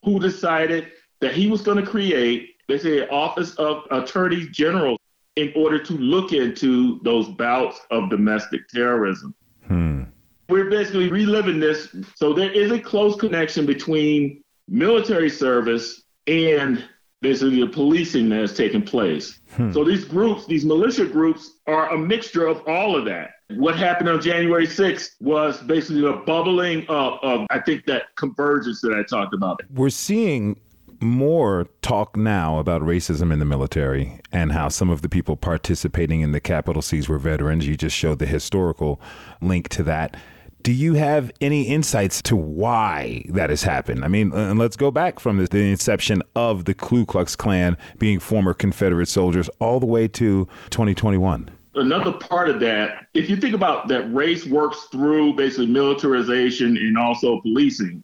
who 0.03 0.19
decided 0.19 0.89
that 1.21 1.35
he 1.35 1.49
was 1.49 1.63
going 1.63 1.83
to 1.83 1.89
create 1.89 2.57
they 2.71 2.79
say 2.79 3.09
Office 3.09 3.55
of 3.57 3.85
Attorney 3.91 4.47
General 4.49 4.97
in 5.37 5.53
order 5.57 5.83
to 5.83 5.93
look 5.95 6.33
into 6.33 7.01
those 7.03 7.29
bouts 7.29 7.81
of 7.91 8.11
domestic 8.11 8.69
terrorism. 8.69 9.35
Hmm. 9.67 10.05
We're 10.49 10.71
basically 10.71 11.09
reliving 11.09 11.61
this. 11.61 11.95
So 12.17 12.33
there 12.33 12.51
is 12.51 12.73
a 12.73 12.79
close 12.79 13.17
connection 13.17 13.67
between 13.67 14.43
military 14.69 15.31
service 15.31 16.03
and 16.27 16.85
basically 17.23 17.61
the 17.61 17.69
policing 17.69 18.29
that 18.31 18.41
has 18.41 18.57
taken 18.57 18.83
place. 18.83 19.41
Hmm. 19.53 19.73
So 19.73 19.85
these 19.85 20.05
groups, 20.05 20.47
these 20.47 20.65
militia 20.65 21.07
groups, 21.07 21.59
are 21.67 21.91
a 21.91 21.99
mixture 21.99 22.47
of 22.47 22.67
all 22.67 22.97
of 22.97 23.05
that. 23.05 23.33
What 23.51 23.77
happened 23.77 24.09
on 24.09 24.21
January 24.21 24.67
6th 24.67 25.11
was 25.21 25.61
basically 25.61 26.03
the 26.03 26.23
bubbling 26.25 26.87
up 26.89 27.21
of, 27.23 27.47
I 27.51 27.59
think, 27.61 27.85
that 27.87 28.15
convergence 28.17 28.81
that 28.83 28.93
I 28.93 29.03
talked 29.03 29.35
about. 29.35 29.61
We're 29.71 29.91
seeing 29.91 30.61
more 31.01 31.67
talk 31.83 32.17
now 32.17 32.59
about 32.59 32.83
racism 32.83 33.33
in 33.33 33.39
the 33.39 33.45
military 33.45 34.21
and 34.33 34.53
how 34.53 34.69
some 34.69 34.91
of 34.91 35.03
the 35.03 35.09
people 35.09 35.37
participating 35.37 36.21
in 36.21 36.33
the 36.33 36.41
capital 36.41 36.83
C's 36.83 37.09
were 37.09 37.19
veterans. 37.19 37.67
You 37.67 37.77
just 37.77 37.97
showed 37.97 38.19
the 38.19 38.27
historical 38.27 39.01
link 39.41 39.69
to 39.71 39.83
that. 39.85 40.17
Do 40.63 40.73
you 40.73 40.95
have 40.95 41.31
any 41.41 41.63
insights 41.63 42.21
to 42.23 42.37
why 42.37 43.25
that 43.31 43.49
has 43.49 43.63
happened? 43.63 44.05
I 44.05 44.09
mean, 44.09 44.31
and 44.33 44.59
let's 44.59 44.77
go 44.77 44.91
back 44.91 45.19
from 45.19 45.39
the, 45.39 45.47
the 45.47 45.71
inception 45.71 46.23
of 46.37 46.67
the 46.67 46.75
Ku 46.75 47.07
Klux 47.07 47.35
Klan 47.35 47.79
being 47.99 48.19
former 48.19 48.53
Confederate 48.53 49.09
soldiers 49.09 49.49
all 49.59 49.81
the 49.81 49.87
way 49.87 50.07
to 50.09 50.47
2021. 50.69 51.51
another 51.77 52.13
part 52.13 52.51
of 52.51 52.61
that, 52.61 53.07
if 53.15 53.31
you 53.31 53.37
think 53.37 53.55
about 53.55 53.89
that 53.89 54.13
race 54.13 54.45
works 54.45 54.89
through 54.93 55.35
basically 55.35 55.67
militarization 55.67 56.77
and 56.77 56.99
also 56.99 57.41
policing, 57.41 58.03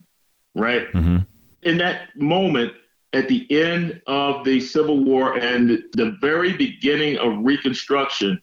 right? 0.55 0.91
Mm-hmm. 0.93 1.17
In 1.61 1.77
that 1.77 2.09
moment, 2.15 2.73
at 3.17 3.27
the 3.27 3.47
end 3.49 3.99
of 4.05 4.45
the 4.45 4.61
Civil 4.61 5.03
War 5.03 5.39
and 5.39 5.83
the 5.93 6.15
very 6.21 6.53
beginning 6.53 7.17
of 7.17 7.33
Reconstruction, 7.43 8.39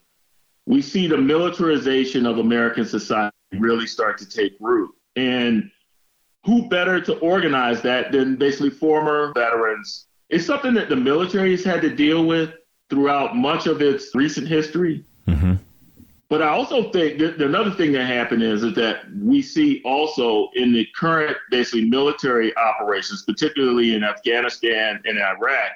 we 0.66 0.82
see 0.82 1.06
the 1.06 1.16
militarization 1.16 2.26
of 2.26 2.38
American 2.38 2.84
society 2.84 3.36
really 3.52 3.86
start 3.86 4.18
to 4.18 4.28
take 4.28 4.54
root. 4.58 4.90
And 5.14 5.70
who 6.44 6.68
better 6.68 7.00
to 7.02 7.16
organize 7.18 7.82
that 7.82 8.10
than 8.10 8.34
basically 8.34 8.70
former 8.70 9.32
veterans? 9.32 10.08
It's 10.28 10.44
something 10.44 10.74
that 10.74 10.88
the 10.88 10.96
military 10.96 11.52
has 11.52 11.62
had 11.62 11.80
to 11.82 11.94
deal 11.94 12.24
with 12.24 12.50
throughout 12.90 13.36
much 13.36 13.68
of 13.68 13.80
its 13.80 14.12
recent 14.12 14.48
history. 14.48 15.04
Mm-hmm. 15.28 15.54
But 16.34 16.42
I 16.42 16.48
also 16.48 16.90
think 16.90 17.20
that 17.20 17.40
another 17.40 17.70
thing 17.70 17.92
that 17.92 18.06
happened 18.06 18.42
is, 18.42 18.64
is 18.64 18.74
that 18.74 19.04
we 19.22 19.40
see 19.40 19.80
also 19.84 20.48
in 20.56 20.72
the 20.72 20.84
current 20.96 21.36
basically 21.52 21.84
military 21.84 22.52
operations, 22.56 23.22
particularly 23.22 23.94
in 23.94 24.02
Afghanistan 24.02 25.00
and 25.04 25.16
Iraq, 25.16 25.70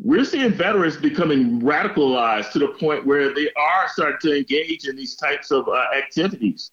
we're 0.00 0.24
seeing 0.24 0.52
veterans 0.52 0.96
becoming 0.96 1.60
radicalized 1.60 2.52
to 2.52 2.60
the 2.60 2.68
point 2.68 3.04
where 3.04 3.34
they 3.34 3.50
are 3.56 3.88
starting 3.88 4.20
to 4.20 4.38
engage 4.38 4.86
in 4.86 4.94
these 4.94 5.16
types 5.16 5.50
of 5.50 5.66
uh, 5.66 5.86
activities. 5.92 6.70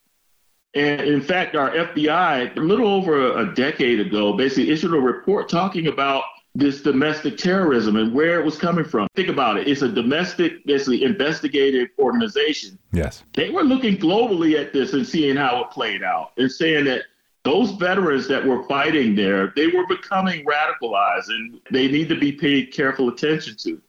And 0.75 1.01
in 1.01 1.21
fact, 1.21 1.55
our 1.55 1.71
FBI, 1.71 2.55
a 2.55 2.59
little 2.59 2.87
over 2.87 3.35
a 3.39 3.51
decade 3.55 3.99
ago, 3.99 4.33
basically 4.33 4.69
issued 4.69 4.93
a 4.93 4.99
report 4.99 5.49
talking 5.49 5.87
about 5.87 6.23
this 6.55 6.81
domestic 6.81 7.37
terrorism 7.37 7.97
and 7.97 8.13
where 8.13 8.39
it 8.39 8.45
was 8.45 8.57
coming 8.57 8.85
from. 8.85 9.07
Think 9.13 9.27
about 9.27 9.57
it. 9.57 9.67
It's 9.67 9.81
a 9.81 9.89
domestic, 9.89 10.65
basically 10.65 11.03
investigative 11.03 11.89
organization. 11.99 12.79
Yes. 12.93 13.23
They 13.33 13.49
were 13.49 13.63
looking 13.63 13.97
globally 13.97 14.59
at 14.59 14.71
this 14.71 14.93
and 14.93 15.05
seeing 15.05 15.35
how 15.35 15.63
it 15.63 15.71
played 15.71 16.01
out 16.01 16.31
and 16.37 16.49
saying 16.49 16.85
that 16.85 17.03
those 17.43 17.71
veterans 17.71 18.27
that 18.29 18.43
were 18.43 18.63
fighting 18.63 19.15
there, 19.15 19.53
they 19.55 19.67
were 19.67 19.85
becoming 19.85 20.45
radicalized 20.45 21.27
and 21.27 21.59
they 21.71 21.89
need 21.89 22.07
to 22.09 22.19
be 22.19 22.31
paid 22.31 22.73
careful 22.73 23.09
attention 23.09 23.55
to. 23.57 23.81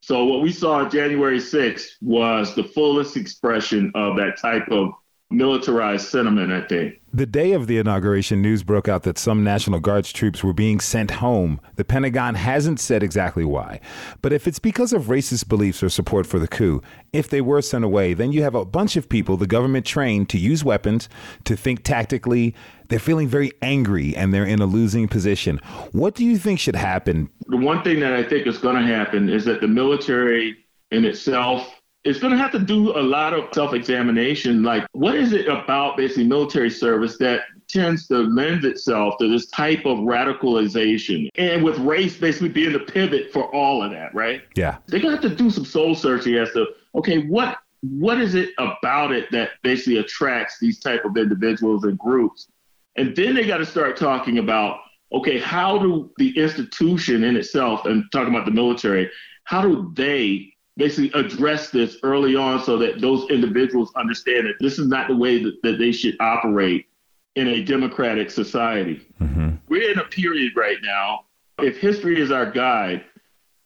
So 0.00 0.24
what 0.24 0.40
we 0.40 0.50
saw 0.50 0.78
on 0.78 0.90
January 0.90 1.38
6th 1.38 1.88
was 2.00 2.54
the 2.54 2.64
fullest 2.64 3.18
expression 3.18 3.92
of 3.94 4.16
that 4.16 4.38
type 4.38 4.66
of 4.70 4.92
militarized 5.30 6.08
sentiment, 6.08 6.52
I 6.52 6.62
think. 6.62 7.00
The 7.12 7.26
day 7.26 7.52
of 7.52 7.66
the 7.66 7.78
inauguration, 7.78 8.40
news 8.40 8.62
broke 8.62 8.88
out 8.88 9.02
that 9.02 9.18
some 9.18 9.44
National 9.44 9.80
Guards 9.80 10.12
troops 10.12 10.42
were 10.42 10.52
being 10.52 10.80
sent 10.80 11.10
home. 11.10 11.60
The 11.76 11.84
Pentagon 11.84 12.34
hasn't 12.34 12.80
said 12.80 13.02
exactly 13.02 13.44
why. 13.44 13.80
But 14.22 14.32
if 14.32 14.46
it's 14.46 14.58
because 14.58 14.92
of 14.92 15.04
racist 15.04 15.48
beliefs 15.48 15.82
or 15.82 15.90
support 15.90 16.26
for 16.26 16.38
the 16.38 16.48
coup, 16.48 16.82
if 17.12 17.28
they 17.28 17.40
were 17.40 17.60
sent 17.60 17.84
away, 17.84 18.14
then 18.14 18.32
you 18.32 18.42
have 18.42 18.54
a 18.54 18.64
bunch 18.64 18.96
of 18.96 19.08
people 19.08 19.36
the 19.36 19.46
government 19.46 19.84
trained 19.84 20.28
to 20.30 20.38
use 20.38 20.64
weapons, 20.64 21.08
to 21.44 21.56
think 21.56 21.82
tactically. 21.82 22.54
They're 22.88 22.98
feeling 22.98 23.28
very 23.28 23.52
angry 23.60 24.16
and 24.16 24.32
they're 24.32 24.46
in 24.46 24.60
a 24.60 24.66
losing 24.66 25.08
position. 25.08 25.60
What 25.92 26.14
do 26.14 26.24
you 26.24 26.38
think 26.38 26.58
should 26.58 26.76
happen? 26.76 27.28
The 27.46 27.58
one 27.58 27.82
thing 27.82 28.00
that 28.00 28.14
I 28.14 28.22
think 28.22 28.46
is 28.46 28.56
going 28.56 28.76
to 28.76 28.82
happen 28.82 29.28
is 29.28 29.44
that 29.44 29.60
the 29.60 29.68
military 29.68 30.56
in 30.90 31.04
itself 31.04 31.77
it's 32.08 32.18
going 32.18 32.32
to 32.32 32.38
have 32.38 32.52
to 32.52 32.58
do 32.58 32.96
a 32.98 33.02
lot 33.02 33.34
of 33.34 33.52
self 33.52 33.74
examination. 33.74 34.62
Like, 34.62 34.86
what 34.92 35.14
is 35.14 35.34
it 35.34 35.46
about 35.46 35.98
basically 35.98 36.24
military 36.24 36.70
service 36.70 37.18
that 37.18 37.42
tends 37.68 38.08
to 38.08 38.16
lend 38.16 38.64
itself 38.64 39.16
to 39.18 39.28
this 39.28 39.46
type 39.48 39.84
of 39.84 39.98
radicalization? 39.98 41.28
And 41.36 41.62
with 41.62 41.78
race 41.78 42.16
basically 42.16 42.48
being 42.48 42.72
the 42.72 42.80
pivot 42.80 43.30
for 43.30 43.54
all 43.54 43.82
of 43.82 43.90
that, 43.90 44.14
right? 44.14 44.42
Yeah. 44.54 44.78
They're 44.86 45.00
going 45.00 45.16
to 45.16 45.20
have 45.20 45.30
to 45.30 45.36
do 45.36 45.50
some 45.50 45.66
soul 45.66 45.94
searching 45.94 46.36
as 46.36 46.50
to, 46.52 46.68
okay, 46.94 47.26
what 47.26 47.58
what 47.82 48.20
is 48.20 48.34
it 48.34 48.50
about 48.58 49.12
it 49.12 49.30
that 49.30 49.50
basically 49.62 49.98
attracts 49.98 50.58
these 50.58 50.80
type 50.80 51.04
of 51.04 51.16
individuals 51.16 51.84
and 51.84 51.98
groups? 51.98 52.48
And 52.96 53.14
then 53.14 53.34
they 53.34 53.46
got 53.46 53.58
to 53.58 53.66
start 53.66 53.96
talking 53.96 54.38
about, 54.38 54.80
okay, 55.12 55.38
how 55.38 55.78
do 55.78 56.10
the 56.16 56.36
institution 56.38 57.22
in 57.22 57.36
itself, 57.36 57.84
and 57.84 58.04
talking 58.10 58.34
about 58.34 58.46
the 58.46 58.50
military, 58.50 59.10
how 59.44 59.62
do 59.62 59.92
they 59.94 60.52
basically 60.78 61.10
address 61.20 61.70
this 61.70 61.98
early 62.04 62.36
on 62.36 62.62
so 62.62 62.78
that 62.78 63.00
those 63.00 63.28
individuals 63.30 63.92
understand 63.96 64.46
that 64.46 64.54
this 64.60 64.78
is 64.78 64.86
not 64.86 65.08
the 65.08 65.16
way 65.16 65.42
that, 65.42 65.60
that 65.62 65.78
they 65.78 65.92
should 65.92 66.16
operate 66.20 66.86
in 67.34 67.48
a 67.48 67.62
democratic 67.62 68.30
society. 68.30 69.06
Mm-hmm. 69.20 69.56
We're 69.68 69.90
in 69.90 69.98
a 69.98 70.04
period 70.04 70.52
right 70.56 70.78
now, 70.82 71.26
if 71.58 71.78
history 71.78 72.20
is 72.20 72.30
our 72.30 72.50
guide, 72.50 73.04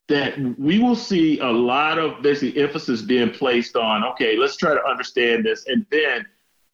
that 0.08 0.38
we 0.58 0.78
will 0.78 0.96
see 0.96 1.38
a 1.38 1.46
lot 1.46 1.98
of 1.98 2.22
basically 2.22 2.60
emphasis 2.60 3.02
being 3.02 3.30
placed 3.30 3.76
on, 3.76 4.04
okay, 4.04 4.36
let's 4.36 4.56
try 4.56 4.74
to 4.74 4.84
understand 4.84 5.44
this. 5.44 5.66
And 5.68 5.86
then 5.90 6.26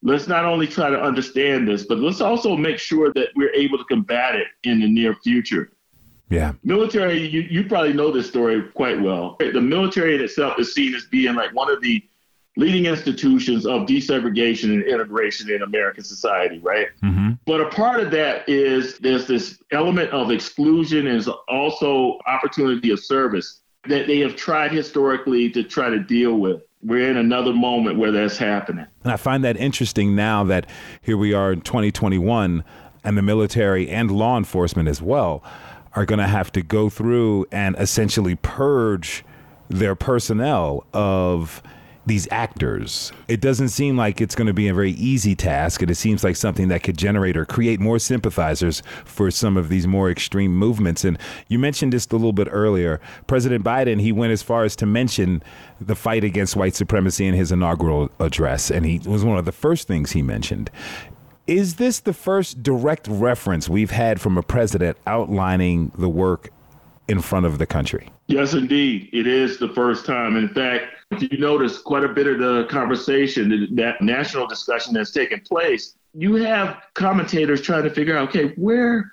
let's 0.03 0.28
not 0.28 0.45
only 0.45 0.66
try 0.66 0.89
to 0.89 1.01
understand 1.01 1.68
this, 1.68 1.84
but 1.84 1.99
let's 1.99 2.20
also 2.20 2.57
make 2.57 2.78
sure 2.78 3.12
that 3.14 3.28
we're 3.36 3.53
able 3.55 3.78
to 3.78 3.84
combat 3.84 4.36
it 4.36 4.47
in 4.62 4.80
the 4.80 4.89
near 4.89 5.14
future. 5.14 5.72
Yeah. 6.31 6.53
Military, 6.62 7.26
you, 7.26 7.41
you 7.43 7.64
probably 7.64 7.93
know 7.93 8.11
this 8.11 8.29
story 8.29 8.62
quite 8.74 9.01
well. 9.01 9.37
The 9.39 9.61
military 9.61 10.14
in 10.14 10.20
itself 10.20 10.59
is 10.59 10.74
seen 10.74 10.95
as 10.95 11.07
being 11.07 11.35
like 11.35 11.55
one 11.55 11.70
of 11.70 11.81
the 11.81 12.05
leading 12.57 12.87
institutions 12.87 13.64
of 13.64 13.83
desegregation 13.83 14.64
and 14.64 14.83
integration 14.83 15.49
in 15.49 15.62
American 15.62 16.03
society, 16.03 16.59
right? 16.59 16.89
Mm-hmm. 17.03 17.33
But 17.47 17.61
a 17.61 17.68
part 17.68 18.01
of 18.01 18.11
that 18.11 18.49
is 18.49 18.99
there's 18.99 19.26
this 19.26 19.62
element 19.70 20.11
of 20.11 20.31
exclusion 20.33 21.07
and 21.07 21.26
also 21.47 22.18
opportunity 22.26 22.91
of 22.91 22.99
service 22.99 23.61
that 23.87 24.09
they 24.09 24.18
have 24.18 24.35
tried 24.35 24.72
historically 24.72 25.51
to 25.51 25.62
try 25.62 25.89
to 25.89 26.01
deal 26.01 26.35
with. 26.35 26.62
We're 26.83 27.09
in 27.09 27.16
another 27.16 27.53
moment 27.53 27.97
where 27.97 28.11
that's 28.11 28.37
happening. 28.37 28.87
And 29.05 29.12
I 29.12 29.16
find 29.16 29.45
that 29.45 29.57
interesting 29.57 30.16
now 30.16 30.45
that 30.45 30.68
here 31.01 31.16
we 31.16 31.33
are 31.33 31.53
in 31.53 31.61
2021 31.61 32.64
and 33.05 33.16
the 33.16 33.22
military 33.22 33.89
and 33.89 34.11
law 34.11 34.37
enforcement 34.37 34.89
as 34.89 35.01
well 35.01 35.45
are 35.95 36.05
going 36.05 36.18
to 36.18 36.26
have 36.26 36.53
to 36.53 36.62
go 36.62 36.89
through 36.89 37.47
and 37.51 37.76
essentially 37.78 38.36
purge 38.36 39.24
their 39.68 39.95
personnel 39.95 40.84
of 40.93 41.62
these 42.09 42.26
actors. 42.30 43.12
It 43.28 43.41
doesn't 43.41 43.68
seem 43.68 43.97
like 43.97 44.20
it's 44.20 44.34
going 44.34 44.47
to 44.47 44.55
be 44.55 44.66
a 44.68 44.74
very 44.74 44.93
easy 44.93 45.36
task, 45.36 45.82
and 45.82 45.91
it 45.91 45.97
seems 45.97 46.24
like 46.24 46.36
something 46.36 46.68
that 46.68 46.82
could 46.82 46.97
generate 46.97 47.36
or 47.36 47.45
create 47.45 47.80
more 47.80 47.99
sympathizers 47.99 48.82
for 49.05 49.30
some 49.30 49.57
of 49.57 49.68
these 49.68 49.86
more 49.86 50.11
extreme 50.11 50.57
movements. 50.57 51.05
And 51.05 51.18
you 51.49 51.59
mentioned 51.59 51.93
this 51.93 52.07
a 52.07 52.16
little 52.16 52.32
bit 52.32 52.49
earlier. 52.51 53.01
President 53.26 53.62
Biden, 53.62 54.01
he 54.01 54.11
went 54.11 54.32
as 54.32 54.43
far 54.43 54.64
as 54.64 54.74
to 54.76 54.86
mention 54.86 55.43
the 55.80 55.95
fight 55.95 56.24
against 56.24 56.57
white 56.57 56.74
supremacy 56.74 57.26
in 57.26 57.34
his 57.34 57.53
inaugural 57.53 58.11
address, 58.18 58.70
and 58.70 58.86
he 58.86 58.99
was 59.01 59.22
one 59.22 59.39
of 59.39 59.45
the 59.45 59.53
first 59.53 59.86
things 59.86 60.12
he 60.12 60.22
mentioned. 60.22 60.70
Is 61.49 61.76
this 61.76 62.01
the 62.01 62.12
first 62.12 62.62
direct 62.62 63.09
reference 63.09 63.70
we've 63.70 63.90
had 63.90 64.20
from 64.20 64.36
a 64.36 64.42
president 64.42 64.99
outlining 65.07 65.92
the 65.96 66.09
work 66.09 66.51
in 67.09 67.22
front 67.22 67.46
of 67.46 67.57
the 67.57 67.64
country? 67.64 68.11
Yes, 68.26 68.53
indeed. 68.53 69.09
It 69.14 69.26
is 69.26 69.59
the 69.59 69.70
first 69.70 70.05
time. 70.05 70.36
In 70.36 70.51
fact, 70.51 70.84
if 71.11 71.22
you 71.22 71.38
notice 71.38 71.78
quite 71.78 72.05
a 72.05 72.09
bit 72.09 72.26
of 72.26 72.38
the 72.38 72.66
conversation, 72.68 73.74
that 73.76 74.03
national 74.03 74.46
discussion 74.46 74.92
that's 74.92 75.11
taken 75.11 75.40
place, 75.40 75.96
you 76.12 76.34
have 76.34 76.82
commentators 76.92 77.62
trying 77.62 77.84
to 77.84 77.90
figure 77.90 78.14
out, 78.14 78.28
okay, 78.28 78.53
where 78.57 79.11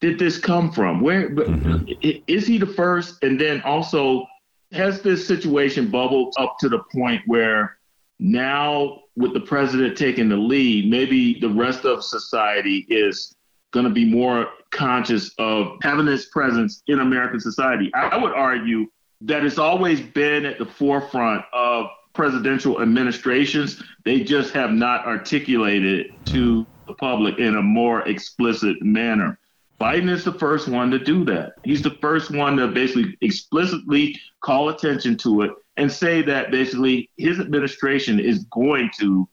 did 0.00 0.16
this 0.16 0.38
come 0.38 0.70
from? 0.70 1.00
Where 1.00 1.28
mm-hmm. 1.28 1.90
is 2.28 2.46
he 2.46 2.56
the 2.56 2.66
first? 2.66 3.20
And 3.24 3.40
then 3.40 3.60
also, 3.62 4.28
has 4.70 5.02
this 5.02 5.26
situation 5.26 5.90
bubbled 5.90 6.34
up 6.38 6.56
to 6.60 6.68
the 6.68 6.84
point 6.92 7.22
where 7.26 7.78
now 8.18 9.00
with 9.16 9.34
the 9.34 9.40
president 9.40 9.96
taking 9.96 10.28
the 10.28 10.36
lead, 10.36 10.90
maybe 10.90 11.38
the 11.40 11.48
rest 11.48 11.84
of 11.84 12.04
society 12.04 12.86
is 12.88 13.34
going 13.72 13.84
to 13.84 13.92
be 13.92 14.04
more 14.04 14.48
conscious 14.70 15.32
of 15.38 15.78
having 15.82 16.06
this 16.06 16.26
presence 16.26 16.82
in 16.86 17.00
American 17.00 17.40
society. 17.40 17.90
I, 17.94 18.16
would 18.16 18.32
argue 18.32 18.86
that 19.22 19.44
it's 19.44 19.58
always 19.58 20.00
been 20.00 20.44
at 20.44 20.58
the 20.58 20.66
forefront 20.66 21.44
of 21.52 21.86
presidential 22.12 22.80
administrations. 22.80 23.82
They 24.04 24.20
just 24.20 24.52
have 24.54 24.70
not 24.70 25.06
articulated 25.06 26.06
it 26.06 26.26
to 26.26 26.66
the 26.86 26.94
public 26.94 27.38
in 27.38 27.56
a 27.56 27.62
more 27.62 28.06
explicit 28.08 28.80
manner. 28.82 29.38
Biden 29.80 30.08
is 30.08 30.24
the 30.24 30.32
first 30.32 30.68
one 30.68 30.90
to 30.92 30.98
do 30.98 31.24
that. 31.24 31.54
He's 31.64 31.82
the 31.82 31.96
first 32.00 32.30
one 32.30 32.56
to 32.56 32.68
basically 32.68 33.16
explicitly 33.20 34.18
call 34.40 34.68
attention 34.68 35.16
to 35.18 35.42
it 35.42 35.50
and 35.76 35.90
say 35.90 36.22
that 36.22 36.50
basically 36.50 37.10
his 37.16 37.40
administration 37.40 38.20
is 38.20 38.44
going 38.44 38.90
to 38.98 39.28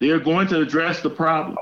they're 0.00 0.18
going 0.18 0.48
to 0.48 0.60
address 0.60 1.00
the 1.02 1.10
problem. 1.10 1.58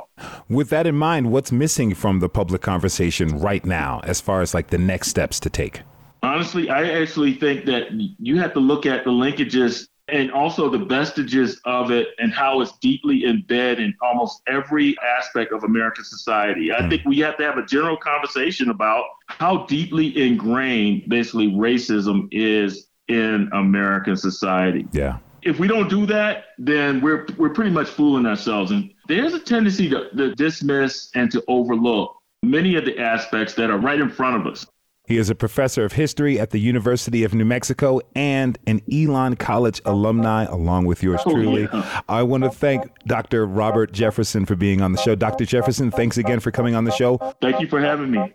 With 0.48 0.70
that 0.70 0.86
in 0.86 0.94
mind, 0.94 1.32
what's 1.32 1.50
missing 1.50 1.92
from 1.92 2.20
the 2.20 2.28
public 2.28 2.62
conversation 2.62 3.40
right 3.40 3.64
now 3.64 4.00
as 4.04 4.20
far 4.20 4.42
as 4.42 4.54
like 4.54 4.68
the 4.68 4.78
next 4.78 5.08
steps 5.08 5.40
to 5.40 5.50
take? 5.50 5.82
Honestly, 6.22 6.70
I 6.70 7.00
actually 7.00 7.34
think 7.34 7.64
that 7.66 7.88
you 7.92 8.38
have 8.38 8.52
to 8.54 8.60
look 8.60 8.86
at 8.86 9.04
the 9.04 9.10
linkages 9.10 9.88
and 10.08 10.32
also 10.32 10.70
the 10.70 10.78
vestiges 10.78 11.60
of 11.64 11.90
it 11.90 12.08
and 12.18 12.32
how 12.32 12.60
it's 12.60 12.78
deeply 12.78 13.26
embedded 13.26 13.80
in 13.80 13.94
almost 14.02 14.42
every 14.46 14.96
aspect 15.18 15.52
of 15.52 15.64
American 15.64 16.04
society. 16.04 16.72
I 16.72 16.80
mm. 16.80 16.88
think 16.88 17.04
we 17.04 17.18
have 17.18 17.36
to 17.38 17.44
have 17.44 17.58
a 17.58 17.66
general 17.66 17.96
conversation 17.96 18.70
about 18.70 19.04
how 19.26 19.66
deeply 19.66 20.16
ingrained 20.20 21.08
basically 21.08 21.48
racism 21.48 22.28
is 22.30 22.87
in 23.08 23.48
American 23.52 24.16
society. 24.16 24.86
Yeah. 24.92 25.18
if 25.42 25.58
we 25.58 25.66
don't 25.68 25.88
do 25.88 26.06
that, 26.06 26.46
then 26.58 27.00
we're 27.00 27.26
we're 27.36 27.50
pretty 27.50 27.70
much 27.70 27.88
fooling 27.88 28.26
ourselves. 28.26 28.70
And 28.70 28.92
there's 29.08 29.34
a 29.34 29.40
tendency 29.40 29.88
to, 29.90 30.10
to 30.10 30.34
dismiss 30.34 31.10
and 31.14 31.30
to 31.32 31.42
overlook 31.48 32.14
many 32.42 32.76
of 32.76 32.84
the 32.84 32.98
aspects 32.98 33.54
that 33.54 33.70
are 33.70 33.78
right 33.78 34.00
in 34.00 34.10
front 34.10 34.40
of 34.40 34.52
us. 34.52 34.66
He 35.06 35.16
is 35.16 35.30
a 35.30 35.34
professor 35.34 35.86
of 35.86 35.92
history 35.92 36.38
at 36.38 36.50
the 36.50 36.58
University 36.58 37.24
of 37.24 37.32
New 37.32 37.46
Mexico 37.46 37.98
and 38.14 38.58
an 38.66 38.82
Elon 38.92 39.36
College 39.36 39.80
alumni, 39.86 40.44
along 40.44 40.84
with 40.84 41.02
yours 41.02 41.22
oh, 41.24 41.30
truly. 41.30 41.62
Yeah. 41.62 42.02
I 42.10 42.22
want 42.24 42.44
to 42.44 42.50
thank 42.50 42.84
Dr. 43.06 43.46
Robert 43.46 43.90
Jefferson 43.90 44.44
for 44.44 44.54
being 44.54 44.82
on 44.82 44.92
the 44.92 44.98
show. 44.98 45.14
Dr. 45.14 45.46
Jefferson, 45.46 45.90
thanks 45.90 46.18
again 46.18 46.40
for 46.40 46.50
coming 46.50 46.74
on 46.74 46.84
the 46.84 46.92
show. 46.92 47.16
Thank 47.40 47.58
you 47.58 47.68
for 47.68 47.80
having 47.80 48.10
me. 48.10 48.34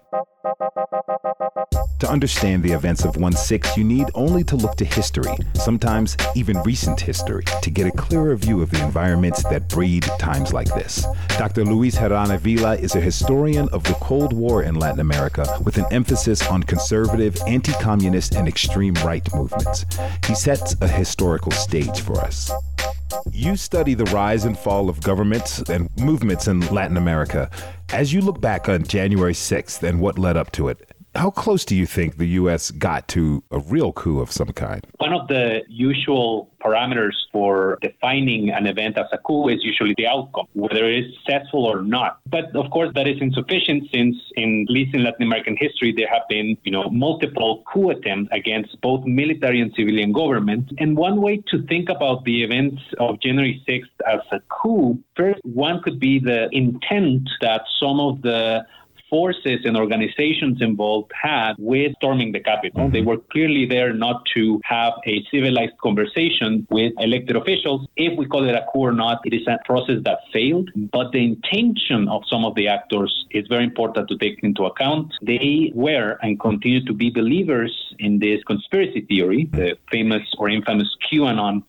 To 2.04 2.10
understand 2.10 2.64
the 2.64 2.74
events 2.74 3.06
of 3.06 3.16
1 3.16 3.32
6, 3.32 3.78
you 3.78 3.86
need 3.86 4.08
only 4.14 4.43
to 4.43 4.58
look 4.58 4.76
to 4.76 4.84
history, 4.84 5.38
sometimes 5.54 6.18
even 6.36 6.62
recent 6.64 6.99
history, 6.99 7.45
to 7.62 7.72
get 7.72 7.88
a 7.88 7.91
clearer 7.91 8.36
view 8.36 8.62
of 8.62 8.72
the 8.72 8.84
environments 8.84 9.41
that 9.43 9.70
breed 9.70 10.04
times 10.20 10.51
like 10.51 10.68
this. 10.76 11.08
Dr. 11.38 11.64
Luis 11.64 11.95
Herran 11.95 12.32
Avila 12.32 12.76
is 12.76 12.95
a 12.95 12.99
historian 12.99 13.70
of 13.70 13.86
the 13.86 13.93
Cold 14.01 14.34
War 14.34 14.64
in 14.64 14.76
Latin 14.76 14.99
America 14.99 15.47
with 15.64 15.78
an 15.78 15.86
emphasis 15.91 16.45
on 16.47 16.64
conservative, 16.64 17.38
anti 17.47 17.72
communist, 17.80 18.36
and 18.36 18.49
extreme 18.49 18.95
right 18.95 19.26
movements. 19.34 19.86
He 20.28 20.36
sets 20.36 20.76
a 20.82 20.89
historical 20.89 21.54
stage 21.54 22.01
for 22.01 22.20
us. 22.20 22.51
You 23.32 23.56
study 23.56 23.93
the 23.93 24.06
rise 24.06 24.43
and 24.43 24.58
fall 24.58 24.89
of 24.89 25.01
governments 25.01 25.60
and 25.70 25.89
movements 25.97 26.49
in 26.49 26.60
Latin 26.68 26.97
America. 26.97 27.49
As 27.93 28.12
you 28.12 28.22
look 28.22 28.41
back 28.41 28.68
on 28.68 28.84
January 28.84 29.34
6th 29.34 29.84
and 29.88 30.01
what 30.01 30.18
led 30.18 30.36
up 30.36 30.51
to 30.54 30.68
it, 30.68 30.92
how 31.16 31.30
close 31.30 31.64
do 31.64 31.76
you 31.76 31.86
think 31.86 32.18
the 32.18 32.28
U.S. 32.41 32.72
got 32.72 33.07
to 33.09 33.43
a 33.51 33.59
real 33.59 33.93
coup 33.93 34.20
of 34.20 34.32
some 34.32 34.49
kind? 34.49 34.86
One 34.97 35.14
of 35.14 35.28
the 35.28 35.61
usual 35.68 36.49
parameters 36.59 37.14
for 37.32 37.78
defining 37.82 38.49
an 38.49 38.66
event 38.66 38.97
as 38.97 39.05
a 39.11 39.18
coup 39.18 39.49
is 39.49 39.59
usually 39.64 39.93
the 39.97 40.07
outcome, 40.07 40.47
whether 40.53 40.89
it 40.89 41.05
is 41.05 41.14
successful 41.18 41.66
or 41.66 41.82
not. 41.82 42.20
But 42.26 42.55
of 42.55 42.72
course, 42.72 42.91
that 42.95 43.07
is 43.07 43.18
insufficient 43.22 43.89
since, 43.93 44.16
in 44.36 44.66
at 44.68 44.74
least 44.74 44.95
in 44.95 45.03
Latin 45.03 45.24
American 45.24 45.57
history, 45.59 45.93
there 45.95 46.07
have 46.07 46.24
been, 46.30 46.57
you 46.64 46.72
know, 46.72 46.89
multiple 46.89 47.64
coup 47.72 47.89
attempts 47.91 48.30
against 48.32 48.80
both 48.82 49.05
military 49.05 49.61
and 49.61 49.74
civilian 49.76 50.14
government. 50.14 50.72
And 50.80 50.97
one 50.97 51.22
way 51.22 51.43
to 51.51 51.64
think 51.68 51.89
about 51.89 52.24
the 52.24 52.43
events 52.43 52.82
of 52.99 53.20
January 53.22 53.61
6th 53.68 53.84
as 54.07 54.22
a 54.32 54.39
coup, 54.49 54.97
first, 55.16 55.41
one 55.43 55.82
could 55.84 55.99
be 55.99 56.20
the 56.20 56.49
intent 56.51 57.30
that 57.41 57.64
some 57.80 57.99
of 57.99 58.22
the 58.22 58.66
forces 59.14 59.59
and 59.64 59.78
organizations 59.78 60.57
involved 60.59 61.11
had 61.14 61.53
with 61.59 61.91
storming 61.97 62.32
the 62.32 62.39
Capitol. 62.39 62.86
Mm-hmm. 62.86 62.93
They 62.93 63.01
were 63.01 63.20
clearly 63.32 63.68
there 63.68 63.93
not 63.93 64.26
to 64.34 64.59
have 64.64 64.93
a 65.05 65.24
civilized 65.30 65.78
conversation 65.84 66.66
with 66.72 66.93
elected 66.97 67.36
officials. 67.36 67.82
If 67.95 68.18
we 68.18 68.26
call 68.26 68.49
it 68.49 68.55
a 68.55 68.66
coup 68.72 68.86
or 68.89 68.91
not, 68.91 69.20
it 69.24 69.34
is 69.39 69.45
a 69.45 69.59
process 69.66 69.99
that 70.05 70.18
failed. 70.34 70.72
But 70.97 71.11
the 71.11 71.24
intention 71.24 72.07
of 72.07 72.24
some 72.28 72.43
of 72.43 72.55
the 72.55 72.68
actors 72.68 73.14
is 73.30 73.45
very 73.47 73.66
important 73.66 74.07
to 74.09 74.18
take 74.18 74.39
into 74.41 74.64
account. 74.66 75.14
They 75.22 75.72
were 75.76 76.18
and 76.24 76.39
continue 76.39 76.84
to 76.86 76.93
be 76.93 77.11
believers 77.11 77.74
in 77.99 78.18
this 78.18 78.39
conspiracy 78.45 79.01
theory, 79.01 79.47
the 79.51 79.78
famous 79.91 80.24
or 80.39 80.49
infamous 80.49 80.89
QAnon 81.05 81.61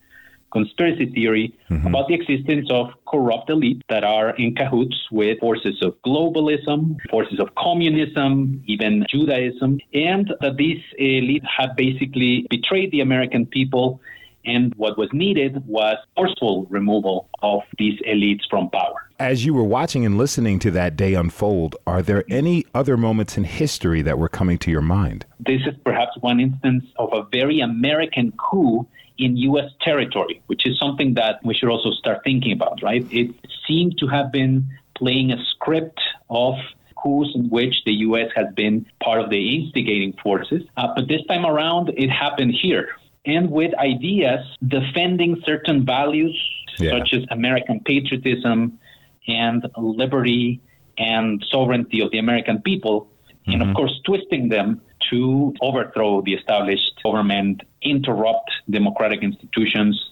conspiracy 0.54 1.06
theory 1.12 1.52
mm-hmm. 1.68 1.86
about 1.86 2.08
the 2.08 2.14
existence 2.14 2.68
of 2.70 2.86
corrupt 3.06 3.48
elites 3.50 3.82
that 3.90 4.04
are 4.04 4.30
in 4.36 4.54
cahoots 4.54 4.96
with 5.10 5.38
forces 5.40 5.76
of 5.82 5.90
globalism, 6.06 6.96
forces 7.10 7.38
of 7.40 7.48
communism, 7.56 8.62
even 8.66 9.04
Judaism, 9.10 9.78
and 9.92 10.32
that 10.40 10.56
these 10.56 10.82
elites 10.98 11.46
have 11.58 11.76
basically 11.76 12.46
betrayed 12.48 12.90
the 12.92 13.00
American 13.00 13.44
people. 13.44 14.00
And 14.46 14.74
what 14.74 14.98
was 14.98 15.08
needed 15.12 15.66
was 15.66 15.96
forceful 16.14 16.66
removal 16.68 17.30
of 17.42 17.62
these 17.78 17.98
elites 18.02 18.42
from 18.50 18.68
power. 18.70 19.08
As 19.18 19.46
you 19.46 19.54
were 19.54 19.64
watching 19.64 20.04
and 20.04 20.18
listening 20.18 20.58
to 20.60 20.70
that 20.72 20.96
day 20.96 21.14
unfold, 21.14 21.76
are 21.86 22.02
there 22.02 22.24
any 22.28 22.66
other 22.74 22.96
moments 22.98 23.38
in 23.38 23.44
history 23.44 24.02
that 24.02 24.18
were 24.18 24.28
coming 24.28 24.58
to 24.58 24.70
your 24.70 24.82
mind? 24.82 25.24
This 25.40 25.62
is 25.66 25.74
perhaps 25.82 26.12
one 26.20 26.40
instance 26.40 26.84
of 26.96 27.08
a 27.12 27.22
very 27.32 27.60
American 27.60 28.32
coup 28.32 28.86
in 29.18 29.36
U.S. 29.36 29.70
territory, 29.80 30.42
which 30.46 30.66
is 30.66 30.78
something 30.78 31.14
that 31.14 31.40
we 31.44 31.54
should 31.54 31.68
also 31.68 31.90
start 31.92 32.22
thinking 32.24 32.52
about, 32.52 32.82
right? 32.82 33.06
It 33.10 33.34
seemed 33.66 33.98
to 33.98 34.06
have 34.08 34.32
been 34.32 34.66
playing 34.96 35.32
a 35.32 35.42
script 35.50 36.00
of 36.30 36.54
coups 37.00 37.30
in 37.34 37.48
which 37.50 37.84
the 37.84 37.92
U.S. 38.08 38.30
has 38.34 38.52
been 38.54 38.86
part 39.02 39.20
of 39.20 39.30
the 39.30 39.56
instigating 39.56 40.14
forces. 40.22 40.62
Uh, 40.76 40.88
but 40.94 41.08
this 41.08 41.24
time 41.26 41.46
around, 41.46 41.90
it 41.96 42.08
happened 42.08 42.54
here. 42.60 42.88
And 43.26 43.50
with 43.50 43.72
ideas 43.78 44.40
defending 44.66 45.42
certain 45.44 45.84
values, 45.84 46.36
yeah. 46.78 46.98
such 46.98 47.14
as 47.14 47.24
American 47.30 47.80
patriotism 47.80 48.78
and 49.26 49.66
liberty 49.76 50.60
and 50.98 51.44
sovereignty 51.50 52.00
of 52.00 52.10
the 52.10 52.18
American 52.18 52.60
people, 52.60 53.02
mm-hmm. 53.02 53.52
and 53.52 53.62
of 53.62 53.68
mm-hmm. 53.68 53.76
course, 53.76 54.00
twisting 54.04 54.48
them 54.48 54.80
to 55.10 55.54
overthrow 55.60 56.22
the 56.22 56.34
established 56.34 56.92
government, 57.02 57.62
interrupt 57.82 58.50
democratic 58.70 59.22
institutions, 59.22 60.10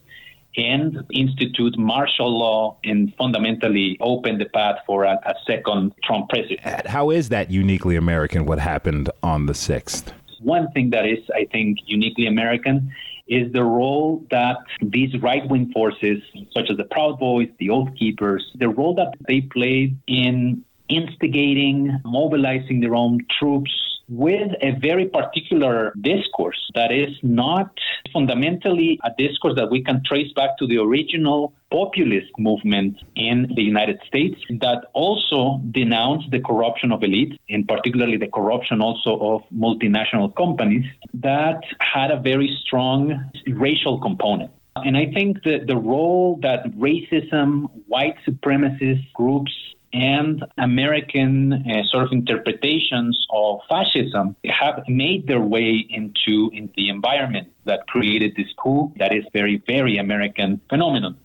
and 0.56 0.98
institute 1.10 1.78
martial 1.78 2.38
law 2.38 2.76
and 2.84 3.14
fundamentally 3.16 3.96
open 4.00 4.38
the 4.38 4.44
path 4.46 4.76
for 4.86 5.04
a, 5.04 5.18
a, 5.24 5.34
second 5.46 5.92
Trump 6.04 6.28
president. 6.28 6.86
How 6.86 7.10
is 7.10 7.30
that 7.30 7.50
uniquely 7.50 7.96
American, 7.96 8.44
what 8.44 8.58
happened 8.58 9.10
on 9.22 9.46
the 9.46 9.54
6th? 9.54 10.12
One 10.40 10.70
thing 10.72 10.90
that 10.90 11.06
is, 11.06 11.20
I 11.34 11.46
think, 11.50 11.78
uniquely 11.86 12.26
American 12.26 12.92
is 13.28 13.50
the 13.52 13.64
role 13.64 14.26
that 14.30 14.58
these 14.82 15.18
right 15.22 15.48
wing 15.48 15.70
forces, 15.72 16.22
such 16.52 16.70
as 16.70 16.76
the 16.76 16.84
Proud 16.84 17.18
Boys, 17.18 17.48
the 17.58 17.70
Oath 17.70 17.88
Keepers, 17.98 18.44
the 18.56 18.68
role 18.68 18.94
that 18.96 19.14
they 19.26 19.40
played 19.40 19.96
in 20.06 20.64
instigating, 20.88 21.98
mobilizing 22.04 22.80
their 22.80 22.94
own 22.94 23.20
troops 23.38 23.70
with 24.12 24.52
a 24.60 24.72
very 24.72 25.08
particular 25.08 25.94
discourse 26.02 26.60
that 26.74 26.92
is 26.92 27.16
not 27.22 27.70
fundamentally 28.12 29.00
a 29.04 29.10
discourse 29.16 29.54
that 29.56 29.70
we 29.70 29.82
can 29.82 30.02
trace 30.04 30.30
back 30.34 30.58
to 30.58 30.66
the 30.66 30.76
original 30.76 31.54
populist 31.70 32.28
movement 32.38 32.98
in 33.16 33.50
the 33.56 33.62
United 33.62 33.98
States 34.06 34.38
that 34.60 34.84
also 34.92 35.62
denounced 35.70 36.30
the 36.30 36.40
corruption 36.40 36.92
of 36.92 37.00
elites, 37.00 37.38
and 37.48 37.66
particularly 37.66 38.18
the 38.18 38.28
corruption 38.28 38.82
also 38.82 39.18
of 39.18 39.40
multinational 39.50 40.34
companies 40.36 40.84
that 41.14 41.60
had 41.78 42.10
a 42.10 42.20
very 42.20 42.54
strong 42.66 43.30
racial 43.46 43.98
component. 43.98 44.50
And 44.76 44.96
I 44.96 45.06
think 45.06 45.42
that 45.44 45.66
the 45.66 45.76
role 45.76 46.38
that 46.42 46.64
racism, 46.76 47.70
white 47.86 48.16
supremacist 48.26 49.10
groups 49.14 49.52
and 49.92 50.44
American 50.58 51.52
uh, 51.52 51.82
sort 51.90 52.04
of 52.04 52.12
interpretations 52.12 53.26
of 53.30 53.60
fascism 53.68 54.34
have 54.46 54.82
made 54.88 55.26
their 55.26 55.40
way 55.40 55.86
into, 55.90 56.50
into 56.52 56.72
the 56.76 56.88
environment 56.88 57.48
that 57.64 57.86
created 57.86 58.34
this 58.36 58.48
coup 58.58 58.92
that 58.96 59.12
is 59.12 59.24
very, 59.32 59.62
very 59.66 59.98
American 59.98 60.60
phenomenon. 60.68 61.16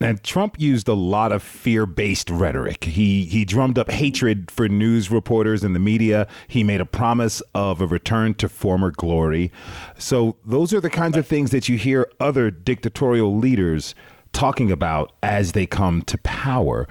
And 0.00 0.22
Trump 0.22 0.60
used 0.60 0.86
a 0.88 0.94
lot 0.94 1.32
of 1.32 1.42
fear-based 1.42 2.30
rhetoric. 2.30 2.84
He 2.84 3.24
he 3.24 3.44
drummed 3.44 3.78
up 3.78 3.90
hatred 3.90 4.50
for 4.50 4.68
news 4.68 5.10
reporters 5.10 5.64
and 5.64 5.74
the 5.74 5.80
media. 5.80 6.28
He 6.46 6.62
made 6.62 6.80
a 6.80 6.86
promise 6.86 7.42
of 7.54 7.80
a 7.80 7.86
return 7.86 8.34
to 8.34 8.48
former 8.48 8.90
glory. 8.90 9.50
So 9.98 10.36
those 10.44 10.72
are 10.72 10.80
the 10.80 10.90
kinds 10.90 11.16
of 11.16 11.26
things 11.26 11.50
that 11.50 11.68
you 11.68 11.76
hear 11.76 12.10
other 12.20 12.50
dictatorial 12.50 13.36
leaders 13.36 13.94
talking 14.32 14.70
about 14.70 15.12
as 15.22 15.52
they 15.52 15.66
come 15.66 16.02
to 16.02 16.16
power. 16.18 16.86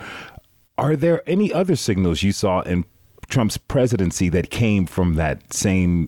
Are 0.79 0.95
there 0.95 1.21
any 1.27 1.51
other 1.51 1.75
signals 1.75 2.23
you 2.23 2.31
saw 2.31 2.61
in 2.61 2.85
Trump's 3.27 3.57
presidency 3.57 4.29
that 4.29 4.49
came 4.49 4.85
from 4.85 5.15
that 5.15 5.53
same 5.53 6.07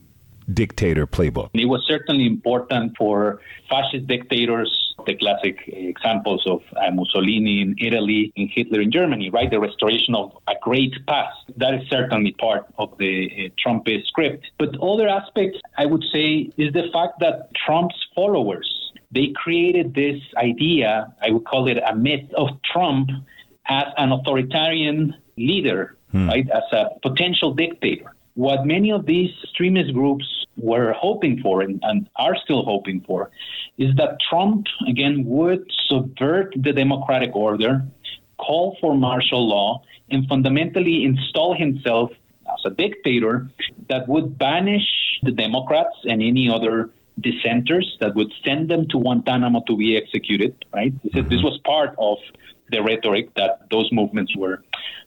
dictator 0.54 1.06
playbook? 1.06 1.50
It 1.54 1.66
was 1.66 1.84
certainly 1.86 2.26
important 2.26 2.96
for 2.98 3.42
fascist 3.70 4.08
dictators, 4.08 4.96
the 5.06 5.16
classic 5.16 5.58
examples 5.68 6.48
of 6.48 6.62
uh, 6.78 6.90
Mussolini 6.92 7.62
in 7.62 7.76
Italy 7.80 8.32
and 8.38 8.50
Hitler 8.50 8.80
in 8.80 8.94
Germany, 8.94 9.30
right? 9.30 9.52
The 9.52 9.60
restoration 9.60 10.16
of 10.16 10.32
a 10.48 10.54
great 10.62 10.94
past. 11.06 11.38
That 11.58 11.74
is 11.74 11.90
certainly 11.90 12.32
part 12.40 12.66
of 12.78 12.98
the 12.98 13.30
uh, 13.30 13.50
Trumpist 13.62 14.06
script. 14.08 14.52
But 14.58 14.82
other 14.82 15.10
aspects, 15.10 15.60
I 15.78 15.86
would 15.86 16.06
say, 16.14 16.50
is 16.56 16.72
the 16.72 16.88
fact 16.94 17.20
that 17.20 17.50
Trump's 17.66 18.00
followers, 18.16 18.70
they 19.12 19.34
created 19.36 19.96
this 19.96 20.22
idea, 20.38 21.14
I 21.22 21.32
would 21.32 21.44
call 21.44 21.68
it 21.68 21.78
a 21.86 21.94
myth 21.94 22.32
of 22.38 22.48
Trump 22.72 23.10
as 23.68 23.86
an 23.98 24.12
authoritarian 24.12 25.16
leader, 25.38 25.98
hmm. 26.12 26.28
right, 26.28 26.50
as 26.50 26.64
a 26.72 26.86
potential 27.02 27.54
dictator. 27.54 28.14
What 28.36 28.66
many 28.66 28.92
of 28.92 29.06
these 29.06 29.32
extremist 29.44 29.94
groups 29.94 30.26
were 30.58 30.94
hoping 30.94 31.42
for 31.42 31.62
and, 31.62 31.80
and, 31.84 32.10
are 32.16 32.36
still 32.44 32.64
hoping 32.64 33.02
for 33.02 33.30
is 33.78 33.96
that 33.96 34.18
Trump, 34.30 34.68
again, 34.88 35.26
would 35.26 35.70
subvert 35.88 36.54
the 36.56 36.72
democratic 36.72 37.36
order, 37.36 37.86
call 38.38 38.78
for 38.80 38.96
martial 38.96 39.48
law, 39.48 39.84
and 40.10 40.28
fundamentally 40.28 41.04
install 41.04 41.56
himself 41.56 42.12
as 42.48 42.60
a 42.66 42.70
dictator 42.70 43.50
that 43.90 44.08
would 44.08 44.38
banish 44.38 44.88
the 45.24 45.32
Democrats 45.32 45.96
and 46.04 46.22
any 46.22 46.50
other 46.50 46.90
dissenters 47.20 47.98
that 48.00 48.16
would 48.16 48.32
send 48.44 48.70
them 48.70 48.88
to 48.90 49.00
Guantanamo 49.00 49.62
to 49.68 49.78
be 49.78 49.98
executed, 49.98 50.66
right? 50.74 50.94
This, 51.04 51.14
mm-hmm. 51.14 51.30
this 51.30 51.44
was 51.44 51.60
part 51.66 51.96
of 51.98 52.18
the 52.72 52.82
rhetoric 52.82 53.34
that 53.36 53.70
those 53.70 53.90
movements 53.92 54.36
were 54.36 54.64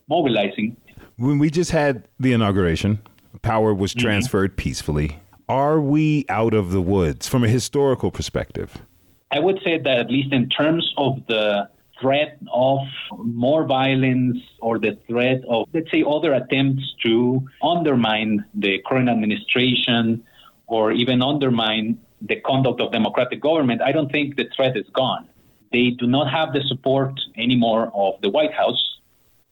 mobilizing. 0.08 0.76
When 1.16 1.38
we 1.38 1.50
just 1.50 1.70
had 1.70 2.08
the 2.18 2.32
inauguration, 2.32 3.00
power 3.42 3.74
was 3.74 3.92
mm-hmm. 3.92 4.06
transferred 4.06 4.52
mm-hmm. 4.52 4.64
peacefully. 4.68 5.18
Are 5.48 5.80
we 5.80 6.24
out 6.28 6.54
of 6.54 6.70
the 6.72 6.80
woods 6.80 7.28
from 7.28 7.44
a 7.44 7.48
historical 7.48 8.10
perspective? 8.10 8.82
I 9.30 9.40
would 9.40 9.60
say 9.64 9.78
that 9.78 9.98
at 9.98 10.10
least 10.10 10.32
in 10.32 10.48
terms 10.48 10.92
of 10.96 11.26
the 11.26 11.68
threat 12.00 12.38
of 12.52 12.80
more 13.18 13.64
violence 13.64 14.38
or 14.60 14.78
the 14.78 14.98
threat 15.06 15.42
of, 15.48 15.68
let's 15.72 15.90
say, 15.90 16.04
other 16.06 16.34
attempts 16.34 16.94
to 17.02 17.46
undermine 17.62 18.44
the 18.54 18.78
current 18.86 19.08
administration 19.08 20.22
or 20.66 20.92
even 20.92 21.22
undermine 21.22 21.98
the 22.22 22.40
conduct 22.40 22.80
of 22.80 22.90
democratic 22.92 23.40
government, 23.40 23.82
I 23.82 23.92
don't 23.92 24.10
think 24.10 24.36
the 24.36 24.48
threat 24.56 24.76
is 24.76 24.86
gone. 24.92 25.28
They 25.74 25.90
do 25.90 26.06
not 26.06 26.30
have 26.30 26.52
the 26.52 26.62
support 26.68 27.14
anymore 27.36 27.90
of 27.92 28.20
the 28.22 28.30
White 28.30 28.54
House. 28.54 28.82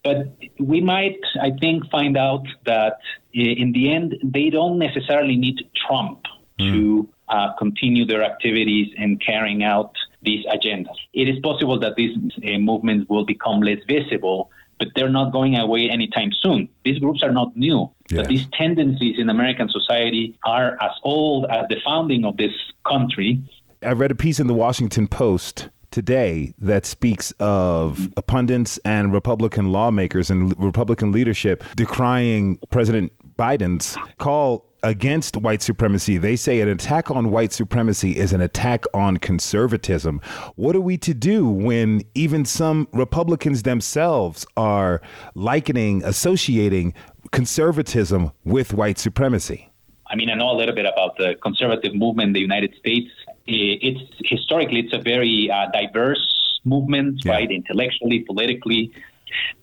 But 0.05 0.19
we 0.57 0.79
might, 0.79 1.19
I 1.41 1.51
think, 1.59 1.89
find 1.91 2.15
out 2.15 2.45
that 2.65 2.99
in 3.33 3.73
the 3.73 3.91
end, 3.91 4.15
they 4.23 4.49
don't 4.49 4.79
necessarily 4.79 5.35
need 5.35 5.57
Trump 5.85 6.21
mm. 6.57 6.71
to 6.71 7.09
uh, 7.27 7.49
continue 7.59 8.05
their 8.05 8.23
activities 8.23 8.87
and 8.97 9.21
carrying 9.21 9.63
out 9.63 9.91
these 10.21 10.45
agendas. 10.45 10.95
It 11.13 11.27
is 11.27 11.39
possible 11.39 11.77
that 11.81 11.95
these 11.97 12.15
uh, 12.37 12.57
movements 12.57 13.09
will 13.09 13.25
become 13.25 13.59
less 13.59 13.79
visible, 13.85 14.49
but 14.79 14.87
they're 14.95 15.15
not 15.21 15.33
going 15.33 15.57
away 15.57 15.89
anytime 15.89 16.31
soon. 16.41 16.69
These 16.85 16.99
groups 16.99 17.21
are 17.21 17.33
not 17.33 17.55
new, 17.57 17.91
yes. 18.09 18.21
but 18.21 18.27
these 18.29 18.47
tendencies 18.53 19.19
in 19.19 19.29
American 19.29 19.67
society 19.67 20.39
are 20.45 20.77
as 20.81 20.91
old 21.03 21.47
as 21.49 21.65
the 21.67 21.81
founding 21.83 22.23
of 22.23 22.37
this 22.37 22.53
country. 22.87 23.41
I 23.81 23.91
read 23.91 24.11
a 24.11 24.15
piece 24.15 24.39
in 24.39 24.47
the 24.47 24.53
Washington 24.53 25.09
Post 25.09 25.69
today 25.93 26.55
that 26.57 26.87
speaks 26.87 27.31
of 27.39 28.09
pundits 28.25 28.79
and 28.83 29.13
Republican 29.13 29.71
lawmakers 29.71 30.31
and 30.31 30.59
Republican 30.59 31.11
leadership 31.11 31.63
decrying 31.75 32.57
President 32.71 33.13
Biden's 33.37 33.95
call 34.17 34.65
against 34.81 35.37
white 35.37 35.61
supremacy. 35.61 36.17
They 36.17 36.35
say 36.35 36.59
an 36.61 36.67
attack 36.67 37.11
on 37.11 37.29
white 37.29 37.53
supremacy 37.53 38.17
is 38.17 38.33
an 38.33 38.41
attack 38.41 38.85
on 38.93 39.17
conservatism. 39.17 40.19
What 40.55 40.75
are 40.75 40.81
we 40.81 40.97
to 40.97 41.13
do 41.13 41.47
when 41.47 42.01
even 42.15 42.43
some 42.43 42.87
Republicans 42.91 43.63
themselves 43.63 44.47
are 44.57 44.99
likening, 45.35 46.03
associating 46.03 46.95
conservatism 47.31 48.31
with 48.43 48.73
white 48.73 48.97
supremacy? 48.97 49.69
I 50.07 50.15
mean, 50.15 50.29
I 50.29 50.35
know 50.35 50.51
a 50.51 50.57
little 50.57 50.75
bit 50.75 50.85
about 50.85 51.17
the 51.17 51.35
conservative 51.41 51.95
movement 51.95 52.27
in 52.27 52.33
the 52.33 52.39
United 52.39 52.75
States. 52.77 53.09
It's 53.45 54.01
historically 54.23 54.79
it's 54.79 54.93
a 54.93 55.01
very 55.01 55.51
uh, 55.51 55.67
diverse 55.71 56.59
movement, 56.63 57.25
yeah. 57.25 57.33
right? 57.33 57.51
Intellectually, 57.51 58.19
politically. 58.19 58.93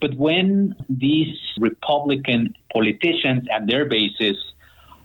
But 0.01 0.15
when 0.15 0.75
these 0.89 1.37
Republican 1.59 2.55
politicians 2.73 3.47
and 3.51 3.69
their 3.69 3.85
bases 3.87 4.37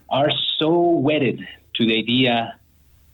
are 0.09 0.29
so 0.59 0.89
wedded 0.89 1.39
to 1.75 1.85
the 1.85 1.97
idea 1.97 2.55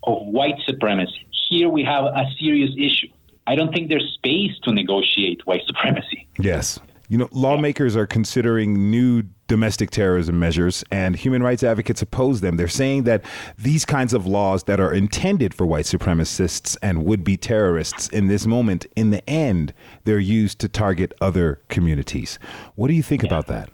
of 0.04 0.26
white 0.28 0.60
supremacy. 0.66 1.28
Here 1.50 1.70
we 1.70 1.84
have 1.84 2.06
a 2.06 2.26
serious 2.40 2.72
issue. 2.78 3.10
I 3.48 3.56
don't 3.56 3.74
think 3.74 3.90
there's 3.90 4.10
space 4.14 4.52
to 4.64 4.72
negotiate 4.72 5.46
white 5.46 5.62
supremacy. 5.66 6.28
Yes. 6.40 6.80
You 7.12 7.18
know, 7.18 7.28
lawmakers 7.34 7.98
are 7.98 8.08
considering 8.08 8.90
new 8.90 9.24
domestic 9.50 9.92
terrorism 9.92 10.40
measures, 10.40 10.82
and 10.92 11.14
human 11.14 11.44
rights 11.44 11.62
advocates 11.62 12.02
oppose 12.02 12.40
them. 12.40 12.56
They're 12.56 12.70
saying 12.70 13.04
that 13.04 13.26
these 13.58 13.84
kinds 13.84 14.14
of 14.14 14.26
laws 14.26 14.64
that 14.64 14.80
are 14.80 14.94
intended 14.94 15.54
for 15.54 15.66
white 15.66 15.84
supremacists 15.84 16.78
and 16.82 17.04
would 17.04 17.26
be 17.26 17.36
terrorists 17.36 18.08
in 18.08 18.28
this 18.28 18.48
moment, 18.48 18.86
in 18.96 19.10
the 19.10 19.30
end, 19.30 19.74
they're 20.06 20.20
used 20.20 20.60
to 20.60 20.70
target 20.70 21.14
other 21.20 21.62
communities. 21.68 22.40
What 22.76 22.88
do 22.88 22.94
you 22.94 23.04
think 23.04 23.24
yeah. 23.24 23.28
about 23.28 23.48
that? 23.48 23.70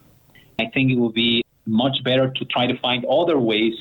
I 0.57 0.65
think 0.73 0.89
it 0.89 0.95
would 0.95 1.13
be 1.13 1.43
much 1.67 2.03
better 2.03 2.31
to 2.31 2.45
try 2.45 2.65
to 2.65 2.75
find 2.79 3.05
other 3.05 3.37
ways 3.37 3.75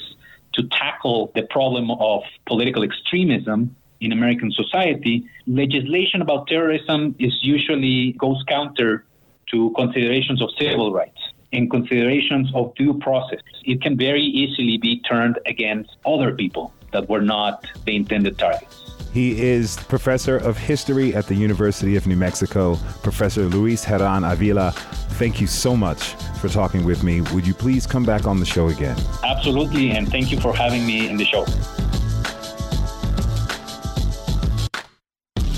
to 0.53 0.65
tackle 0.69 1.33
the 1.35 1.45
problem 1.45 1.91
of 1.93 2.25
political 2.47 2.83
extremism 2.83 3.75
in 4.03 4.13
American 4.13 4.53
society. 4.53 5.27
Legislation 5.47 6.21
about 6.21 6.47
terrorism 6.47 7.17
is 7.19 7.33
usually 7.41 8.13
goes 8.19 8.45
counter 8.47 9.06
to 9.51 9.73
considerations 9.77 10.43
of 10.43 10.51
civil 10.59 10.93
rights 10.93 11.19
and 11.53 11.71
considerations 11.71 12.51
of 12.55 12.75
due 12.75 12.95
process. 12.95 13.41
It 13.65 13.81
can 13.81 13.97
very 13.97 14.23
easily 14.23 14.79
be 14.79 15.01
turned 15.01 15.39
against 15.47 15.97
other 16.05 16.33
people 16.35 16.73
that 16.93 17.09
were 17.09 17.21
not 17.21 17.67
the 17.85 17.97
intended 17.97 18.39
targets. 18.39 18.83
He 19.13 19.41
is 19.41 19.77
professor 19.77 20.37
of 20.37 20.59
history 20.59 21.15
at 21.15 21.27
the 21.27 21.35
University 21.35 21.97
of 21.97 22.07
New 22.07 22.17
Mexico, 22.17 22.77
Professor 23.03 23.45
Luis 23.45 23.83
Herran 23.83 24.25
Avila. 24.25 24.73
Thank 25.17 25.41
you 25.41 25.47
so 25.47 25.75
much 25.75 26.15
for 26.41 26.49
talking 26.49 26.85
with 26.85 27.03
me. 27.03 27.23
Would 27.33 27.47
you 27.47 27.55
please 27.55 27.87
come 27.87 28.05
back 28.05 28.27
on 28.27 28.39
the 28.41 28.45
show 28.45 28.69
again? 28.69 28.97
Absolutely, 29.25 29.93
and 29.93 30.07
thank 30.11 30.31
you 30.31 30.39
for 30.39 30.55
having 30.55 30.87
me 30.87 31.09
in 31.09 31.17
the 31.17 31.25
show. 31.25 31.47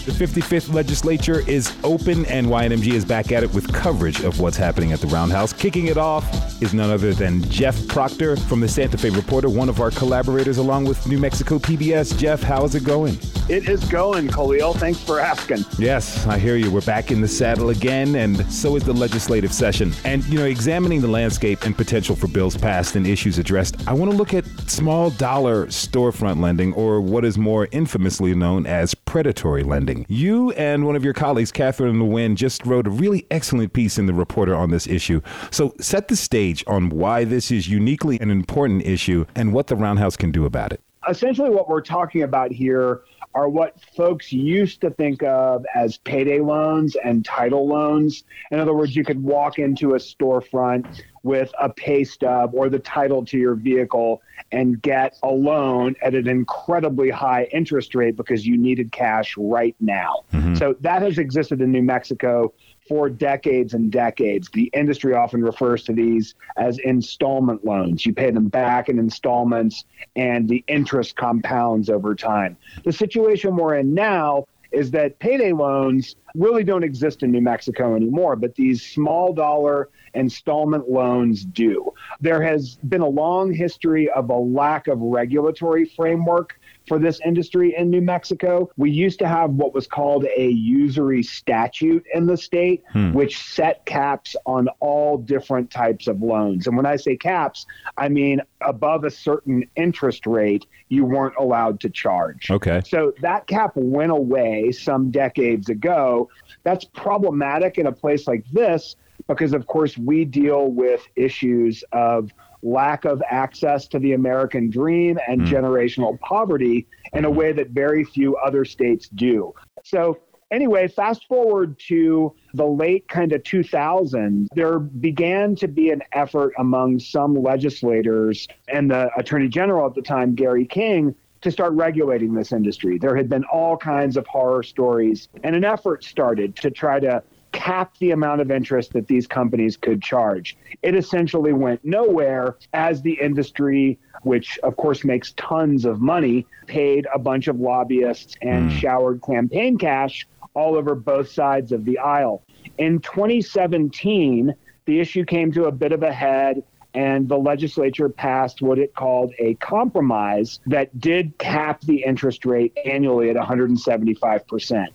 The 0.09 0.27
55th 0.27 0.73
legislature 0.73 1.47
is 1.47 1.71
open, 1.85 2.25
and 2.27 2.47
YNMG 2.47 2.95
is 2.95 3.05
back 3.05 3.31
at 3.31 3.43
it 3.43 3.53
with 3.53 3.71
coverage 3.75 4.21
of 4.25 4.41
what's 4.41 4.57
happening 4.57 4.93
at 4.93 5.01
the 5.01 5.07
Roundhouse. 5.09 5.53
Kicking 5.53 5.89
it 5.89 5.99
off 5.99 6.25
is 6.63 6.73
none 6.73 6.89
other 6.89 7.13
than 7.13 7.43
Jeff 7.51 7.87
Proctor 7.89 8.35
from 8.35 8.61
the 8.61 8.69
Santa 8.69 8.97
Fe 8.97 9.11
Reporter, 9.11 9.51
one 9.51 9.69
of 9.69 9.83
our 9.83 9.91
collaborators 9.91 10.57
along 10.57 10.87
with 10.87 11.07
New 11.07 11.19
Mexico 11.19 11.59
PBS. 11.59 12.19
Jeff, 12.19 12.43
how 12.43 12.65
is 12.65 12.75
it 12.75 12.85
going? 12.85 13.19
It 13.51 13.69
is 13.69 13.85
going, 13.85 14.29
Khalil. 14.29 14.73
Thanks 14.75 14.99
for 15.01 15.21
asking. 15.21 15.65
Yes, 15.79 16.27
I 16.27 16.39
hear 16.39 16.57
you. 16.57 16.71
We're 16.71 16.81
back 16.83 17.11
in 17.11 17.21
the 17.21 17.29
saddle 17.29 17.69
again, 17.69 18.15
and 18.15 18.51
so 18.51 18.77
is 18.77 18.85
the 18.85 18.95
legislative 18.95 19.53
session. 19.53 19.93
And, 20.05 20.25
you 20.25 20.39
know, 20.39 20.45
examining 20.47 21.03
the 21.03 21.09
landscape 21.09 21.65
and 21.65 21.77
potential 21.77 22.17
for 22.17 22.29
bills 22.29 22.57
passed 22.57 22.97
and 22.97 23.07
issues 23.07 23.39
addressed, 23.39 23.77
I 23.87 23.93
want 23.93 24.11
to 24.11 24.17
look 24.17 24.33
at 24.33 24.47
small 24.71 25.11
dollar 25.11 25.67
storefront 25.67 26.41
lending, 26.41 26.73
or 26.75 27.01
what 27.01 27.27
is 27.27 27.37
more 27.37 27.69
infamously 27.73 28.35
known 28.35 28.67
as 28.67 28.95
predatory 28.95 29.63
lending. 29.63 29.98
You 30.09 30.53
and 30.53 30.87
one 30.87 30.97
of 30.97 31.05
your 31.05 31.15
colleagues, 31.15 31.51
Catherine 31.51 31.99
Lewin, 31.99 32.37
just 32.37 32.65
wrote 32.67 32.87
a 32.87 32.91
really 32.91 33.27
excellent 33.31 33.73
piece 33.73 33.99
in 33.99 34.07
the 34.07 34.15
Reporter 34.15 34.55
on 34.55 34.71
this 34.71 34.87
issue. 34.87 35.21
So 35.51 35.75
set 35.81 36.09
the 36.09 36.17
stage 36.17 36.63
on 36.67 36.91
why 36.91 37.25
this 37.25 37.51
is 37.51 37.69
uniquely 37.69 38.19
an 38.21 38.31
important 38.31 38.83
issue 38.85 39.25
and 39.35 39.53
what 39.53 39.67
the 39.69 39.77
Roundhouse 39.77 40.17
can 40.17 40.31
do 40.31 40.45
about 40.45 40.73
it. 40.73 40.81
Essentially, 41.09 41.51
what 41.51 41.69
we're 41.69 41.81
talking 41.81 42.23
about 42.23 42.53
here 42.53 43.03
are 43.35 43.49
what 43.49 43.81
folks 43.97 44.33
used 44.33 44.81
to 44.81 44.91
think 44.91 45.23
of 45.23 45.65
as 45.75 45.99
payday 45.99 46.41
loans 46.41 46.97
and 47.05 47.25
title 47.25 47.67
loans. 47.67 48.25
In 48.51 48.59
other 48.59 48.75
words, 48.75 48.97
you 48.97 49.05
could 49.05 49.23
walk 49.23 49.59
into 49.59 49.95
a 49.95 49.99
storefront 49.99 51.03
with 51.23 51.53
a 51.61 51.69
pay 51.69 52.05
stub 52.05 52.53
or 52.55 52.69
the 52.69 52.79
title 52.79 53.25
to 53.27 53.39
your 53.39 53.55
vehicle 53.55 54.23
and 54.53 54.81
get 54.81 55.19
a 55.23 55.29
loan 55.29 55.95
at 56.03 56.15
an 56.15 56.27
incredibly 56.27 57.11
high 57.11 57.45
interest 57.53 57.95
rate 57.95 58.17
because 58.17 58.47
you 58.47 58.57
needed 58.57 58.93
cash 58.93 59.37
right 59.37 59.77
now. 59.81 60.25
Mm-hmm. 60.33 60.55
So 60.55 60.75
that 60.81 61.03
has 61.03 61.19
existed 61.19 61.61
in 61.61 61.71
New 61.71 61.83
Mexico 61.83 62.53
for 62.89 63.09
decades 63.09 63.75
and 63.75 63.93
decades. 63.93 64.49
The 64.53 64.71
industry 64.73 65.15
often 65.15 65.43
refers 65.43 65.85
to 65.85 65.93
these 65.93 66.35
as 66.57 66.79
installment 66.79 67.65
loans. 67.65 68.07
You 68.07 68.13
pay 68.13 68.31
them 68.31 68.49
back 68.49 68.89
in 68.89 68.99
installments 68.99 69.85
and 70.17 70.49
the 70.49 70.65
interest 70.69 71.17
compounds 71.17 71.91
over 71.91 72.15
time. 72.15 72.57
The 72.85 72.93
situation 72.93 73.57
we're 73.57 73.77
in 73.77 73.95
now 73.95 74.47
is 74.71 74.91
that 74.91 75.19
payday 75.19 75.53
loans 75.53 76.17
really 76.35 76.63
don't 76.63 76.85
exist 76.85 77.23
in 77.23 77.31
New 77.33 77.41
Mexico 77.41 77.97
anymore, 77.97 78.37
but 78.37 78.55
these 78.55 78.83
small 78.83 79.33
dollar 79.33 79.89
installment 80.15 80.91
loans 80.91 81.45
do. 81.45 81.93
There 82.21 82.43
has 82.43 82.77
been 82.89 83.01
a 83.01 83.09
long 83.09 83.53
history 83.53 84.11
of 84.11 84.31
a 84.31 84.37
lack 84.37 84.89
of 84.89 85.01
regulatory 85.01 85.85
framework 85.85 86.58
for 86.89 86.99
this 86.99 87.21
industry 87.25 87.75
in 87.77 87.91
New 87.91 88.01
Mexico. 88.01 88.71
We 88.77 88.91
used 88.91 89.19
to 89.21 89.29
have 89.29 89.51
what 89.51 89.75
was 89.75 89.87
called 89.87 90.27
a 90.37 90.49
usury 90.49 91.23
statute 91.23 92.05
in 92.15 92.27
the 92.27 92.37
state, 92.37 92.83
hmm. 92.93 93.13
which 93.13 93.39
set 93.39 93.85
caps 93.85 94.35
on 94.47 94.69
all 94.81 95.19
different 95.19 95.71
types 95.71 96.09
of 96.09 96.23
loans. 96.23 96.67
And 96.67 96.77
when 96.77 96.87
I 96.87 96.97
say 96.97 97.17
caps, 97.17 97.67
I 97.97 98.09
mean 98.09 98.41
above 98.63 99.05
a 99.05 99.11
certain 99.11 99.65
interest 99.77 100.27
rate, 100.27 100.67
you 100.89 101.05
weren't 101.05 101.35
allowed 101.39 101.81
to 101.81 101.91
charge. 101.91 102.51
Okay. 102.51 102.81
So 102.87 103.13
that 103.21 103.47
cap 103.47 103.73
went 103.77 104.11
away 104.11 104.73
some 104.73 105.11
decades 105.11 105.69
ago. 105.69 106.29
That's 106.65 106.85
problematic 106.85 107.79
in 107.79 107.87
a 107.87 107.93
place 107.93 108.27
like 108.27 108.45
this 108.51 108.97
because, 109.27 109.53
of 109.53 109.67
course, 109.67 109.99
we 109.99 110.25
deal 110.25 110.71
with 110.71 111.07
issues 111.17 111.85
of 111.93 112.31
lack 112.63 113.05
of 113.05 113.23
access 113.31 113.87
to 113.89 113.99
the 113.99 114.13
American 114.13 114.71
dream 114.71 115.19
and 115.29 115.43
mm. 115.43 115.49
generational 115.49 116.19
poverty 116.21 116.87
in 117.13 117.25
a 117.25 117.31
way 117.31 117.53
that 117.53 117.71
very 117.71 118.05
few 118.05 118.37
other 118.37 118.65
states 118.65 119.09
do. 119.09 119.55
So, 119.85 120.19
anyway, 120.51 120.89
fast 120.89 121.27
forward 121.27 121.79
to 121.89 122.35
the 122.55 122.67
late 122.67 123.09
kind 123.09 123.33
of 123.33 123.43
2000s, 123.43 124.47
there 124.55 124.79
began 124.79 125.55
to 125.57 125.69
be 125.69 125.91
an 125.91 126.03
effort 126.13 126.53
among 126.59 126.99
some 126.99 127.35
legislators 127.35 128.49
and 128.69 128.91
the 128.91 129.11
attorney 129.17 129.49
general 129.49 129.87
at 129.87 129.95
the 129.95 130.03
time, 130.03 130.35
Gary 130.35 130.67
King, 130.67 131.15
to 131.41 131.51
start 131.51 131.73
regulating 131.75 132.35
this 132.35 132.53
industry. 132.53 132.99
There 132.99 133.17
had 133.17 133.29
been 133.29 133.45
all 133.45 133.77
kinds 133.77 134.17
of 134.17 134.27
horror 134.27 134.63
stories, 134.63 135.29
and 135.45 135.55
an 135.55 135.65
effort 135.65 136.03
started 136.03 136.57
to 136.57 136.71
try 136.71 136.99
to 137.01 137.23
cap 137.59 137.99
the 137.99 138.13
amount 138.13 138.41
of 138.41 138.53
interest 138.53 138.93
that 138.93 139.09
these 139.09 139.27
companies 139.27 139.77
could 139.77 140.01
charge. 140.01 140.57
It 140.81 140.95
essentially 140.95 141.53
went 141.53 141.85
nowhere 141.85 142.57
as 142.73 143.03
the 143.03 143.19
industry, 143.21 143.99
which 144.23 144.61
of 144.63 144.77
course 144.77 145.05
makes 145.05 145.33
tons 145.33 145.85
of 145.85 146.01
money, 146.01 146.47
paid 146.69 147.09
a 147.13 147.19
bunch 147.19 147.49
of 147.49 147.59
lobbyists 147.59 148.37
and 148.43 148.71
mm. 148.71 148.79
showered 148.79 149.21
campaign 149.23 149.77
cash 149.77 150.25
all 150.55 150.77
over 150.77 150.95
both 150.95 151.33
sides 151.33 151.73
of 151.73 151.85
the 151.85 151.99
aisle. 151.99 152.45
In 152.79 153.01
2017, 153.01 154.55
the 154.85 155.01
issue 155.01 155.25
came 155.25 155.51
to 155.51 155.65
a 155.65 155.73
bit 155.73 155.91
of 155.91 156.05
a 156.05 156.13
head 156.13 156.63
and 156.95 157.29
the 157.29 157.37
legislature 157.37 158.09
passed 158.09 158.63
what 158.63 158.79
it 158.79 158.95
called 158.95 159.35
a 159.41 159.55
compromise 159.55 160.61
that 160.67 160.97
did 161.01 161.37
cap 161.39 161.81
the 161.81 162.05
interest 162.05 162.45
rate 162.45 162.77
annually 162.85 163.31
at 163.31 163.37
175%. 163.37 164.87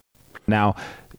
Now, 0.47 0.76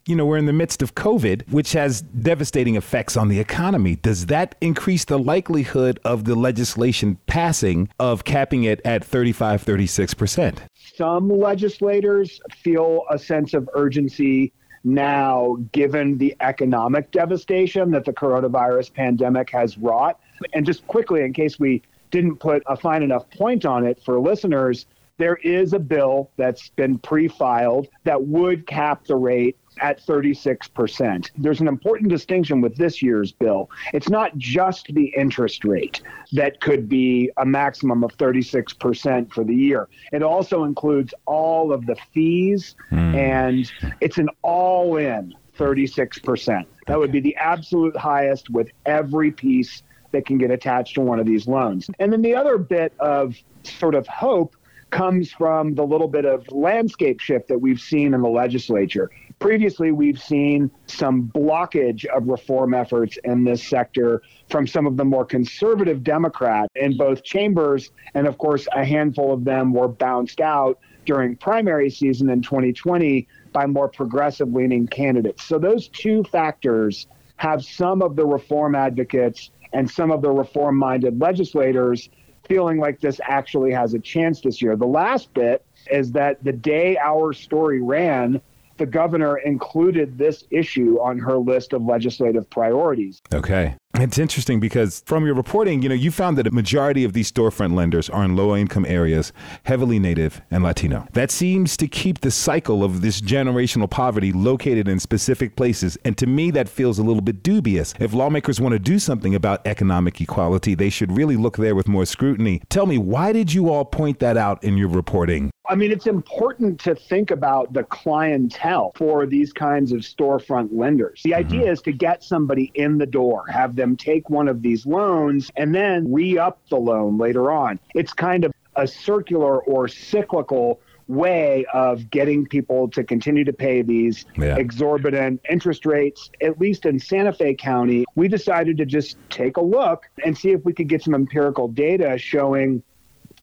you 0.07 0.15
know, 0.15 0.25
we're 0.25 0.37
in 0.37 0.45
the 0.45 0.53
midst 0.53 0.83
of 0.83 0.93
COVID, 0.93 1.51
which 1.51 1.73
has 1.73 2.01
devastating 2.01 2.75
effects 2.75 3.17
on 3.17 3.27
the 3.27 3.39
economy. 3.39 3.95
Does 3.95 4.27
that 4.27 4.53
increase 4.61 5.05
the 5.05 5.17
likelihood 5.17 5.99
of 6.05 6.25
the 6.25 6.35
legislation 6.35 7.17
passing 7.25 7.89
of 7.99 8.23
capping 8.23 8.65
it 8.65 8.81
at 8.85 9.03
35, 9.03 9.63
36%? 9.63 10.59
Some 10.95 11.29
legislators 11.29 12.39
feel 12.55 13.03
a 13.09 13.17
sense 13.17 13.55
of 13.55 13.67
urgency 13.73 14.53
now, 14.83 15.57
given 15.71 16.19
the 16.19 16.35
economic 16.39 17.09
devastation 17.09 17.89
that 17.91 18.05
the 18.05 18.13
coronavirus 18.13 18.93
pandemic 18.93 19.49
has 19.49 19.75
wrought. 19.79 20.19
And 20.53 20.63
just 20.63 20.85
quickly, 20.85 21.21
in 21.23 21.33
case 21.33 21.59
we 21.59 21.81
didn't 22.11 22.35
put 22.35 22.61
a 22.67 22.77
fine 22.77 23.01
enough 23.01 23.27
point 23.31 23.65
on 23.65 23.83
it 23.83 23.99
for 24.05 24.19
listeners, 24.19 24.85
there 25.17 25.37
is 25.37 25.73
a 25.73 25.79
bill 25.79 26.29
that's 26.37 26.69
been 26.69 26.99
pre 26.99 27.27
filed 27.27 27.87
that 28.03 28.27
would 28.27 28.67
cap 28.67 29.05
the 29.05 29.15
rate 29.15 29.57
at 29.81 30.03
36%. 30.05 31.31
There's 31.37 31.61
an 31.61 31.67
important 31.67 32.09
distinction 32.09 32.61
with 32.61 32.75
this 32.75 33.01
year's 33.01 33.31
bill. 33.31 33.69
It's 33.93 34.09
not 34.09 34.37
just 34.37 34.87
the 34.93 35.13
interest 35.17 35.63
rate 35.65 36.01
that 36.33 36.61
could 36.61 36.87
be 36.87 37.31
a 37.37 37.45
maximum 37.45 38.03
of 38.03 38.15
36% 38.17 39.31
for 39.31 39.43
the 39.43 39.55
year, 39.55 39.87
it 40.11 40.23
also 40.23 40.63
includes 40.63 41.13
all 41.25 41.71
of 41.71 41.85
the 41.85 41.95
fees, 42.13 42.75
mm. 42.91 43.15
and 43.15 43.71
it's 44.01 44.17
an 44.17 44.29
all 44.41 44.97
in 44.97 45.33
36%. 45.57 46.65
That 46.87 46.99
would 46.99 47.11
be 47.11 47.19
the 47.19 47.35
absolute 47.35 47.95
highest 47.95 48.49
with 48.49 48.69
every 48.85 49.31
piece 49.31 49.83
that 50.11 50.25
can 50.25 50.37
get 50.37 50.51
attached 50.51 50.95
to 50.95 51.01
one 51.01 51.19
of 51.19 51.25
these 51.25 51.47
loans. 51.47 51.89
And 51.99 52.11
then 52.11 52.21
the 52.21 52.35
other 52.35 52.57
bit 52.57 52.93
of 52.99 53.35
sort 53.63 53.95
of 53.95 54.07
hope 54.07 54.55
comes 54.91 55.31
from 55.31 55.75
the 55.75 55.83
little 55.83 56.07
bit 56.07 56.25
of 56.25 56.49
landscape 56.51 57.19
shift 57.19 57.47
that 57.49 57.59
we've 57.59 57.79
seen 57.79 58.13
in 58.13 58.21
the 58.21 58.29
legislature. 58.29 59.09
Previously, 59.39 59.91
we've 59.91 60.19
seen 60.19 60.71
some 60.87 61.31
blockage 61.35 62.05
of 62.05 62.27
reform 62.27 62.73
efforts 62.73 63.17
in 63.23 63.43
this 63.43 63.67
sector 63.67 64.21
from 64.49 64.65
some 64.65 64.87
of 64.87 64.97
the 64.97 65.05
more 65.05 65.25
conservative 65.25 66.03
Democrats 66.03 66.69
in 66.75 66.97
both 66.97 67.23
chambers. 67.23 67.91
And 68.13 68.27
of 68.27 68.37
course, 68.37 68.67
a 68.75 68.85
handful 68.85 69.33
of 69.33 69.43
them 69.43 69.73
were 69.73 69.87
bounced 69.87 70.39
out 70.39 70.79
during 71.05 71.35
primary 71.35 71.89
season 71.89 72.29
in 72.29 72.41
2020 72.41 73.27
by 73.51 73.65
more 73.65 73.87
progressive 73.87 74.51
leaning 74.51 74.87
candidates. 74.87 75.43
So 75.43 75.59
those 75.59 75.89
two 75.89 76.23
factors 76.23 77.07
have 77.37 77.63
some 77.63 78.01
of 78.01 78.15
the 78.15 78.25
reform 78.25 78.75
advocates 78.75 79.51
and 79.73 79.89
some 79.89 80.11
of 80.11 80.21
the 80.21 80.31
reform 80.31 80.77
minded 80.77 81.19
legislators 81.19 82.09
feeling 82.47 82.79
like 82.79 82.99
this 82.99 83.19
actually 83.23 83.71
has 83.71 83.93
a 83.93 83.99
chance 83.99 84.41
this 84.41 84.61
year. 84.61 84.75
The 84.75 84.85
last 84.85 85.33
bit 85.33 85.65
is 85.91 86.11
that 86.13 86.43
the 86.43 86.53
day 86.53 86.97
our 86.97 87.33
story 87.33 87.81
ran, 87.81 88.41
the 88.77 88.85
governor 88.85 89.37
included 89.37 90.17
this 90.17 90.43
issue 90.51 90.99
on 91.01 91.17
her 91.19 91.37
list 91.37 91.73
of 91.73 91.83
legislative 91.83 92.49
priorities. 92.49 93.21
Okay. 93.33 93.75
It's 93.97 94.17
interesting 94.17 94.59
because 94.59 95.03
from 95.05 95.25
your 95.25 95.35
reporting, 95.35 95.81
you 95.81 95.87
know, 95.87 95.95
you 95.95 96.11
found 96.11 96.37
that 96.37 96.47
a 96.47 96.51
majority 96.51 97.05
of 97.05 97.13
these 97.13 97.31
storefront 97.31 97.75
lenders 97.75 98.09
are 98.09 98.25
in 98.25 98.35
low 98.35 98.53
income 98.53 98.85
areas, 98.85 99.31
heavily 99.63 99.99
Native 99.99 100.41
and 100.51 100.63
Latino. 100.63 101.07
That 101.13 101.31
seems 101.31 101.77
to 101.77 101.87
keep 101.87 102.19
the 102.19 102.29
cycle 102.29 102.83
of 102.83 103.01
this 103.01 103.21
generational 103.21 103.89
poverty 103.89 104.33
located 104.33 104.89
in 104.89 104.99
specific 104.99 105.55
places. 105.55 105.97
And 106.03 106.17
to 106.17 106.27
me, 106.27 106.51
that 106.51 106.67
feels 106.67 106.99
a 106.99 107.03
little 107.03 107.21
bit 107.21 107.41
dubious. 107.41 107.93
If 107.99 108.13
lawmakers 108.13 108.59
want 108.59 108.73
to 108.73 108.79
do 108.79 108.99
something 108.99 109.33
about 109.33 109.65
economic 109.65 110.19
equality, 110.19 110.75
they 110.75 110.89
should 110.89 111.13
really 111.13 111.37
look 111.37 111.55
there 111.55 111.73
with 111.73 111.87
more 111.87 112.05
scrutiny. 112.05 112.61
Tell 112.69 112.87
me, 112.87 112.97
why 112.97 113.31
did 113.31 113.53
you 113.53 113.69
all 113.69 113.85
point 113.85 114.19
that 114.19 114.35
out 114.35 114.61
in 114.61 114.77
your 114.77 114.89
reporting? 114.89 115.51
I 115.67 115.75
mean, 115.75 115.91
it's 115.91 116.05
important 116.05 116.79
to 116.81 116.93
think 116.93 117.31
about 117.31 117.73
the 117.73 117.83
clientele 117.85 118.91
for 118.95 119.25
these 119.25 119.51
kinds 119.51 119.91
of 119.91 120.01
storefront 120.01 120.69
lenders. 120.71 121.21
The 121.23 121.33
idea 121.33 121.61
mm-hmm. 121.61 121.71
is 121.71 121.81
to 121.83 121.91
get 121.91 122.23
somebody 122.23 122.71
in 122.75 122.99
the 122.99 123.05
door, 123.05 123.45
have 123.47 123.75
them 123.75 123.84
them 123.85 123.95
take 123.95 124.29
one 124.29 124.47
of 124.47 124.61
these 124.61 124.85
loans 124.85 125.51
and 125.55 125.73
then 125.73 126.11
re 126.11 126.37
up 126.37 126.59
the 126.69 126.77
loan 126.77 127.17
later 127.17 127.51
on. 127.51 127.79
It's 127.93 128.13
kind 128.13 128.43
of 128.43 128.53
a 128.75 128.87
circular 128.87 129.61
or 129.61 129.87
cyclical 129.87 130.81
way 131.07 131.65
of 131.71 132.09
getting 132.09 132.47
people 132.47 132.89
to 132.89 133.03
continue 133.03 133.43
to 133.43 133.53
pay 133.53 133.83
these 133.83 134.25
yeah. 134.37 134.57
exorbitant 134.57 135.39
interest 135.49 135.85
rates. 135.85 136.31
At 136.41 136.59
least 136.59 136.85
in 136.85 136.99
Santa 136.99 137.31
Fe 137.31 137.53
County, 137.53 138.05
we 138.15 138.27
decided 138.27 138.77
to 138.77 138.85
just 138.85 139.17
take 139.29 139.57
a 139.57 139.61
look 139.61 140.09
and 140.23 140.35
see 140.35 140.49
if 140.49 140.65
we 140.65 140.73
could 140.73 140.89
get 140.89 141.03
some 141.03 141.13
empirical 141.13 141.67
data 141.67 142.17
showing 142.17 142.81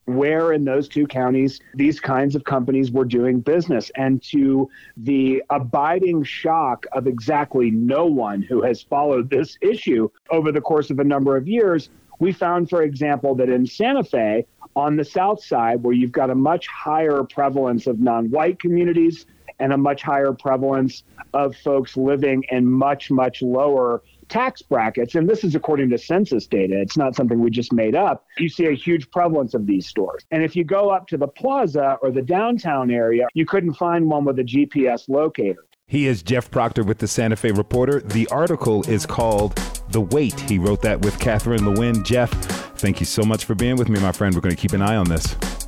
where 0.05 0.53
in 0.53 0.65
those 0.65 0.87
two 0.87 1.07
counties 1.07 1.59
these 1.75 1.99
kinds 1.99 2.35
of 2.35 2.43
companies 2.43 2.91
were 2.91 3.05
doing 3.05 3.39
business. 3.39 3.91
And 3.95 4.21
to 4.23 4.69
the 4.97 5.43
abiding 5.49 6.23
shock 6.23 6.85
of 6.91 7.07
exactly 7.07 7.71
no 7.71 8.05
one 8.05 8.41
who 8.41 8.61
has 8.63 8.81
followed 8.81 9.29
this 9.29 9.57
issue 9.61 10.09
over 10.29 10.51
the 10.51 10.61
course 10.61 10.89
of 10.89 10.99
a 10.99 11.03
number 11.03 11.37
of 11.37 11.47
years, 11.47 11.89
we 12.19 12.31
found, 12.31 12.69
for 12.69 12.83
example, 12.83 13.35
that 13.35 13.49
in 13.49 13.65
Santa 13.65 14.03
Fe, 14.03 14.45
on 14.75 14.95
the 14.95 15.05
south 15.05 15.43
side, 15.43 15.83
where 15.83 15.93
you've 15.93 16.11
got 16.11 16.29
a 16.29 16.35
much 16.35 16.67
higher 16.67 17.23
prevalence 17.23 17.87
of 17.87 17.99
non 17.99 18.29
white 18.29 18.59
communities 18.59 19.25
and 19.59 19.71
a 19.71 19.77
much 19.77 20.01
higher 20.01 20.33
prevalence 20.33 21.03
of 21.33 21.55
folks 21.57 21.95
living 21.95 22.43
in 22.49 22.69
much, 22.69 23.11
much 23.11 23.41
lower 23.41 24.01
tax 24.29 24.61
brackets, 24.61 25.15
and 25.15 25.29
this 25.29 25.43
is 25.43 25.55
according 25.55 25.89
to 25.89 25.97
census 25.97 26.47
data, 26.47 26.79
it's 26.79 26.97
not 26.97 27.15
something 27.15 27.39
we 27.39 27.49
just 27.49 27.73
made 27.73 27.95
up, 27.95 28.25
you 28.37 28.49
see 28.49 28.65
a 28.65 28.73
huge 28.73 29.09
prevalence 29.11 29.53
of 29.53 29.65
these 29.67 29.87
stores. 29.87 30.25
And 30.31 30.43
if 30.43 30.55
you 30.55 30.63
go 30.63 30.89
up 30.89 31.07
to 31.07 31.17
the 31.17 31.27
plaza 31.27 31.97
or 32.01 32.11
the 32.11 32.21
downtown 32.21 32.91
area, 32.91 33.27
you 33.33 33.45
couldn't 33.45 33.73
find 33.73 34.09
one 34.09 34.25
with 34.25 34.39
a 34.39 34.43
GPS 34.43 35.09
locator. 35.09 35.65
He 35.87 36.07
is 36.07 36.23
Jeff 36.23 36.49
Proctor 36.49 36.83
with 36.83 36.97
the 36.97 37.07
Santa 37.07 37.35
Fe 37.35 37.51
Reporter. 37.51 37.99
The 37.99 38.27
article 38.27 38.87
is 38.89 39.05
called 39.05 39.55
The 39.89 40.01
Wait. 40.01 40.39
He 40.39 40.57
wrote 40.57 40.81
that 40.81 41.01
with 41.01 41.19
Catherine 41.19 41.69
Lewin. 41.69 42.03
Jeff, 42.03 42.31
thank 42.77 42.99
you 42.99 43.05
so 43.05 43.23
much 43.23 43.45
for 43.45 43.53
being 43.53 43.75
with 43.75 43.89
me, 43.89 43.99
my 43.99 44.11
friend. 44.11 44.33
We're 44.33 44.41
going 44.41 44.55
to 44.55 44.61
keep 44.61 44.73
an 44.73 44.81
eye 44.81 44.95
on 44.95 45.07
this. 45.07 45.25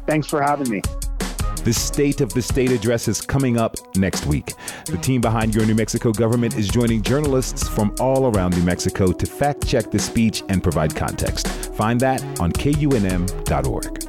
Thanks 0.08 0.28
for 0.28 0.42
having 0.42 0.70
me. 0.70 0.82
The 1.66 1.74
State 1.74 2.22
of 2.22 2.32
the 2.32 2.44
State 2.44 2.72
address 2.72 3.08
is 3.08 3.22
coming 3.22 3.58
up 3.58 3.76
next 3.98 4.28
week. 4.28 4.54
The 4.86 4.98
team 4.98 5.20
behind 5.20 5.56
your 5.56 5.66
New 5.66 5.74
Mexico 5.74 6.12
government 6.12 6.56
is 6.58 6.68
joining 6.68 7.02
journalists 7.02 7.68
from 7.68 7.96
all 8.00 8.28
around 8.28 8.56
New 8.56 8.64
Mexico 8.64 9.12
to 9.12 9.26
fact 9.26 9.68
check 9.68 9.90
the 9.90 9.98
speech 9.98 10.44
and 10.50 10.62
provide 10.62 10.96
context. 10.96 11.48
Find 11.74 12.00
that 12.02 12.22
on 12.40 12.52
kunm.org. 12.52 14.04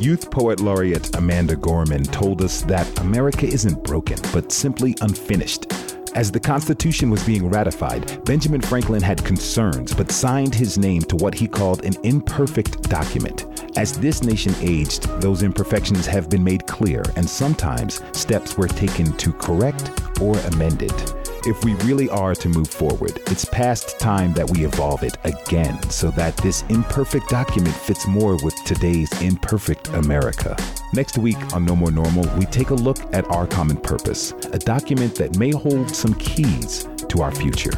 Youth 0.00 0.30
Poet 0.30 0.60
Laureate 0.60 1.16
Amanda 1.16 1.56
Gorman 1.56 2.04
told 2.04 2.42
us 2.42 2.62
that 2.62 3.00
America 3.00 3.44
isn't 3.44 3.82
broken, 3.82 4.18
but 4.32 4.52
simply 4.52 4.94
unfinished. 5.00 5.66
As 6.14 6.30
the 6.30 6.38
Constitution 6.38 7.10
was 7.10 7.24
being 7.24 7.50
ratified, 7.50 8.24
Benjamin 8.24 8.60
Franklin 8.60 9.02
had 9.02 9.24
concerns 9.24 9.92
but 9.92 10.12
signed 10.12 10.54
his 10.54 10.78
name 10.78 11.02
to 11.02 11.16
what 11.16 11.34
he 11.34 11.48
called 11.48 11.84
an 11.84 11.94
imperfect 12.04 12.82
document. 12.88 13.55
As 13.76 13.92
this 13.98 14.22
nation 14.22 14.54
aged, 14.62 15.02
those 15.20 15.42
imperfections 15.42 16.06
have 16.06 16.30
been 16.30 16.42
made 16.42 16.66
clear, 16.66 17.02
and 17.14 17.28
sometimes 17.28 18.00
steps 18.12 18.56
were 18.56 18.68
taken 18.68 19.12
to 19.18 19.34
correct 19.34 19.90
or 20.18 20.38
amend 20.38 20.82
it. 20.82 21.14
If 21.44 21.62
we 21.62 21.74
really 21.84 22.08
are 22.08 22.34
to 22.34 22.48
move 22.48 22.68
forward, 22.68 23.20
it's 23.26 23.44
past 23.44 24.00
time 24.00 24.32
that 24.32 24.50
we 24.50 24.64
evolve 24.64 25.02
it 25.02 25.18
again 25.24 25.80
so 25.90 26.10
that 26.12 26.38
this 26.38 26.64
imperfect 26.70 27.28
document 27.28 27.76
fits 27.76 28.06
more 28.06 28.38
with 28.42 28.54
today's 28.64 29.12
imperfect 29.20 29.88
America. 29.88 30.56
Next 30.94 31.18
week 31.18 31.36
on 31.54 31.66
No 31.66 31.76
More 31.76 31.90
Normal, 31.90 32.26
we 32.38 32.46
take 32.46 32.70
a 32.70 32.74
look 32.74 32.98
at 33.14 33.30
our 33.30 33.46
common 33.46 33.76
purpose, 33.76 34.32
a 34.52 34.58
document 34.58 35.14
that 35.16 35.36
may 35.36 35.50
hold 35.50 35.94
some 35.94 36.14
keys 36.14 36.88
to 37.10 37.20
our 37.20 37.30
future. 37.30 37.72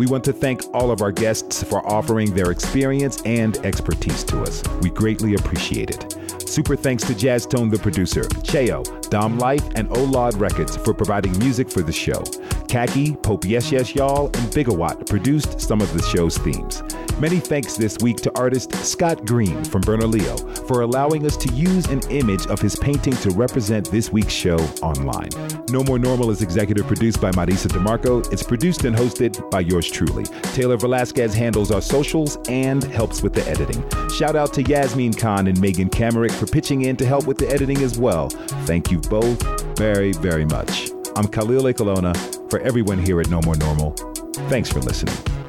We 0.00 0.06
want 0.06 0.24
to 0.24 0.32
thank 0.32 0.62
all 0.72 0.90
of 0.90 1.02
our 1.02 1.12
guests 1.12 1.62
for 1.62 1.86
offering 1.86 2.34
their 2.34 2.50
experience 2.50 3.20
and 3.26 3.58
expertise 3.58 4.24
to 4.24 4.40
us. 4.40 4.62
We 4.80 4.88
greatly 4.88 5.34
appreciate 5.34 5.90
it. 5.90 6.16
Super 6.50 6.74
thanks 6.74 7.04
to 7.04 7.14
Jazztone, 7.14 7.70
the 7.70 7.78
producer, 7.78 8.22
Cheo, 8.22 8.82
Dom 9.08 9.38
Life, 9.38 9.64
and 9.76 9.88
Olad 9.90 10.36
Records 10.40 10.76
for 10.78 10.92
providing 10.92 11.38
music 11.38 11.70
for 11.70 11.80
the 11.80 11.92
show. 11.92 12.24
Khaki, 12.66 13.14
Pope 13.14 13.44
Yes 13.44 13.70
Yes 13.70 13.94
Y'all, 13.94 14.26
and 14.26 14.52
Bigawatt 14.52 15.08
produced 15.08 15.60
some 15.60 15.80
of 15.80 15.92
the 15.94 16.02
show's 16.02 16.36
themes. 16.38 16.82
Many 17.20 17.38
thanks 17.38 17.76
this 17.76 17.98
week 18.00 18.16
to 18.18 18.36
artist 18.36 18.74
Scott 18.84 19.26
Green 19.26 19.62
from 19.62 19.82
Bernalillo 19.82 20.36
for 20.66 20.80
allowing 20.80 21.26
us 21.26 21.36
to 21.36 21.52
use 21.52 21.86
an 21.86 22.00
image 22.10 22.46
of 22.46 22.60
his 22.60 22.74
painting 22.76 23.12
to 23.18 23.30
represent 23.30 23.90
this 23.90 24.10
week's 24.10 24.32
show 24.32 24.56
online. 24.82 25.28
No 25.68 25.84
More 25.84 25.98
Normal 25.98 26.30
is 26.30 26.42
executive 26.42 26.86
produced 26.86 27.20
by 27.20 27.30
Marisa 27.32 27.68
DeMarco. 27.68 28.32
It's 28.32 28.42
produced 28.42 28.84
and 28.86 28.96
hosted 28.96 29.50
by 29.50 29.60
yours 29.60 29.90
truly. 29.90 30.24
Taylor 30.54 30.78
Velasquez 30.78 31.34
handles 31.34 31.70
our 31.70 31.82
socials 31.82 32.38
and 32.48 32.82
helps 32.84 33.22
with 33.22 33.34
the 33.34 33.46
editing. 33.48 33.84
Shout 34.10 34.34
out 34.34 34.54
to 34.54 34.62
Yasmin 34.62 35.12
Khan 35.12 35.46
and 35.46 35.60
Megan 35.60 35.90
Kamerick 35.90 36.32
for 36.40 36.46
pitching 36.46 36.82
in 36.82 36.96
to 36.96 37.06
help 37.06 37.26
with 37.26 37.36
the 37.36 37.48
editing 37.50 37.82
as 37.82 37.98
well. 37.98 38.30
Thank 38.64 38.90
you 38.90 38.98
both 38.98 39.40
very, 39.76 40.12
very 40.12 40.46
much. 40.46 40.90
I'm 41.14 41.28
Khalil 41.28 41.64
Ekulona 41.64 42.16
for 42.50 42.60
everyone 42.60 42.98
here 42.98 43.20
at 43.20 43.28
No 43.28 43.42
More 43.42 43.56
Normal. 43.56 43.90
Thanks 44.48 44.72
for 44.72 44.80
listening. 44.80 45.39